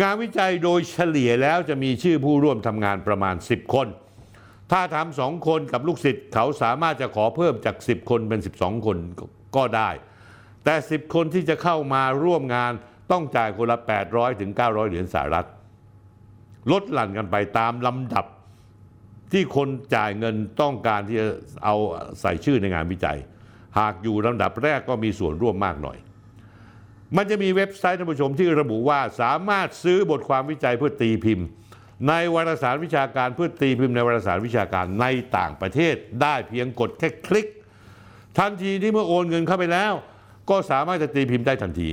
[0.02, 3.88] งานวิจัยโดยเฉลี่ยแล้วจะมีชื่อผู้ร่วมทำงานประมาณ 10 คน
[4.72, 8.98] ถ้าทำสองคนกับลูกศิษย์เขาสามารถจะขอเพิ่มจาก 10 คนเป็น 12 คน
[9.56, 9.90] ก็ได้
[10.66, 12.72] แต่ 10 คนที่จะเข้ามาร่วมงาน
[13.12, 13.78] ต้องจ่ายคนละ
[14.10, 15.48] 800 ถึง 900 เหรียญสหรัฐ
[16.72, 18.26] ลดหลั่นกันไปตามลำดับ
[19.32, 21.28] ที่คนจ่ายเงินต้องการที่จะ
[21.64, 21.76] เอา
[22.22, 23.18] ใส่ชื่อในงานวิจัย
[23.80, 25.98] หากอยู่ลำดับแรกก็มีส่วนร่วมมากหน่อย
[27.16, 31.48] มันจะมีเว็บไซต์ท่านผู้ชมที่ระบุว่าสามารถซื้อบทความวิจัยเพื่อตีพิมพ์
[32.08, 35.06] ในวารสารวิชาการเพื่อตีพิมพ์ในวารสารวิชาการใน
[35.38, 37.48] ต่างประเทศได้เพียงกดแค่คลิก
[38.38, 39.94] ทันทีที่เมื่อโอนเงินเข้าไปแล้ว
[40.50, 41.90] ก็สามารถจะตีพิมพ์ได้ทันที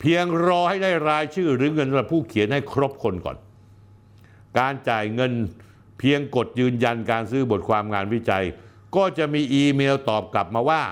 [0.00, 3.36] เพียงรอให้ได้รายชื่อหรือเงินสำหรับผู้เขียนให้ครบคนก่อน
[4.58, 5.32] การจ่ายเงิน
[5.98, 8.44] เพียงกดยืนยันการซื้อบทความงานวิจัย
[8.96, 10.82] ก็จะมีอีเมลตอบกลับมาว่า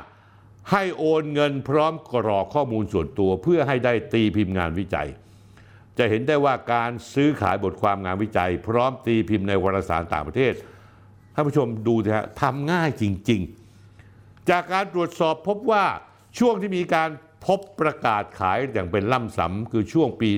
[0.70, 5.08] ให้โอนเงินพร้อมกรอกข้อมูลส่วนตัว เพื่อให้ได้ตีพิมพ์งานวิจัย
[5.98, 10.52] จะเห็นได้ว่าการซื้อขายบทความงานวิจัย พร้อมตีพิมพ์ในวารสารต่างประเทศ
[11.34, 13.40] ท่านผู้ชมดูนะฮะทำง่ายจริง
[13.94, 15.84] ๆ จากการตรวจสอบพบว่า
[16.38, 17.10] ช่วงที่มีการ
[17.46, 20.30] พบประกาศขายอย่างเป็นล่ำสำคือช่วงปี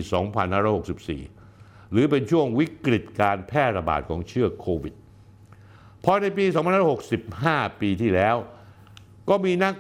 [0.72, 4.94] 2564 หรือเป็นช่วงวิกฤตการแพร่ระบาดของเชื้อโควิด
[6.04, 6.44] พอในปี
[7.12, 8.36] 2565 ปีที่แล้ว
[9.28, 9.74] ก็มีนัก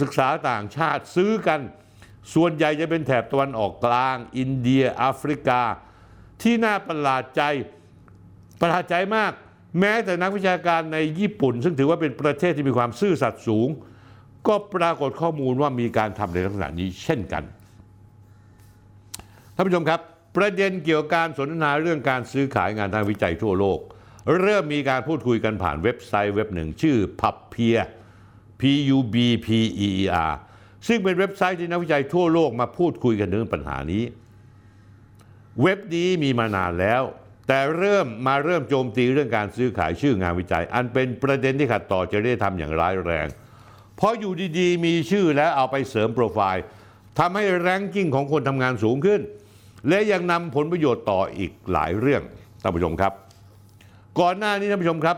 [0.00, 1.60] ศึกษาต่างชาติซื้อกัน
[2.34, 5.60] ส่วนใหญ่จะเป็นแถบตะวันออกกลาง อินเดียแอฟริกา
[6.42, 7.42] ที่น่าประหลาดใจ
[8.60, 9.32] ประหลาดใจมาก
[9.80, 13.68] แม้แต่นักวิชาการในญี่ปุ่น ซึ่งถือว่าเป็นประเทศที่มีความซื่อสัตย์สูง
[14.48, 17.42] ก็ปรากฏข้อมูลว่ามีการทำในลักษณะนี้เช่นกัน
[19.54, 20.00] ท่านผู้ชมครับ
[20.36, 23.78] ประเด็นเกี่ยวกับการสนทนาเรื่องการซื้อขายงานทางวิจัยทั่วโลก
[24.40, 27.80] เริ่มมีการพูดคุยกันผ่านเว็บไซต์เว็บหนึ่งชื่อ Pubpeer
[28.60, 28.62] P
[28.96, 29.16] U B
[29.46, 29.48] P
[29.86, 30.32] E E R
[30.88, 34.04] ซึ่งเป็นเว็บไซต์ที่นักวิจัยทั่วโลกมาพูดคุยกันเรื่องปัญหานี้
[35.62, 37.02] เว็บนี้มีมานานแล้ว
[37.48, 43.26] แต่เริ่มมาเริ่มโจมตีเรื่องการซื้อขายชื่องานวิจัย อันเป็นประเด็นที่ขัดต่อจริยธรรมอย่างร้ายแรง
[43.96, 46.64] เพราะอยู่ดีๆ มีชื่อแล้วเอาไปเสริมโปรไฟล์
[47.18, 49.20] ทำให้ ranking ของคนทำงานสูงขึ้น
[49.88, 52.22] และยังนำผลประโยชน์ต่ออีกหลายเรื่อง
[52.62, 53.12] ท่านผู้ชมครับ
[54.20, 55.16] ก่อนหน้านี้ท่านผู้ชมครับ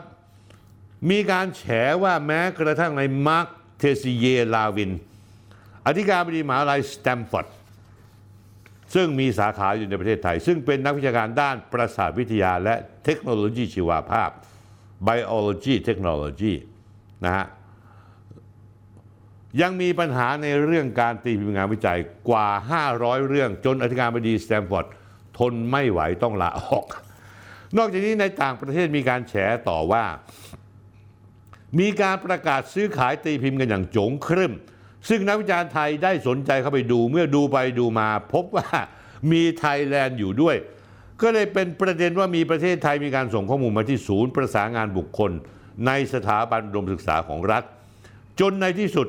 [1.10, 1.62] มีการแฉ
[2.02, 3.46] ว่าแม้กระทั่งใน Marc
[3.78, 4.90] Tessier-Lavigne
[5.86, 7.46] อธิการบดีมหาลัยสแตนฟอร์ด
[8.94, 12.74] ซึ่งมีสาขาอยู่ในประเทศไทย ซึ่งเป็นนักวิชาการด้านประสาทวิทยาและ
[13.04, 14.30] เทคโนโลยีชีวภาพ
[15.08, 16.54] biology technology
[17.24, 17.46] นะฮะ
[19.60, 21.98] ยังมีปัญหาในเรื่องการตีพิมพ์งานวิจัย
[22.28, 22.48] กว่า
[22.88, 24.86] 500 เรื่องจนอธิการบดีสแตนฟอร์ด
[25.38, 26.86] ทนไม่ไหวต้องลาออก
[27.76, 29.34] นอกจากนี้ในต่างประเทศมีการแฉ
[29.68, 30.04] ต่อว่า
[31.78, 34.52] มีการประกาศซื้อขายตีพิมพ์กันอย่างโจ๋งครึ่ม
[35.08, 38.68] ซึ่งนักวิชาการไทยได้สนใจเข้าไปดูเมื่อดูไปดูมา พบว่า
[39.32, 40.56] มีไทยแลนด์อยู่ด้วย
[41.22, 45.30] ก็เลยเป็นประเด็นว่ามีประเทศไทยมีการส่งข้อมูลมาที่ศูนย์ประสานงานบุคคล
[45.86, 47.62] ในสถาบันอุดมศึกษาของรัฐ
[48.40, 49.08] จนในที่สุด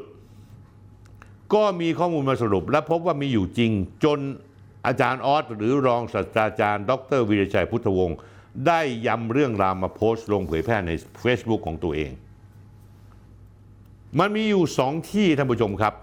[1.53, 3.71] ก็มีข้อมูลมาสรุป และพบว่ามีอยู่จริง
[4.03, 4.19] จน
[4.87, 8.17] อาจารย์ออสหรือรองศาสตราจารย์ ดรวีรชัยพุทธวงศ์
[8.67, 10.91] ได้ย้ำเรื่องราวมาโพสต์ลงเผยแพร่ใน
[11.23, 12.11] Facebook ของตัวเอง
[14.19, 15.93] มันมีอยู่สองที่ท่านผู้ชมครับ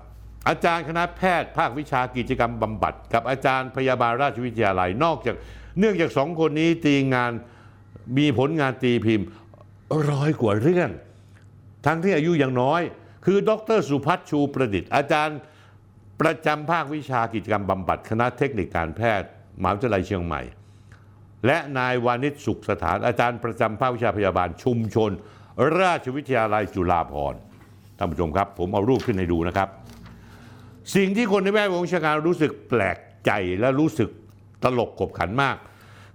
[0.49, 5.37] อาจารย์คณะแพทย์ภาควิชากิจกรรมบำบัด กับอาจารย์พยาบาลราชวิทยาลัยนอกจาก
[5.79, 7.33] เนื่องจากสองคนนี้ตีงาน
[8.19, 9.27] มีผลงานตีพิมพ์
[10.11, 10.91] ร้อยกว่าเรื่อง
[11.87, 12.83] ทั้งที่อายุยังน้อย
[13.25, 15.39] คือดรสุพัฒชูประดิษฐ์ อาจารย์
[16.21, 19.29] ประจำภาควิชากิจกรรมบำบัดคณะเทคนิคการแพทย์
[19.61, 20.43] มหาวิทยาลัยเชียงใหม่
[21.47, 25.11] และนายวานิชสุขสถานอาจารย์ประจำภาควิชาพยาบาลชุมชน
[25.79, 27.39] ราชวิทยาลัยจุฬาภรณ์
[27.99, 29.69] ท่านผู้ชมครับ ผมเอารูปขึ้นให้ดูนะครับ
[30.97, 33.31] สิ่งที่คนในแวดวงวิชาการรู้สึกแปลกใจ
[33.61, 34.09] และรู้สึก
[34.63, 35.57] ตลกขบขันมาก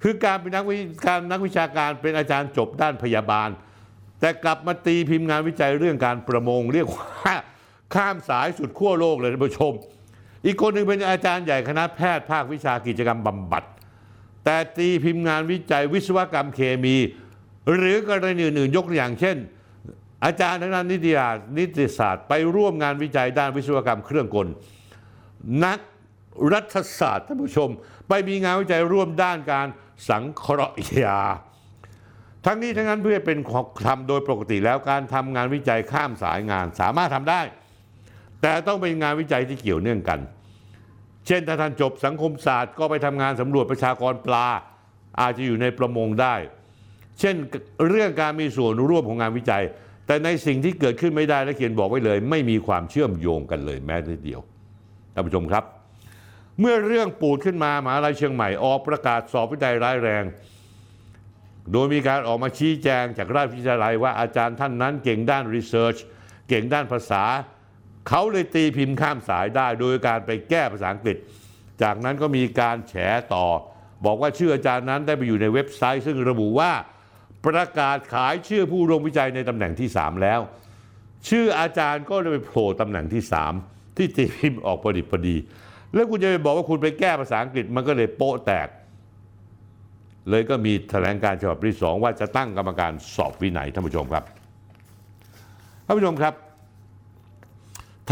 [0.03, 0.75] คือการเป็นนักวิ
[1.05, 3.49] การนักวิชาการเป็นอาจารย์จบด้านพยาบาล
[4.19, 7.35] แต่กลับมาตีพิมพ์งานวิจัยเรื่องการประมง เรียกว่า
[7.95, 9.73] ข้ามสายสุดขั้วโลกเลยท่านผู้ชม
[10.45, 13.64] อีกคนหนึ่งเป็นอาจารย์ใหญ่คณะแพทย์ภาควิชากิจกรรมบำบัด
[14.45, 16.95] แต่ตีพิมพ์งานวิจัยวิศวกรรมเคมี
[17.76, 19.38] หรือกรณีอื่นๆยกตัวอย่างเช่น
[20.26, 24.48] อาจารย์ทางด้านนิติศาสตร์นิติศาสตร์ไปร่วมงานวิจัยด้านวิศวกรรมเครื่องกล
[25.65, 25.80] นัก
[26.53, 27.69] รัฐศาสตร์ท่านผู้ชม
[28.07, 29.68] ไปมีงานวิจัยร่วมด้านการ
[30.10, 31.19] สังเคราะห์ยา
[32.45, 33.38] ทั้งนี้ทั้งนั้นเพื่อเป็น
[33.88, 37.41] ทำโดยปกติแล้วการทำงานวิจัยข้ามสายงานสามารถทำได้
[38.41, 40.19] แต่ต้องเป็นงานวิจัยที่เกี่ยวเนื่องกัน
[41.27, 44.47] เช่นถ้าท่านจบสังคมศาสตร์ก็ไปทำงานสำรวจประชากรปลา
[45.22, 46.35] อาจจะอยู่ในประมงได้
[47.19, 47.35] เช่น
[47.89, 49.64] เรื่องการมีส่วนร่วมของงานวิจัย
[50.07, 54.41] แต่ในสิ่งที่เกิดขึ้นไม่ได้และเขียนบอกไว้เลย ไม่มีความเชื่อมโยงกันเลยแม้แต่เดียว
[55.14, 55.64] ท่านผู้ชมครับ
[56.59, 60.23] เมื่อเรื่องปูดขึ้นมามหาลัยเชียงใหม่ออกประกาศสอบวิจัยร้ายแรง
[61.72, 65.98] โดยมีการออกมาชี้แจงจากราชวิทยาลัยว่าอาจารย์ท่านนั้นเก่งด้านรีเสิร์ช
[66.49, 67.23] เก่งด้านภาษา
[68.07, 71.18] เขาเลยตีพิมพ์ข้ามสายได้ โดยการไปแก้ภาษาอังกฤษ
[71.81, 72.94] จากนั้นก็มีการแฉ
[73.34, 73.45] ต่อ
[74.06, 76.72] บอกว่าชื่ออาจารย์นั้นได้ไปอยู่ในเว็บไซต์ ซึ่งระบุว่า
[77.45, 80.39] ประกาศขายชื่อผู้ลงวิจัยในตำแหน่งที่ 3 แล้ว
[81.30, 83.23] ชื่ออาจารย์ก็เลยไปโผล่ตำแหน่งที่
[83.60, 85.35] 3 ที่ตีพิมพ์ออกพอดีพอดี
[85.94, 88.68] แล้วคุณจะไปบอกว่าคุณไปแก้ภาษาอังกฤษมันก็เลยโป๊ะแตก
[90.29, 94.23] เลยก็มีแถลงการฉบับที่สองว่าจะตั้งกรรมการสอบวินัยท่านผู้ชมครับ
[95.85, 96.33] ท่านผู้ชมครับ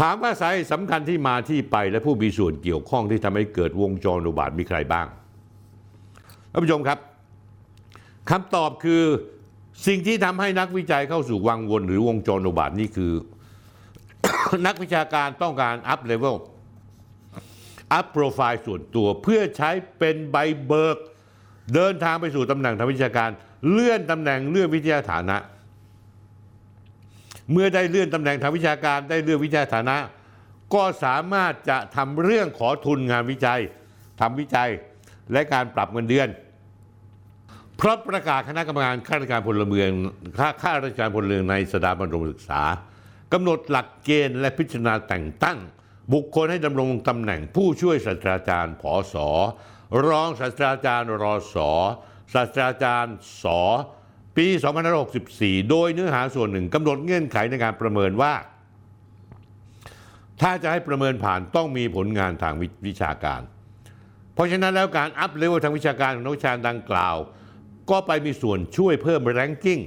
[0.00, 5.06] ถามว่าสาเหตุสำคัญที่มาที่ไปและผู้มีส่วนเกี่ยวข้องที่ทำให้เกิดวงจรอุบาทมีใครบ้าง
[6.50, 6.98] ท่านผู้ชมครับ
[8.30, 9.02] คำตอบคือ
[9.86, 13.12] สิ่งที่ทำให้นักวิจัยเข้าสู่วังวนหรือวงจรอุบาทว์นี่คือ
[14.66, 16.36] นักวิชาการต้องการ up level
[17.92, 20.36] up profile ส่วนตัวเพื่อใช้เป็นใบ
[20.66, 20.98] เบิก
[21.74, 23.30] เดินทางไปสู่ตำแหน่งทางวิชาการ
[23.70, 25.36] เลื่อนตำแหน่งเลื่อนวิทยาฐานะ
[27.52, 29.96] เมื่อได้เลื่อนตำแหน่งทางวิชาการได้เลื่อนวิทยาฐานะ
[30.74, 33.60] ก็สามารถจะทำเรื่องขอทุนงานวิจัย
[34.20, 34.70] ทำวิจัย
[35.32, 36.28] และการปรับเงินเดือน
[37.76, 39.90] เพราะประกาศคณะกรรมการข้าราชการพลเมือง
[40.38, 42.62] ข้าข้าราชการพลเมืองในสถาบันอุดมศึกษา
[43.32, 45.58] กำหนดหลักเกณฑ์และพิจารณาแต่งตั้ง
[46.12, 49.28] บุคคลให้ดำรงตำแหน่งผู้ช่วยศาสตราจารย์ผอสอ
[50.08, 51.70] รองศาสตราจารย์รอสอ
[52.34, 53.60] ศาสตราจารย์สอ
[54.36, 54.46] ปี
[55.08, 58.34] 2564 โดยเนื้อหาส่วนหนึ่งกำหนดเงื่อนไขในการประเมินว่า
[60.40, 63.40] ถ้าจะให้ประเมินผ่านต้องมีผลงานทางวิชาการ
[64.34, 67.16] เพราะฉะนั้นแล้วการ up level ทางวิชาการของนักวิชาการดังกล่าว
[67.90, 69.80] ก็ไปมีส่วนช่วยเพิ่ม ranking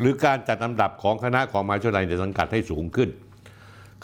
[0.00, 3.08] หรือการจัดลำดับของคณะของมหาวิทยาลัยในสังกัดให้สูงขึ้น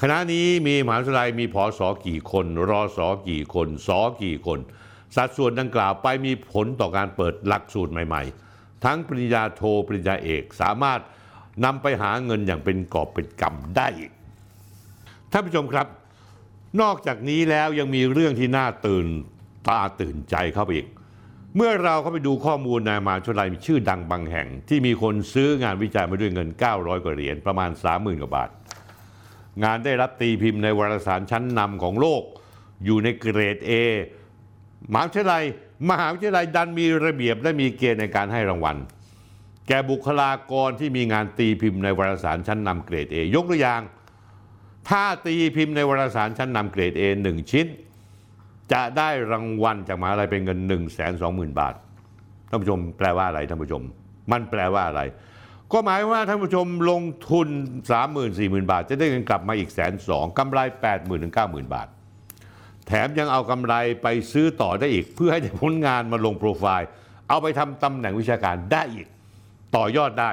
[0.02, 4.58] คณะนี้มีมหาวิทยาลัยมีผอสอกี่คน รอสอกี่คนสอกี่คน
[5.16, 8.22] สัดส่วนดังกล่าวไปมีผลต่อการเปิดหลักสูตรใหม่
[8.52, 11.00] ๆ ทั้งปริญญาโทปริญญาเอกสามารถ
[11.64, 14.10] นำไปหาเงินอย่างเป็นกอบเป็นกำได้อีก
[15.30, 15.86] ท่านผู้ชมครับ
[16.80, 19.06] นอกจากนี้แล้วยังมีเรื่องที่น่าตื่น
[19.68, 20.86] ตาตื่นใจเข้าไปอีก
[21.56, 28.50] เมื่อเราเข้าไปดูข้อมูลนมหาวิทยาลัยมีชื่อดังบางแห่ง ที่มีคนซื้องานวิจัยมาด้วยเงิน 900 กว่าเหรียญประมาณ 30,000 กว่าบาท
[29.64, 32.22] งานได้รับตีพิมพ์ในวารสารชั้นนำของโลก
[32.84, 33.72] อยู่ในเกรด A
[34.92, 35.44] มหาวิทยาลัย
[35.90, 38.76] มหาวิทยาลัยดันมีระเบียบและมีเกณฑ์ในการให้รางวัล
[39.68, 43.80] แก่บุคลากรที่มีงานตีพิมพ์ในวารสารชั้นนำเกรด A ยกตัวอย่าง
[44.88, 47.66] ถ้าตีพิมพ์ในวารสารชั้นนำเกรด A หนึ่งชิ้น
[48.72, 50.76] จะได้รางวัลจากมหาลัยเป็นเงิน 1 2 0
[51.22, 51.74] 0 0 0 บาท
[52.48, 53.82] ท่านผู้ชมแปลว่าอะไรท่านผู้ชม
[54.30, 55.00] มันแปลว่าอะไร
[55.72, 57.48] ก็หมายว่าท่านผู้ชมลงทุน
[57.94, 60.58] 30,000 40,000 บาท จะได้เงินกลับมาอีกแสนสองกำไร
[60.90, 61.88] 80,000ถึง90,000 บาท
[62.86, 66.88] แถมยังเอากำไรไปซื้อต่อได้อีก เพื่อให้ได้ผลงานมาลงโปรไฟล์
[67.28, 69.06] เอาไปทำตำแหน่งวิชาการได้อีก
[69.76, 70.30] ต่อยอดได้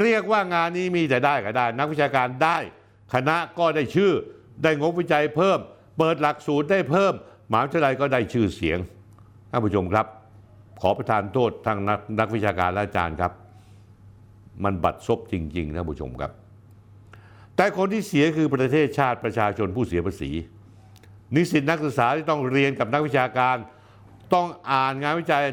[0.00, 2.58] เรียกว่างานนี้มีแต่ได้ก็ได้ นักวิชาการได้
[3.14, 4.12] คณะก็ได้ชื่อ
[4.62, 5.58] ได้งบวิจัยเพิ่ม
[5.98, 7.12] เปิดหลักสูตรได้เพิ่ม
[7.50, 8.78] มหาวิทยาลัยก็ได้ชื่อเสียง
[9.50, 10.06] ท่านผู้ชมครับ
[10.80, 13.32] ขอประทานโทษทางนักนักวิชาการและอาจารย์ครับ
[14.64, 16.32] มันบัดซบจริงๆท่านผู้ชมครับ
[17.56, 20.30] แต่คนที่เสียคือประเทศชาติประชาชนผู้เสียภาษี
[21.34, 23.56] นิสิตนักศึกษาที่ต้องเรียนกับนักวิชาการ
[24.34, 25.44] ต้องอ่านงานวิจัย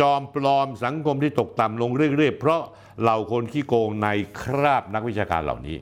[0.00, 2.62] จอมปลอมสังคมที่ตกต่ำลงเรื่อยๆ เพราะ
[3.00, 4.08] เหล่าคนขี้โกงใน
[4.42, 5.76] คราบนักวิชาการเหล่านี้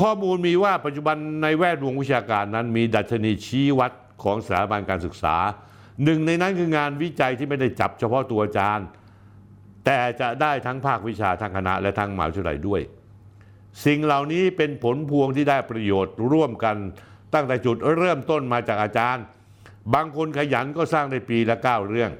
[0.00, 5.36] ข้อมูลมีว่าปัจจุบันในแวดวงวิชาการนั้นมีดัชนีชี้วัดของสถาบันการศึกษา
[6.04, 8.86] หนึ่งในนั้นคืองานวิจัยที่ไม่ได้จับเฉพาะตัวอาจารย์
[9.84, 12.80] แต่จะได้ทั้งภาควิชาทั้งคณะและทั้งมหาวิทยาลัยด้วย
[13.86, 16.76] สิ่งเหล่านี้เป็นผลพวงที่ได้ประโยชน์ร่วมกัน
[17.34, 19.24] ตั้งแต่จุดเริ่มต้นมาจากอาจารย์
[19.94, 22.10] บางคนขยันก็สร้างได้ปีละเก้าเรื่อง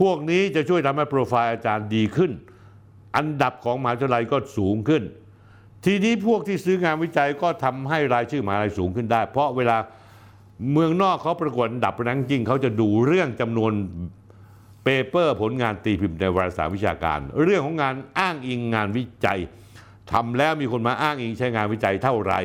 [0.00, 2.32] พวกนี้จะช่วยทำให้โปรไฟล์อาจารย์ดีขึ้น
[3.16, 5.02] อันดับของมหาวิทยาลัยก็สูงขึ้น
[5.84, 9.76] ทีนี้พวกที่ซื้องานวิจัยก็ทำให้รายชื่อมหาวิทยาลัยสูงขึ้นได้ เพราะเวลา
[10.72, 13.72] เมืองนอกเขาประกวดอันดับแรงกิ้งเขาจะดูเรื่องจำนวน
[14.84, 19.38] เปเปอร์ผลงานตีพิมพ์ในวารสารวิชาการ เรื่องของงานอ้างอิงงานวิจัย
[20.12, 22.40] ทำแล้วมีคนมาอ้างอิงใช้งานวิจัยเท่าไหร่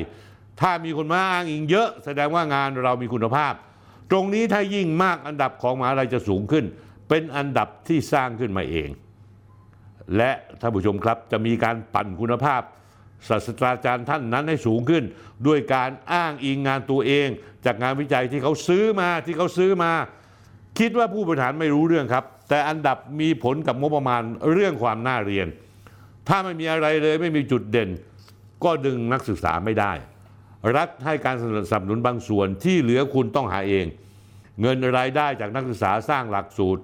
[0.61, 3.53] ถ้ามีคนมาอ้างอิงเยอะ แสดงว่างานเรามีคุณภาพ
[4.11, 6.65] ตรงนี้ถ้ายิ่งมากอันดับของมหาลัยจะสูงขึ้น
[7.09, 8.89] เป็นอันดับที่สร้างขึ้นมาเอง
[10.17, 12.61] และท่านผู้ชมครับจะมีการปั่นคุณภาพ
[13.27, 15.03] ศาสตราจารย์ท่านนั้นให้สูงขึ้น
[15.47, 17.27] ด้วยการอ้างอิงงานตัวเอง
[17.65, 19.91] จากงานวิจัยที่เขาซื้อมาที่เขาซื้อมา
[20.79, 24.21] คิดว่าผู้บริหารไม่รู้เรื่องครับ แต่อันดับมีผลกับงบประมาณ
[24.51, 25.47] เรื่องความน่าเรียน
[26.27, 27.89] ถ้าไม่มีอะไรเลยไม่มีจุดเด่น
[28.63, 29.91] ก็ดึงนักศึกษาไม่ได้
[30.75, 33.85] รัฐให้การสนับสนุนบางส่วนที่เหลือคุณต้องหาเอง
[34.61, 36.83] เงินรายได้จากนักศึกษาสร้างหลักสูตร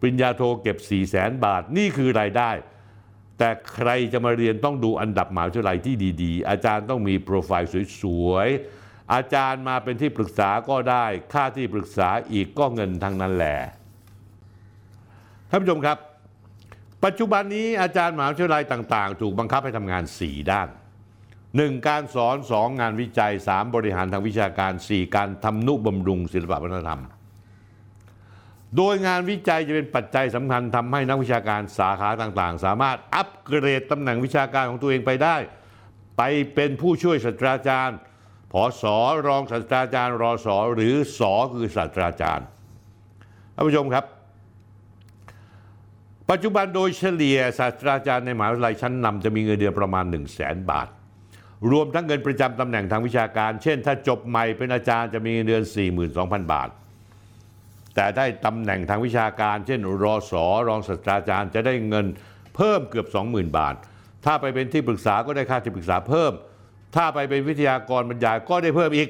[0.00, 2.50] ปริญญาโทเก็บ4 0 0แสนบาท นี่คือรายได้
[3.38, 7.70] แต่ใครจะมาเรียนต้องดูอันดับมหาวิทยาลัยที่ดีๆ อาจารย์ต้องมีโปรไฟล์
[8.00, 13.58] สวยๆ อาจารย์มาเป็นที่ปรึกษาก็ได้ ค่าที่ปรึกษาอีกก็เงินทั้งนั้นแหละ
[15.50, 15.98] ท่านผู้ชมครับ
[17.04, 20.68] ปัจจุบันนี้อาจารย์มหาวิทยาลัยต่าง ๆ ถูกบังคับให้ทำงาน 4 ด้าน
[21.28, 21.88] 1.
[21.88, 22.80] การสอน 2.
[22.80, 23.74] งานวิจัย 3.
[23.74, 25.16] บริหารทางวิชาการ 4.
[25.16, 27.02] การทำนุบำรุงศิลปวัฒนธรรม
[28.76, 35.36] โดยงานวิจัยจะเป็นปัจจัยสำคัญทำให้นักวิชาการสาขาต่างๆ สามารถอัปเกรดตำแหน่งวิชาการของตัวเองไปได้
[36.16, 36.22] ไป
[36.54, 37.96] เป็นผู้ช่วยศาสตราจารย์
[38.52, 38.96] ผอสอ
[39.26, 42.46] รองศาสตราจารย์รอสอหรือสอคือศาสตราจารย์
[43.54, 44.04] ท่านผู้ชมครับ
[46.30, 50.88] ปัจจุบันโดยเฉลี่ยศาสตราจารย์ในมหาวิทยาลัยชั้นนำจะมีเงินเดือนประมาณ 1 0 0 0 0แสนบาท
[51.70, 55.62] รวมทั้งเงินประจำตำแหน่งทางวิชาการ เช่น ถ้าจบใหม่เป็นอาจารย์จะมีเงินเดือน
[56.08, 56.68] 42,000 บาท
[57.94, 62.06] แต่ได้ตำแหน่งทางวิชาการ เช่น รอสอรองศาสตราจารย์จะได้เงิน
[62.56, 63.74] เพิ่มเกือบ 20,000 บาท
[64.24, 66.32] ถ้าไปเป็นที่ปรึกษาก็ได้ค่าที่ปรึกษาเพิ่ม
[66.96, 69.08] ถ้าไปเป็นวิทยากรบรรยายก็ได้เพิ่มอีก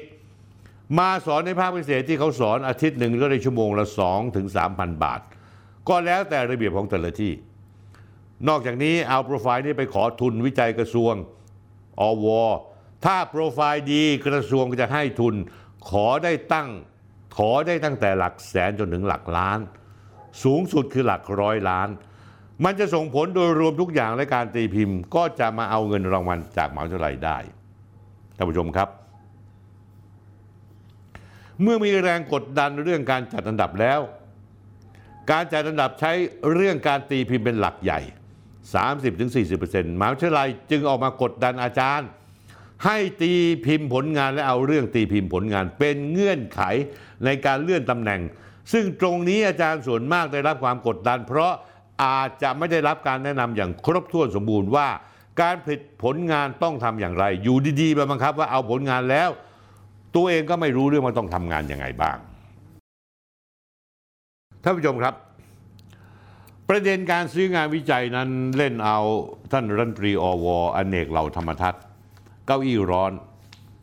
[0.99, 5.21] มาสอนในภาคพิเศษที่เขาสอนอาทิตย์หนึ่งก็ได้ชั่วโมงละ 2 ถึง 3,000 บาท
[5.89, 7.33] ก็แล้วแต่ระเบียบของแต่ละที่
[8.47, 11.13] นอกจากนี้เอาโปรไฟล์นี้ไปขอทุนวิจัยกระทรวง
[12.01, 12.27] อว
[13.05, 15.35] ถ้าโปรไฟล์ดีกระทรวงก็จะให้ทุน
[15.89, 16.69] ขอได้ตั้ง
[17.35, 19.59] ขอได้ตั้งแต่หลักแสนจนถึงหลักล้าน
[20.43, 21.89] สูงสุดคือหลักร้อยล้าน
[22.63, 27.37] มันจะส่งผลโดยรวมทุกอย่างและการตีพิมพ์ ก็จะมาเอาเงินรางวัลจากมหาวิทยาลัยได้
[28.37, 28.89] ท่านผู้ชมครับ
[31.61, 33.99] เมื่อมีแรงกดดันเรื่องการจัดอันดับแล้ว
[35.31, 36.11] การจัดอันดับใช้
[36.53, 37.99] เรื่องการตีพิมพ์เป็นหลักใหญ่
[38.95, 42.07] 30-40%มหาวิทยาลัยจึงออกมากดดันอาจารย์
[42.83, 43.33] ให้ตี
[43.65, 46.61] พิมพ์ผลงานและเอาเรื่องตีพิมพ์ผลงาน เป็นเงื่อนไข
[47.25, 48.21] ในการเลื่อนตำแหน่ง
[48.73, 51.53] ซึ่งตรงนี้อาจารย์ส่วนมากได้รับความกดดัน เพราะ
[52.03, 54.87] อาจจะไม่ได้รับการแนะนำอย่างครบถ้วนสมบูรณ์ว่า
[55.41, 59.29] การผลิตผลงานต้องทำอย่างไร อยู่ดีๆมาบังคับว่าเอาผลงานแล้ว
[60.15, 62.17] ตัวเองก็ไม่รู้เรื่องว่าต้องทำงานยังไงบ้าง
[64.63, 65.13] ท่านผู้ชมครับ
[66.69, 68.99] ประเด็นการซื้องานวิจัยนั้นเล่นเอา
[69.51, 70.45] ท่านรัฐมนตรีอว
[70.75, 71.83] อเนกเหล่าธรรมทัศน์
[72.45, 73.13] เก้าอี้ร้อน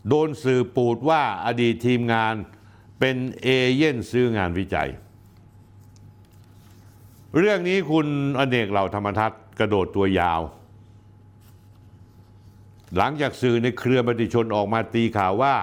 [0.08, 2.34] โดนสื่อปูดว่าอดีตทีมงาน
[2.98, 4.90] เป็นเอเย่นซื้องานวิจัย
[7.38, 8.06] เรื่องนี้คุณ
[8.38, 10.40] อเนกเหล่าธรรมทัศน์กระโดดตัวยาว
[12.96, 15.56] หลังจากสื่อในเครือมติชนออกมาตีข่าวว่า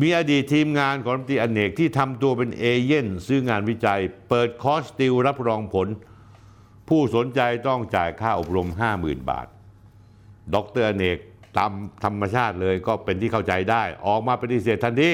[0.00, 5.88] มีอดีตทีมงานของรัฐมนตรีอเนกที่ทำตัวเป็นเอเย่นซื้องานวิจัย เปิดคอร์สติวรับรองผล
[6.88, 8.68] ผู้สนใจต้องจ่ายค่าอบรม
[8.98, 9.46] 50,000 บาท
[10.54, 11.18] ดรอเนก
[11.58, 11.70] ตาม
[12.04, 15.10] ธรรมชาติเลยก็เป็นที่เข้าใจได้ ออกมาปฏิเสธทันที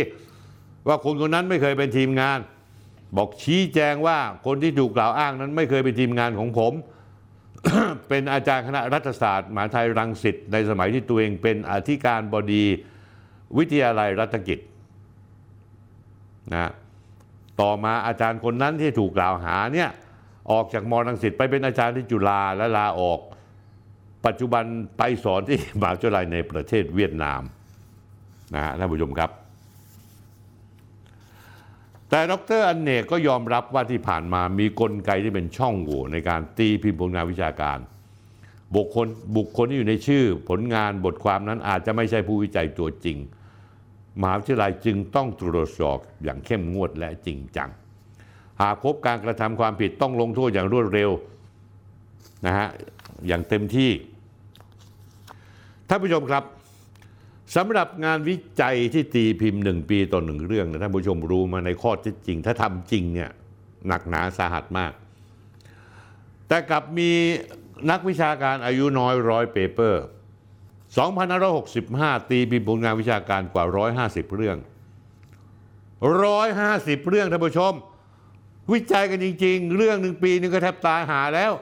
[0.89, 2.39] ว่าคนคนนั้นไม่เคยเป็นทีมงาน
[3.17, 6.73] บอกชี้แจงว่าคนที่ถูกกล่าวอ้างนั้นไม่เคยเป็นทีมงานของผม
[8.09, 12.65] เป็นอาจารย์คณะรัฐศาสตร์มหาไทยรังสิตในสมัยที่ตัวเองเป็นอธิการบดี
[13.59, 14.59] วิทยาลัยรัฐกิจ
[16.55, 16.71] นะ
[17.61, 19.91] ต่อมาอาจารย์คนนั้นที่ถูกกล่าวหาเนี่ย
[20.51, 23.21] ออกจากมรังสิตไปเป็นอาจารย์ที่จุฬาและลาออก
[24.27, 24.65] ปัจจุบัน
[24.99, 27.43] ไปสอนที่มหาวิทยาลัยในประเทศเวียดนาม
[28.55, 29.31] นะฮะท่านผู้ชมครับ
[32.09, 37.79] แต่ดรอนเนกก็ยอมรับว่าที่ผ่านมามีกลไกที่เป็นช่องโหว่ในการตีพิมพ์ผลงานวิชาการ
[38.77, 39.07] บุคคล
[39.37, 43.19] บุคคลที่อยู่ในชื่อผลงานบทความนั้นอาจจะไม่ใช่ผู้วิจัยตัวจริง
[44.21, 47.71] มหาวิทยาลัยจึงต้องตรวจสอบอย่างเข้มงวดและจริงจัง
[48.63, 51.11] หากพบการกระทำความผิดต้องลงโทษอย่างรวดเร็ว
[52.47, 52.69] นะฮะ
[53.27, 53.91] อย่างเต็มที่
[55.93, 56.45] ท่านผู้ชมครับ
[57.57, 63.31] สำหรับงานวิจัยที่ตีพิมพ์หนึ่งปีต่อหนึ่งเรื่องนะท่านผู้ชมรู้มาในข้อเท็จจริง ถ้าทำจริงเนี่ย
[63.89, 64.93] หนักหนาสาหัสมาก
[66.49, 67.11] แต่กลับมี
[67.91, 70.03] นักวิชาการอายุน้อยร้อยเปเปอร์
[71.73, 73.65] 2565 ตีพิมพ์ผลงานวิชาการกว่า
[74.01, 74.57] 150 เรื่อง
[75.83, 77.73] 150 เรื่องท่านผู้ชม
[78.73, 81.53] วิจัยกันจริง ๆ เรื่องหนึ่งปีนึงก็แทบตายหาแล้ว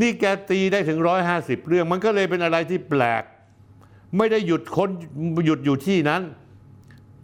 [0.00, 0.98] นี่แกตีได้ถึง
[1.34, 3.24] 150 เรื่อง มันก็เลยเป็นอะไรที่แปลก
[4.16, 4.90] ไม่ได้หยุดค้น
[5.46, 6.22] หยุดอยู่ที่นั้น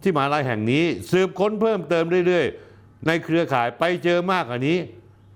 [0.01, 4.77] ที่มหาลัยแห่งนี้ สืบค้นเพิ่มเติมเรื่อยๆ ในเครือข่ายไปเจอมากกว่านี้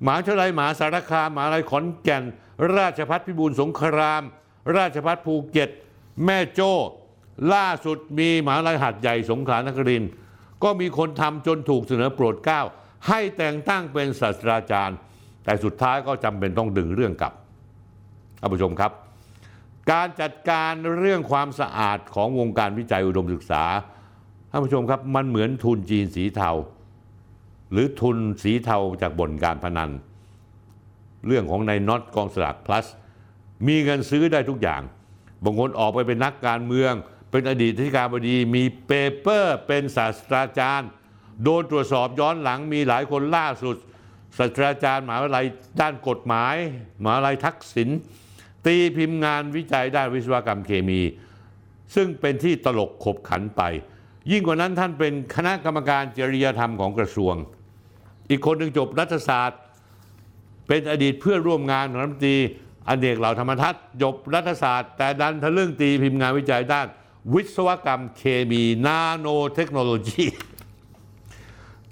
[0.05, 2.23] มหาวิทยาลัยมหาสารคามมหาวิทยาลัยขอนแก่น
[2.77, 4.21] ราชพัฒพิบูลสงคราม
[4.77, 5.69] ราชพัฒภูเก็ต
[6.25, 6.73] แม่โจ้
[7.53, 10.03] ล่าสุดมีมหาวิทยาลัยหัดใหญ่สงขลานคริน
[10.63, 12.61] ก็มีคนทำจนถูกเสนอโปรดเกล้า
[13.07, 14.97] ให้แต่งตั้งเป็นศาสตราจารย์
[15.43, 17.33] แต่สุดท้ายก็จำเป็นต้องดึงเรื่องกลับ
[18.39, 18.91] ท่านผู้ชมครับ
[19.91, 23.63] การจัดการเรื่องความสะอาดของวงการวิจัยอุดมศึกษา
[24.49, 26.51] ท่านผู้ชมครับมันเหมือนทุนจีนสีเทา
[27.71, 29.91] หรือทุนสีเทาจากบ่นการพนัน
[31.27, 32.85] เรื่องของนายน็อตกองสลาก plus
[33.67, 34.81] มีเงินซื้อได้ทุกอย่าง
[35.43, 36.93] บางคนออกไปเป็นนักการเมือง
[37.31, 40.89] เป็นอดีตที่การบดีมีเปเปอร์เป็นศาสตราจารย์
[41.43, 43.75] โดนตรวจสอบย้อนหลังมีหลายคนล่าสุด
[44.37, 45.45] ศาสตราจารย์มหาวิทยาลัย
[45.81, 46.55] ด้านกฎหมาย
[47.03, 47.89] มหาวิทยาลัยทักษิณ
[48.65, 51.01] ตีพิมพ์งานวิจัยด้านวิศวกรรมเคมี
[51.95, 53.61] ซึ่งเป็นที่ตลกขบขันไป
[54.31, 57.35] ยิ่งกว่านั้นท่านเป็นคณะกรรมการจริยธรรมของกระทรวง
[58.29, 59.59] อีกคนหนึ่งจบรัฐศาสตร์
[60.67, 62.37] เป็นอดีตเพื่อนร่วมงานของรัฐมนตรี
[62.87, 66.87] อเนกเหล่าธรรมทัศน์จบรัฐศาสตร์ แต่ดันทะลึ่งตีพิมพ์งานวิจัยด้าน
[67.33, 70.25] วิศวกรรมเคมีนาโนเทคโนโลยี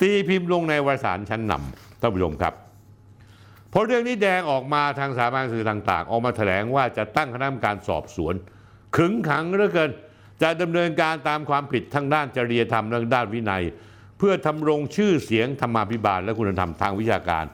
[0.01, 2.53] ตีพิมพ์ลงในวารสารชั้นนำท่านผู้ชมครับ
[3.73, 8.33] พอเรื่องนี้แดงออกมาทางสถาบันสื่อต่างๆ ออกมาแถลงว่าจะตั้งคณะกรรมการสอบสวน
[8.97, 9.91] ขึงขังเหลือเกิน
[10.41, 13.63] จะดำเนินการตามความผิดทางด้านจริยธรรมและด้านวินัย
[14.17, 17.45] เพื่อทำรงชื่อเสียงธรรมาภิบาล และคุณธรรมทางวิชาการ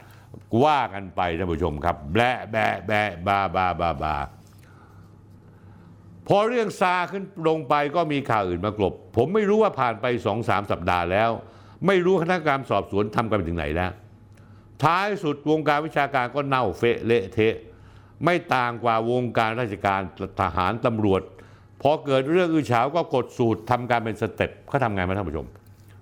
[0.64, 4.16] ว่ากันไปท่านผู้ชมครับแบะแบะแบะบาบาบาบา
[6.28, 11.30] พอเรื่องซาขึ้นลงไปก็มีข่าวอื่นมากลบ ผมไม่รู้ว่าผ่านไปสองสามสัปดาห์แล้ว
[11.86, 13.90] ไม่รู้คณะกรรมการสอบสวนทำกันไปถึงไหนแล้ว
[14.84, 17.54] ท้ายสุดวงการวิชาการก็เน่าเฟะเละเทะ
[18.24, 20.00] ไม่ต่างกว่าวงการราชการ
[20.40, 21.22] ทหารตำรวจ
[21.82, 25.46] พอเกิดเรื่องอื้อฉาวก็กดสูตรทำการเป็นสเต็ปเขาทำไงมาท่านผู้ชม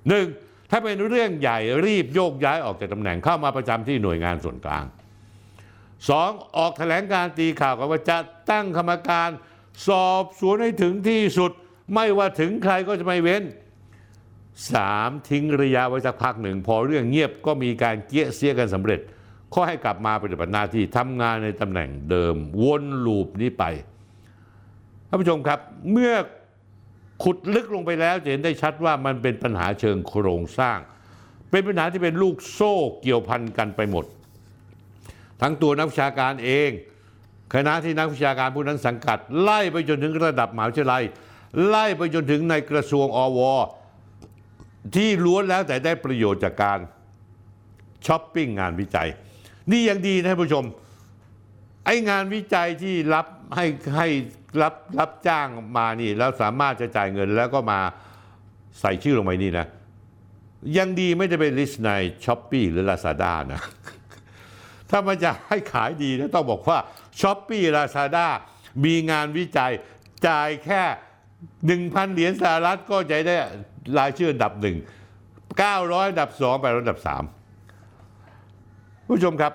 [0.09, 0.27] หนึ่ง
[0.71, 4.85] ถ้าเป็นเรื่องใหญ่รีบโยกย้ายออกจากตำแหน่งเข้ามาประจำที่หน่วยงานส่วนกลาง
[6.09, 8.19] สองออกแถลงการตีข่าวกันว่าจะ
[8.51, 9.29] ตั้งกรรมการ
[9.89, 11.53] สอบสวนให้ถึงที่สุด
[11.95, 13.43] ไม่ว่าถึงใครก็จะไม่เว้น
[14.73, 19.01] สามทิ้งระยะไว้สักพักหนึ่ง พอเรื่องเงียบก็มีการเกี้ยเสียกันสำเร็จ
[19.55, 23.65] ก็ให้กลับมาปฏิบัติหน้าที่ทำงานในตำแหน่งเดิมวนลูปนี้ไป
[25.09, 25.59] ท่านผู้ชมครับ
[25.93, 26.15] เมื่อ
[27.23, 30.79] ขุดลึกลงไปแล้วจะเห็นได้ชัดว่ามันเป็นปัญหาเชิงโครงสร้าง
[31.51, 34.05] เป็นปัญหาที่เป็นลูกโซ่เกี่ยวพันกันไปหมด
[35.41, 36.71] ทั้งตัวนักวิชาการเอง
[37.55, 41.03] คณะที่นักวิชาการผู้นั้นสังกัด ไล่ไปจนถึงระดับมหาวิทยาลัย
[41.67, 43.41] ไล่ไปจนถึงในกระทรวงอว
[44.95, 46.79] ที่ล้วนแล้วแต่ได้ประโยชน์จากการ
[48.07, 49.09] ช้อปปิ้งงานวิจัย
[49.71, 50.65] นี่ยังดีนะท่านผู้ชม
[51.85, 53.27] ไอ้งานวิจัยที่รับ
[53.57, 54.09] ให้ให้
[54.63, 55.47] รับรับจ้าง
[55.77, 57.81] มานี่ แล้วสามารถจะจ่ายเงินแล้วก็มา
[58.81, 59.67] ใส่ชื่อลงไปนี่นะ
[60.79, 61.91] ยังดีไม่ได้เป็น list ใน
[62.25, 63.61] Shopee หรือ Lazada นะ
[64.91, 66.79] ถ้ามันจะให้ขายดีนะต้องบอกว่า
[67.21, 68.29] Shopee Lazada
[68.85, 69.73] มีงานวิจัย
[70.27, 70.83] จ่ายแค่
[71.45, 73.37] 1,000เหรียญสหรัฐก็จะได้
[73.99, 74.77] รายชื่ออันดับหนึ่ง
[75.43, 77.23] 900อันดับสองไปอันดับสาม
[79.07, 79.53] ผู้ชมครับ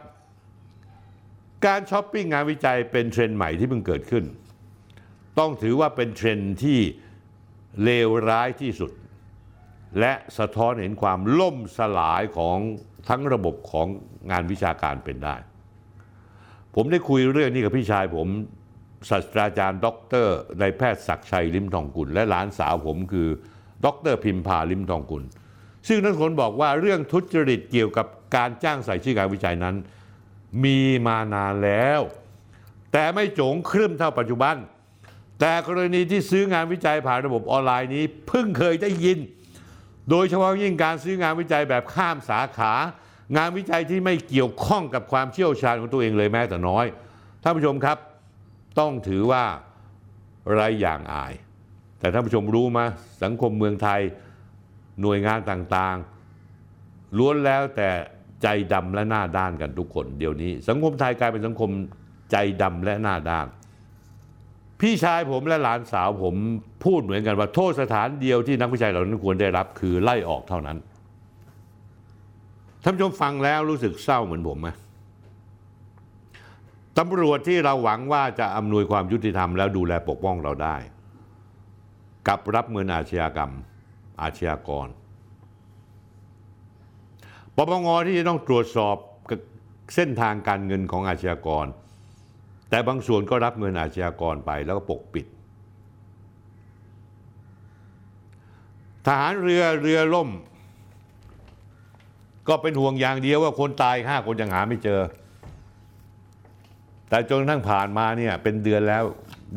[1.65, 4.25] การช้อปปิ้งงานวิจัยเป็นเทรนด์ใหม่ที่เพิ่งเกิดขึ้น
[5.39, 6.79] ต้องถือว่าเป็นเทรนด์ที่
[7.83, 8.91] เลวร้ายที่สุด
[9.99, 12.57] และสะท้อนเห็นความล่มสลายของ
[13.09, 13.87] ทั้งระบบของ
[14.31, 15.35] งานวิชาการเป็นได้
[16.75, 18.27] ผมได้คุยเรื่องนี้กับพี่ชายผม
[19.09, 23.27] ศาสตราจารย์ด็อกเตอร์นายแพทย์ศักชัยลิมทองกุล และหลานสาวผมคือ
[23.85, 25.23] ด็อกเตอร์พิมพาลิมทองกุล
[25.87, 29.75] ซึ่งทั้งคนบอกว่าเรื่องทุจริตเกี่ยวกับการจ้างใส่ชื่อการวิจัยนั้น
[30.63, 32.01] มีมานานแล้ว
[32.91, 34.55] แต่ไม่โจงครึ่มเท่าปัจจุบัน
[35.39, 39.19] แต่กรณีที่ซื้องานวิจัยผ่านระบบออนไลน์นี้เพิ่งเคยได้ยิน
[40.09, 42.73] โดยเฉพาะยิ่งการซื้องานวิจัยแบบข้ามสาขา
[43.37, 46.85] งานวิจัยที่ไม่เกี่ยวข้องกับความเชี่ยวชาญของตัวเองเลยแม้แต่น้อย
[47.43, 47.97] ท่านผู้ชมครับ
[48.80, 49.43] ต้องถือว่า
[50.53, 51.34] ไรอย่างอาย
[51.99, 52.80] แต่ท่านผู้ชมรู้ไหม
[53.23, 54.02] สังคมเมืองไทย
[55.02, 57.89] หน่วยงานต่างๆ ล้วนแล้วแต่
[58.41, 61.69] ใจดำและหน้าด้านกันทุกคน เดี๋ยวนี้ สังคมไทยกลายเป็นสังคม
[62.31, 63.48] ใจดำและหน้าด้าน
[64.81, 66.35] พี่ชายผมและหลานสาวผม
[66.85, 70.77] พูดเหมือนกันว่าโทษสถานเดียวที่นักวิจัยเหล่านั้นควรได้รับคือไล่ออกเท่านั้น
[72.84, 74.69] ท่านผู้ชมฟังแล้วรู้สึกเศร้าเหมือนผมไหม
[76.97, 80.76] ตำรวจที่เราหวังว่าจะอำนวยความยุติธรรมแล้วดูแลปกป้องเราได้
[82.27, 83.51] กับรับเงินอาชญากรรม
[84.22, 84.88] อาชญากร
[87.55, 88.95] ปปงที่จะต้องตรวจสอบ
[89.95, 91.65] เส้นทางการเงินของอาชญากร
[92.69, 95.26] แต่บางส่วนก็รับเงินอาชญากรไปแล้วก็ปกปิด
[99.05, 100.30] ทหารเรือเรือล่ม
[102.47, 104.99] ก็เป็นห่วงอย่างเดียวว่าคนตายห้าคนยังหาไม่เจอ
[107.11, 109.03] แต่จนกระทั่งผ่านมาเนี่ยเป็นเดือนแล้ว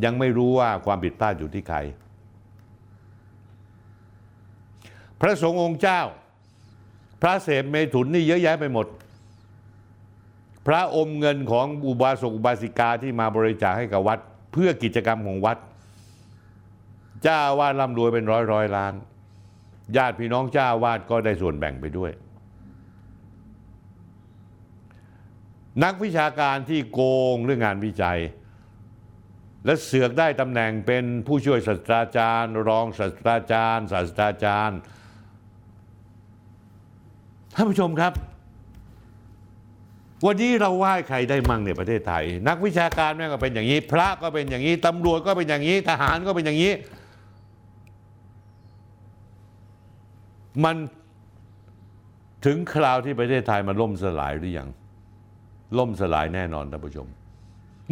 [0.04, 1.78] ยังไม่รู้ว่าความผิดพลาดอยู่ที่ใคร
[5.20, 6.00] พระสงฆ์องค์เจ้า
[7.22, 8.86] พระเสพเมถุนนี่เยอะแยะไปหมด
[10.66, 14.18] พระอมเงินของอุบาสกอุบาสิกาที่มาบริจาคให้กับวัด
[14.52, 15.58] เพื่อกิจกรรมของวัด
[17.22, 18.94] เจ้าวาดร่ำรวยเป็นร้อยร้อยล้าน
[19.96, 22.10] ญาติพี่น้องเจ้าอาวาดก็ได้ส่วนแบ่งไปด้วย
[25.82, 27.00] นักวิชาการที่โก
[27.34, 28.20] งเรื่องงานวิจัย
[29.64, 34.78] และเสือกได้ตำแหน่งเป็นผู้ช่วยศาสตราจารย์ รองศาสตราจารย์ ศาสตราจารย์
[37.54, 38.12] ท่านผู้ชมครับ
[40.26, 46.72] วันนี้เราไหว้ใครได้มั่งในประเทศไทย นักวิชาการแม่งก็เป็นอย่างนี้ พระก็เป็นอย่างนี้ตำรวจก็เป็นอย่างนี้ ทหารก็เป็นอย่างนี้
[50.64, 50.76] มัน
[52.44, 54.68] ถึงคราวที่ประเทศไทยมันล่มสลายหรือยัง
[55.78, 57.08] ล่มสลายแน่นอนท่านผู้ชม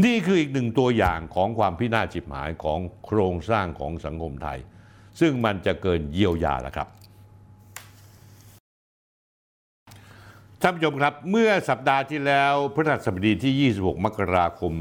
[0.04, 4.58] นี่คืออีกหนึ่งตัวอย่างของความพินาศจิบหายของโครงสร้างของสังคมไทย
[5.20, 6.88] ซึ่งมันจะเกินเยียวยาแล้วครับ
[10.60, 14.72] ท่านผู้ชมครับเมื่อสัปดาห์ที่แล้วพฤหัสบดีที่ 26 มกราคม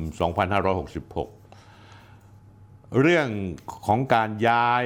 [2.02, 3.28] 2566 เรื่อง
[3.86, 4.84] ของการย้าย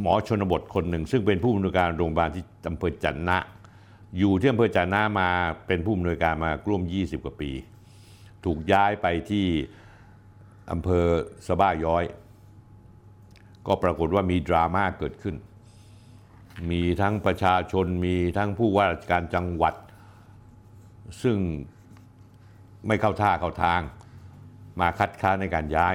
[0.00, 3.38] หมอชนบทคนหนึ่ง ซึ่งเป็นผู้อำนวยการโรงพยาบาลที่อำเภอจันนะ
[4.18, 5.30] อยู่ที่อำเภอจันนะมา
[5.66, 7.50] เป็นผู้อำนวยการมาร่วม 20 กว่าปี
[8.44, 9.46] ถูกย้ายไปที่
[10.72, 11.06] อำเภอ
[11.46, 12.04] สะบ้าย้อย
[13.66, 15.36] ก็ปรากฏว่ามีดราม่าเกิดขึ้น
[16.70, 19.74] มีทั้งประชาชนมีทั้งผู้ว่าราชการจังหวัด
[21.22, 21.38] ซึ่ง
[22.86, 23.80] ไม่เข้าท่าเข้าทาง
[24.80, 25.94] มาคัดค้านในการย้าย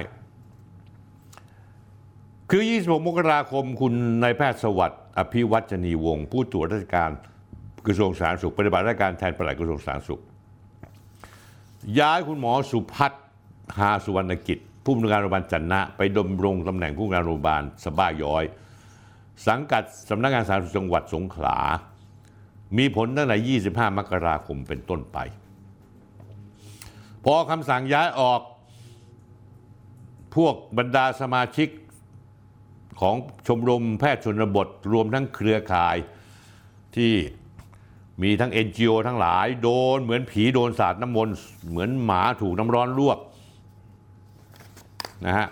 [2.50, 7.10] คือ 26 มกราคมคุณนายแพทย์สวัสดิ์อภิวัจนีวงศ์ผู้ตรวจราชการ
[7.86, 10.22] กระทรวงสาธารณสุขปฏิบัติราชการแทนปลัดกระทรวงสาธารณสุข
[11.98, 13.22] ย้ายคุณหมอสุพัฒน์
[13.78, 18.44] หาสุวรรณกิจ ผู้อำนวยการโรงพยาบาลจันนะไปดำรงตำแหน่งผู้อำนวยการโรงพยาบาลสบ้าย้อย
[19.46, 21.58] สังกัดสำนักงานสาธารณสุขจังหวัดสงขลา
[22.78, 25.18] มีผลตั้งแต่ 25 มกราคมเป็นต้นไป
[27.24, 28.40] พอคำสั่งย้ายออก
[30.36, 31.68] พวกบรรดาสมาชิก
[33.00, 33.16] ของ
[33.46, 35.96] ชมรมแพทย์ชนบทรวมทั้งเครือข่าย
[36.96, 37.12] ที่
[38.22, 41.34] มีทั้ง NGO ทั้งหลายโดนเหมือนผีโดนสาดน้ำมนต์
[41.68, 43.18] เหมือนหมาถูกน้ำร้อนลวก
[45.26, 45.48] นะฮะ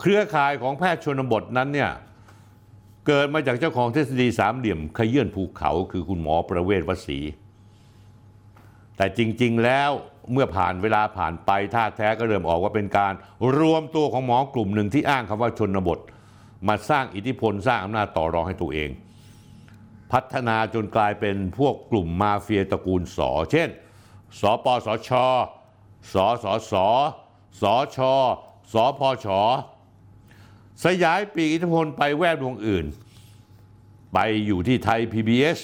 [0.00, 1.90] เครือข่ายของแพทย์ชนบทนั้นเนี่ย
[3.06, 7.18] เกิดมาจากเจ้าของทฤษฎีสามเหลี่ยมขยื่นภูเขาคือคุณหมอประเวศวสี
[8.96, 9.90] แต่จริง ๆ แล้ว
[10.32, 13.12] เมื่อผ่านเวลาผ่านไปท่าแท้ก็เริ่มออกว่าเป็นการ
[13.58, 15.98] รวมตัวของหมอกลุ่มหนึ่งที่อ้างคำว่าชนบท
[16.68, 18.90] มาสร้างอิทธิพลสร้างอำนาจต่อรองให้ตัวเอง
[20.12, 23.68] พัฒนาจนกลายเป็นพวกกลุ่มมาเฟียตระกูลสอ เช่น
[24.40, 25.10] สปสช
[26.12, 26.14] ส
[26.44, 26.72] สส
[27.60, 27.64] ส
[27.96, 27.98] ช
[28.72, 29.26] สพช
[30.82, 32.86] สยายปีกอิทธิพลไปแวดวงอื่น
[34.12, 35.58] ไปอยู่ที่ไทย PBS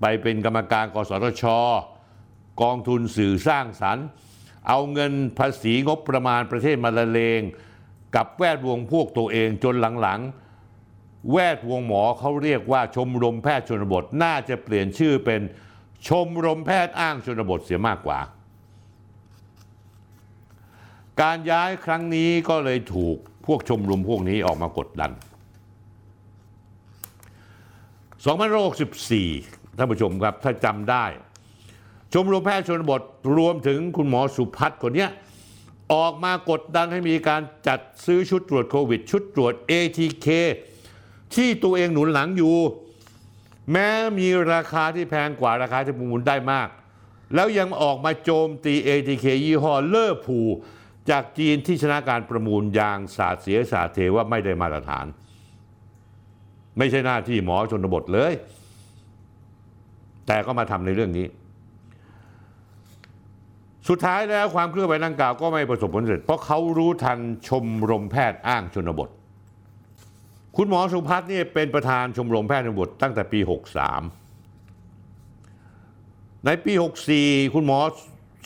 [0.00, 1.44] ไปเป็นกรรมการกสทช
[2.62, 4.06] กองทุนสื่อสร้างสรรค์
[4.68, 7.40] เอาเงินภาษีงบประมาณประเทศมาละเลง
[8.16, 10.45] กับแวดวงพวกตัวเองจนหลังๆ
[11.30, 15.40] แวดวงหมอเขาเรียกว่าชมรมแพทย์ชนบท น่าจะเปลี่ยนชื่อเป็น
[16.08, 18.20] ชมรมแพทย์อ้างชนบทเสียมากกว่า
[21.20, 23.16] การย้ายครั้งนี้ก็เลยถูก
[23.46, 25.10] พวกชมรมพวกนี้ออกมากดดัน
[28.64, 31.04] 2564ท่านผู้ชมครับถ้าจำได้
[32.12, 33.02] ชมรมแพทย์ชนบท
[33.36, 35.06] รวมถึงคุณหมอสุพัฒน์คนนี้
[35.94, 40.28] ออกมากดดันให้มีการจัดซื้อชุดตรวจโควิด ชุดตรวจ ATK
[41.34, 42.56] ที่ตัวเองหนุนหลังอยู่
[43.72, 43.88] แม้
[44.18, 46.68] มีราคาที่แพงกว่าราคาที่ประมูลได้มาก
[47.34, 50.38] แล้วยังออกมาโจมตี ATK ยี่ห้อเลอร์พู
[51.10, 55.06] จากจีนที่ชนะการประมูลยางสาดเสียสาดเทว่าไม่ได้มาตรฐาน
[56.78, 58.32] ไม่ใช่หน้าที่หมอชนบทเลย
[60.26, 61.26] แต่ก็มาทำในเรื่องนี้
[63.88, 69.08] สุดท้ายแล้วความเคลื่อนไหวดังกล่าวก็ไม่ประสบผลสำเร็จเพราะเขารู้ทันชมรมแพทย์อ้างชนบท
[70.56, 73.40] คุณหมอสุพัฒน์เนี่ยเป็นประธานชมรมแพทย์ชนบทตั้งแต่ปี
[74.72, 76.72] 63 ในปี
[77.12, 77.78] 64 คุณหมอ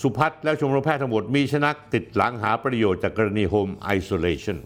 [0.03, 4.59] สุพัฒน์และชมรมแพทย์ทั้งหมดมีชนักติดหลังหาประโยชน์จากกรณี Home Isolation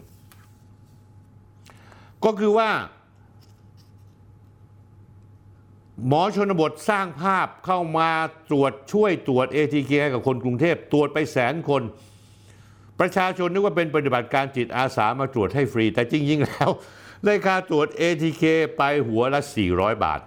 [2.24, 2.70] ก็คือว่า
[6.06, 8.10] หมอชนบทสร้างภาพเข้ามา
[8.50, 11.82] ตรวจช่วยตรวจ ATK ให้กับคนกรุงเทพตรวจไปแสนคน
[13.00, 16.70] ประชาชนนึกว่าเป็นปฏิบัติการจิตอาสามาตรวจให้ฟรี แต่จริงๆแล้ว
[17.26, 18.42] ได้ค่าตรวจ ATK
[18.76, 19.40] ไปหัวละ
[19.72, 20.20] 400 บาท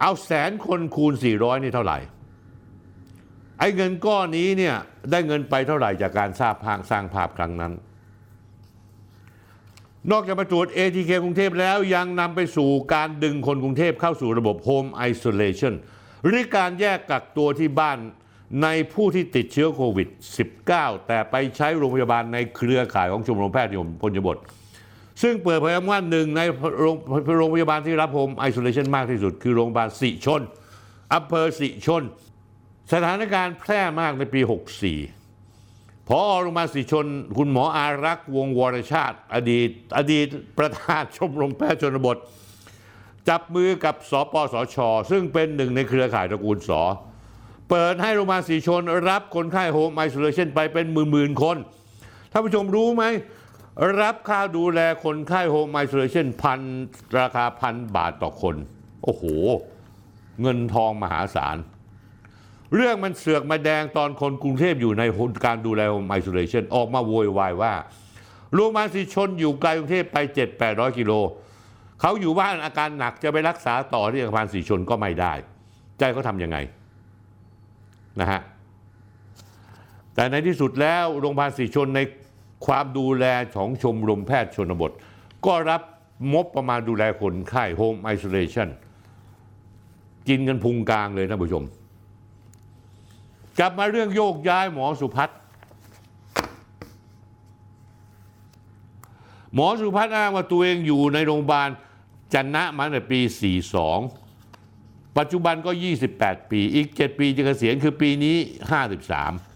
[0.00, 1.98] เอาแสนคนคูณ 400 นี่เท่าไหร่
[3.58, 4.76] ไอ้เงินก้อนนี้เนี่ย
[5.10, 7.72] ได้เงินไปเท่าไหร่จากการสร้างภาพสร้างภาพครั้งนั้น
[10.10, 15.74] นอกจากมาตรวจ ATK กรุงเทพแล้วยังนำไปสู่การดึงคนกรุงเทพเข้าสู่ระบบ Home Isolation
[16.24, 17.98] หรือการแยกกักตัวที่บ้าน
[18.62, 20.08] ในผู้ที่ติดเชื้อโควิด
[20.58, 24.38] -19 แต่ไปใช้โรงพยาบาลในเครือข่ายของชมรมแพทย์ยมพลยบท
[25.22, 26.40] ซึ่งเปิดเผยว่าหนึ่งใน
[27.38, 30.40] โรงพยาบาลที่รับ home isolation มากที่สุด คือโรงพยาบาลสิชล
[31.14, 32.02] อำเภอสิชล
[32.92, 34.40] สถานการณ์แพร่มากในปี
[35.24, 37.06] 64 พอโรงพยาบาลสิชล
[37.38, 40.26] คุณหมออารักษ์วงศ์วรชาติ อดีตอดีต
[40.58, 42.16] ประธานชมรมแพทย์ชนบท
[43.28, 44.76] จับมือกับสปสช
[45.10, 46.82] ซึ่งเป็นหนึ่งในเครือข่ายตระกูล ส.
[47.70, 51.56] เปิดให้โรงพยาบาลสิชลรับคนไข้ home isolation ไปเป็นหมื่นๆคน
[52.32, 53.04] ท่านผู้ชมรู้ไหม
[54.02, 56.60] รับค่าดูแลคนไข้ home isolation พัน
[57.18, 58.56] ราคาพันบาทต่อคน
[59.04, 59.24] โอ้โห
[60.40, 61.56] เงินทองมหาศาล
[62.74, 65.02] เรื่องมันเสือกมาแดงตอนคนกรุงเทพอยู่ใน
[65.46, 67.72] การดูแล home isolation ออกมาโวยวายว่า
[68.54, 70.18] โรงพยาบาลสิชลอยู่ไกลกรุงเทพไป
[70.58, 71.12] 7-800 กิโล
[72.00, 75.32] เขาอยู่บ้านอาการหนักจะไปรักษาต่อที่โรงพยาบาลสิชลก็ไม่ได้
[75.98, 76.58] จะให้เขาทำยังไง
[78.20, 78.40] นะฮะ
[80.14, 82.00] แต่ในที่สุดแล้วโรงพยาบาลสีชนใน
[82.66, 83.24] ความดูแล
[83.56, 84.92] ของชมรมแพทย์ชนบท
[85.46, 85.82] ก็รับ
[86.32, 88.68] งบประมาณดูแลคนไข้โฮมไอโซเลชัน
[90.28, 91.64] กินกันพุงกลางเลยท่านผู้ชม
[93.58, 95.38] กลับมาเรื่องโยกย้ายหมอสุพัฒน์
[99.54, 101.68] หมอสุพัฒน์อ้างว่าตัวเองอยู่ในโรงพยาบาล
[102.34, 103.20] จันนะมาตั้งแต่ปี
[104.38, 105.70] 42 ปัจจุบันก็
[106.10, 108.36] 28 ปี อีก 7 ปีจะเกษียณคือปีนี้
[108.96, 109.51] 53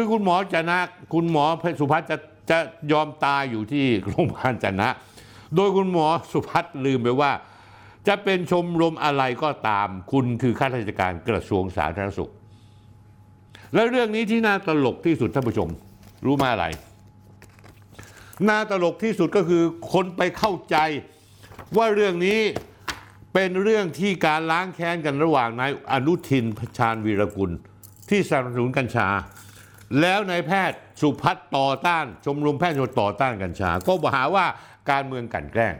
[0.00, 0.78] คือคุณหมอจะนะ
[1.14, 1.44] คุณหมอ
[1.80, 2.16] สุพัฒน์จะ
[2.50, 2.58] จะ
[2.92, 4.90] ยอมตายอยู่ที่โรงพยาบาลจันนะ
[5.54, 7.32] โดยคุณหมอสุพัฒน์ลืมไปว่า
[8.08, 12.30] จะเป็นชมรมอะไรก็ตาม คุณคือข้าราชการกระทรวงสาธารณสุข
[13.74, 15.68] และเรื่องนี้ที่น่าตลกที่สุดท่านผู้ชม
[16.24, 16.66] รู้มาอะไร
[18.48, 19.62] น่าตลกที่สุดก็คือ
[19.92, 20.76] คนไปเข้าใจ
[21.76, 22.40] ว่าเรื่องนี้
[23.34, 26.44] เป็นเรื่องที่การล้างแค้นกันระหว่างนายอนุทิน
[26.78, 27.50] ชาญวีรกุล
[28.08, 29.08] ที่สนับสนุนกัญชา
[30.00, 34.46] แล้วนายแพทย์สุพัฒน์ต่อต้าน ชมรมแพทย์ชนต่อต้านกัญชา ก็หาว่า
[34.90, 35.74] การเมืองกันแกล้ง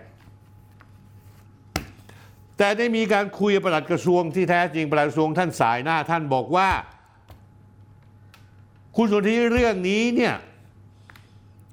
[2.59, 6.69] แต่ได้มีการคุยกับปลัดกระทรวงที่แท้จริงประหลัดกระทรวงท่านสายหน้าท่านบอกว่า
[8.97, 10.35] คุณสนธิเรื่องนี้เนี่ย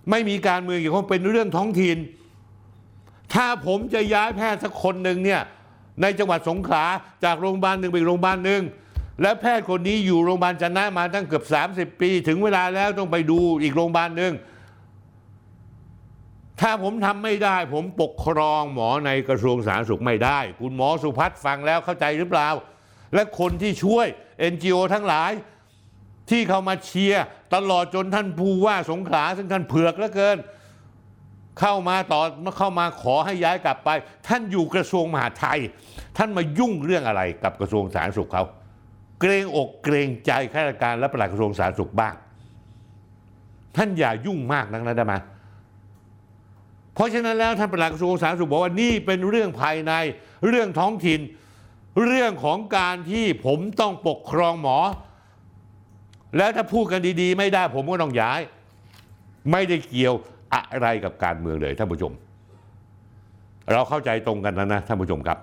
[0.09, 1.97] ไม่มีการเมืองอย่างว่าเป็นเรื่องท้องถิ่น
[3.33, 5.41] ถ้าผมจะย้ายแพทย์สักคนหนึ่งเนี่ย
[6.01, 6.85] ในจังหวัดสงขลา
[7.23, 8.61] จากโรงพยาบาลหนึ่งไปโรงพยาบาลหนึ่ง
[9.21, 14.33] และแพทย์คนนี้อยู่โรงพยาบาลจันนะมาตั้งเกือบ 30 ปี ถึงเวลาแล้วต้องไปดูอีกโรงพยาบาลหนึ่ง
[16.61, 22.49] ถ้าผมทำไม่ได้ ผมปกครองหมอในกระทรวงสาธารณสุขไม่ได้ คุณหมอสุพัฒน์ฟังแล้วเข้าใจหรือเปล่า
[23.13, 24.07] และคนที่ช่วย
[24.51, 25.31] NGO ทั้งหลาย
[26.29, 30.37] ที่เขามาเชียร์ตลอดจนท่านผู้ว่าสงขลาซึ่งท่านเผือกเหลือเกิน
[31.59, 32.21] เข้ามาต่อ
[32.57, 33.89] เข้ามาขอให้ย้ายกลับไป
[34.27, 35.59] ท่านอยู่กระทรวงมหาดไทย
[36.17, 38.43] ท่านมายุ่งเรื่องอะไรกับกระทรวงสาธารณสุขเขา
[39.21, 42.15] เกรงอกเกรงใจข้าราชการและปลัดกระทรวงสาธารณสุขบ้าง
[43.75, 45.15] ท่านอย่ายุ่งมากนักนะได้ไหม
[46.93, 49.93] เพราะฉะนั้นแล้วท่านปลัดกระทรวงสาธารณสุขบอกว่านี่เป็นเรื่องภายใน
[50.47, 51.19] เรื่องท้องถิ่น
[52.05, 54.77] เรื่องของการที่ผมต้องปกครองหมอ
[56.37, 58.41] แล้วถ้าพูดกันดีๆ ไม่ได้ผมก็ต้องย้าย
[59.51, 60.15] ไม่ได้เกี่ยว
[60.53, 62.13] อะไรกับการเมืองเลยท่านผู้ชม
[63.71, 65.37] เราเข้าใจตรงกันนะนะท่านผู้ชมครับ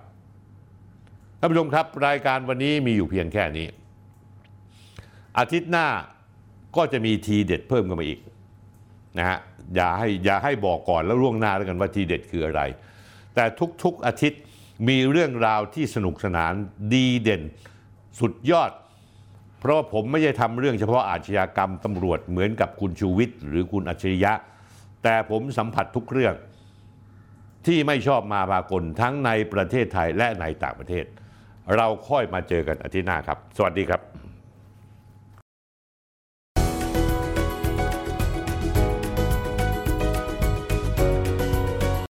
[1.43, 3.67] ท่านผู้ชมครับ รายการวันนี้มีอยู่เพียงแค่นี้
[5.39, 5.87] อาทิตย์หน้า
[6.77, 8.21] ก็จะมีทีเด็ดเพิ่มกันมาอีก
[9.19, 9.39] นะฮะ
[9.75, 12.63] อย่าให้อย่าให้บอกก่อนแล้วล่วงหน้าแล้วกันว่าทีเด็ดคืออะไร
[13.35, 13.45] แต่
[13.83, 14.41] ทุกๆอาทิตย์
[14.89, 16.53] มีเรื่องราวที่สนุกสนาน
[16.95, 17.43] ดีเด่น
[18.21, 18.71] สุดยอด
[19.61, 24.33] เพราะว่าผมไม่ใช่ทำเรื่องเฉพาะอาชญากรรมตำรวจเหมือนกับคุณชูวิทย์หรือคุณอัจฉริยะ
[25.03, 26.35] แต่ผมสัมผัสทุกเรื่อง
[27.67, 31.07] ที่ไม่ชอบมาพากลทั้งในประเทศไทยและในต่างประเทศ
[31.77, 34.22] เราค่อยมาเจอกันอาทิตย์หน้าครับ สวัสดีครับ